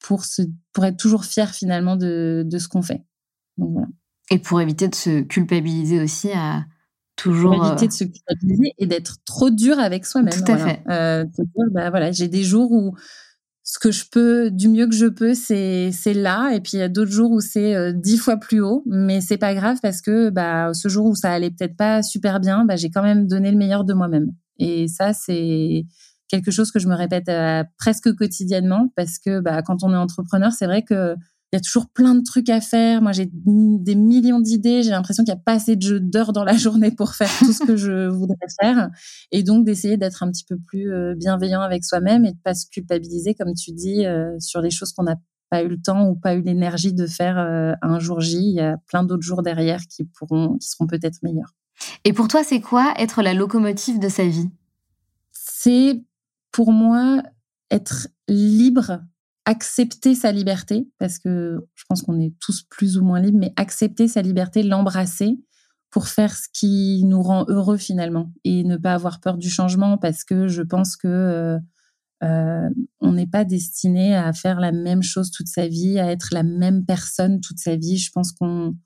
pour, 0.00 0.24
se, 0.24 0.42
pour 0.72 0.84
être 0.84 0.96
toujours 0.96 1.24
fier 1.24 1.50
finalement 1.54 1.96
de, 1.96 2.42
de 2.44 2.58
ce 2.58 2.68
qu'on 2.68 2.82
fait. 2.82 3.04
Et 4.30 4.38
pour 4.38 4.60
éviter 4.60 4.88
de 4.88 4.94
se 4.94 5.22
culpabiliser 5.22 6.00
aussi 6.00 6.30
à 6.32 6.64
toujours. 7.16 7.54
Pour 7.54 7.66
éviter 7.66 7.88
de 7.88 7.92
se 7.92 8.04
culpabiliser 8.04 8.72
et 8.78 8.86
d'être 8.86 9.16
trop 9.24 9.50
dur 9.50 9.78
avec 9.78 10.04
soi-même. 10.06 10.32
Tout 10.32 10.52
à 10.52 10.58
fait. 10.58 10.82
Euh, 10.90 11.24
bah, 11.72 11.90
voilà, 11.90 12.12
j'ai 12.12 12.28
des 12.28 12.42
jours 12.42 12.72
où 12.72 12.94
ce 13.66 13.80
que 13.80 13.90
je 13.90 14.04
peux, 14.10 14.50
du 14.50 14.68
mieux 14.68 14.86
que 14.86 14.94
je 14.94 15.06
peux, 15.06 15.34
c'est 15.34 15.90
c'est 15.92 16.14
là. 16.14 16.52
Et 16.54 16.60
puis 16.60 16.72
il 16.74 16.78
y 16.78 16.82
a 16.82 16.88
d'autres 16.88 17.10
jours 17.10 17.32
où 17.32 17.40
c'est 17.40 17.74
euh, 17.74 17.92
dix 17.92 18.16
fois 18.16 18.36
plus 18.36 18.60
haut, 18.60 18.84
mais 18.86 19.20
c'est 19.20 19.38
pas 19.38 19.54
grave 19.54 19.78
parce 19.82 20.00
que 20.00 20.30
bah 20.30 20.72
ce 20.72 20.88
jour 20.88 21.06
où 21.06 21.16
ça 21.16 21.32
allait 21.32 21.50
peut-être 21.50 21.76
pas 21.76 22.02
super 22.02 22.38
bien, 22.38 22.64
bah 22.64 22.76
j'ai 22.76 22.90
quand 22.90 23.02
même 23.02 23.26
donné 23.26 23.50
le 23.50 23.58
meilleur 23.58 23.84
de 23.84 23.92
moi-même. 23.92 24.30
Et 24.58 24.86
ça 24.86 25.12
c'est 25.12 25.84
quelque 26.28 26.52
chose 26.52 26.70
que 26.70 26.78
je 26.78 26.86
me 26.86 26.94
répète 26.94 27.28
euh, 27.28 27.64
presque 27.76 28.14
quotidiennement 28.14 28.92
parce 28.94 29.18
que 29.18 29.40
bah 29.40 29.62
quand 29.62 29.82
on 29.82 29.92
est 29.92 29.96
entrepreneur, 29.96 30.52
c'est 30.52 30.66
vrai 30.66 30.82
que 30.82 31.16
il 31.52 31.56
y 31.56 31.58
a 31.58 31.60
toujours 31.60 31.88
plein 31.88 32.16
de 32.16 32.22
trucs 32.22 32.48
à 32.48 32.60
faire. 32.60 33.00
Moi, 33.02 33.12
j'ai 33.12 33.30
des 33.32 33.94
millions 33.94 34.40
d'idées. 34.40 34.82
J'ai 34.82 34.90
l'impression 34.90 35.22
qu'il 35.22 35.32
n'y 35.32 35.38
a 35.38 35.42
pas 35.42 35.52
assez 35.52 35.76
d'heures 35.76 36.32
dans 36.32 36.42
la 36.42 36.56
journée 36.56 36.90
pour 36.90 37.14
faire 37.14 37.30
tout 37.38 37.52
ce 37.52 37.64
que 37.64 37.76
je 37.76 38.08
voudrais 38.08 38.36
faire. 38.60 38.90
Et 39.30 39.42
donc, 39.44 39.64
d'essayer 39.64 39.96
d'être 39.96 40.22
un 40.24 40.30
petit 40.30 40.44
peu 40.44 40.56
plus 40.58 40.92
euh, 40.92 41.14
bienveillant 41.14 41.60
avec 41.60 41.84
soi-même 41.84 42.24
et 42.24 42.32
de 42.32 42.38
pas 42.42 42.54
se 42.54 42.66
culpabiliser, 42.68 43.34
comme 43.34 43.54
tu 43.54 43.72
dis, 43.72 44.04
euh, 44.04 44.36
sur 44.40 44.60
les 44.60 44.70
choses 44.70 44.92
qu'on 44.92 45.04
n'a 45.04 45.16
pas 45.48 45.62
eu 45.62 45.68
le 45.68 45.80
temps 45.80 46.08
ou 46.08 46.16
pas 46.16 46.34
eu 46.34 46.42
l'énergie 46.42 46.92
de 46.92 47.06
faire 47.06 47.38
euh, 47.38 47.74
un 47.80 48.00
jour 48.00 48.20
J. 48.20 48.38
Il 48.38 48.54
y 48.54 48.60
a 48.60 48.76
plein 48.88 49.04
d'autres 49.04 49.22
jours 49.22 49.42
derrière 49.42 49.80
qui 49.88 50.04
pourront, 50.04 50.58
qui 50.58 50.68
seront 50.68 50.88
peut-être 50.88 51.18
meilleurs. 51.22 51.54
Et 52.04 52.12
pour 52.12 52.26
toi, 52.26 52.42
c'est 52.42 52.60
quoi 52.60 52.92
être 52.98 53.22
la 53.22 53.34
locomotive 53.34 54.00
de 54.00 54.08
sa 54.08 54.26
vie? 54.26 54.50
C'est 55.30 56.02
pour 56.50 56.72
moi 56.72 57.22
être 57.70 58.08
libre 58.28 59.00
accepter 59.46 60.14
sa 60.14 60.32
liberté, 60.32 60.88
parce 60.98 61.18
que 61.18 61.60
je 61.74 61.84
pense 61.88 62.02
qu'on 62.02 62.20
est 62.20 62.34
tous 62.40 62.64
plus 62.68 62.98
ou 62.98 63.04
moins 63.04 63.20
libres, 63.20 63.38
mais 63.38 63.52
accepter 63.56 64.08
sa 64.08 64.20
liberté, 64.20 64.62
l'embrasser 64.62 65.38
pour 65.90 66.08
faire 66.08 66.36
ce 66.36 66.48
qui 66.52 67.04
nous 67.04 67.22
rend 67.22 67.46
heureux 67.48 67.76
finalement 67.78 68.32
et 68.44 68.64
ne 68.64 68.76
pas 68.76 68.92
avoir 68.92 69.20
peur 69.20 69.38
du 69.38 69.48
changement 69.48 69.96
parce 69.96 70.24
que 70.24 70.48
je 70.48 70.62
pense 70.62 70.96
que 70.96 71.06
euh, 71.08 71.58
euh, 72.24 72.68
on 73.00 73.12
n'est 73.12 73.28
pas 73.28 73.44
destiné 73.44 74.16
à 74.16 74.32
faire 74.32 74.58
la 74.58 74.72
même 74.72 75.02
chose 75.02 75.30
toute 75.30 75.48
sa 75.48 75.68
vie, 75.68 75.98
à 75.98 76.10
être 76.10 76.28
la 76.32 76.42
même 76.42 76.84
personne 76.84 77.40
toute 77.40 77.60
sa 77.60 77.76
vie. 77.76 77.98
Je 77.98 78.10
pense 78.10 78.32
qu'on 78.32 78.76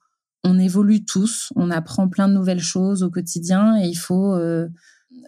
on 0.44 0.58
évolue 0.58 1.04
tous, 1.04 1.52
on 1.56 1.70
apprend 1.70 2.08
plein 2.08 2.28
de 2.28 2.34
nouvelles 2.34 2.60
choses 2.60 3.02
au 3.02 3.10
quotidien 3.10 3.76
et 3.80 3.88
il 3.88 3.96
faut 3.98 4.34
euh, 4.34 4.68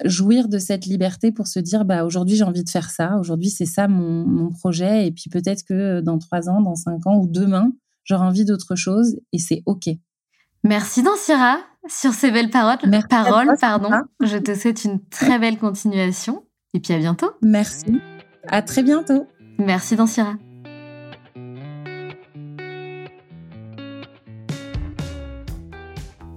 jouir 0.04 0.48
de 0.48 0.58
cette 0.58 0.86
liberté 0.86 1.32
pour 1.32 1.46
se 1.46 1.58
dire 1.58 1.84
bah 1.84 2.04
aujourd'hui 2.04 2.36
j'ai 2.36 2.44
envie 2.44 2.64
de 2.64 2.68
faire 2.68 2.90
ça, 2.90 3.16
aujourd'hui 3.18 3.50
c'est 3.50 3.66
ça 3.66 3.88
mon, 3.88 4.24
mon, 4.26 4.50
projet 4.50 5.06
et 5.06 5.12
puis 5.12 5.28
peut-être 5.30 5.64
que 5.64 6.00
dans 6.00 6.18
trois 6.18 6.48
ans, 6.48 6.60
dans 6.60 6.76
cinq 6.76 7.06
ans 7.06 7.18
ou 7.18 7.26
demain 7.26 7.72
j'aurai 8.04 8.24
envie 8.24 8.44
d'autre 8.44 8.76
chose 8.76 9.18
et 9.32 9.38
c'est 9.38 9.62
ok. 9.66 9.88
Merci 10.64 11.02
Dansira 11.02 11.58
sur 11.88 12.12
ces 12.12 12.30
belles 12.30 12.50
paroles. 12.50 12.78
Merci 12.86 13.08
paroles, 13.08 13.54
pardon. 13.60 13.90
Je 14.20 14.38
te 14.38 14.54
souhaite 14.54 14.84
une 14.84 15.00
très 15.08 15.38
belle 15.38 15.58
continuation 15.58 16.44
et 16.74 16.80
puis 16.80 16.94
à 16.94 16.98
bientôt. 16.98 17.30
Merci. 17.42 18.00
À 18.48 18.62
très 18.62 18.82
bientôt. 18.82 19.26
Merci 19.58 19.96
Dansira. 19.96 20.36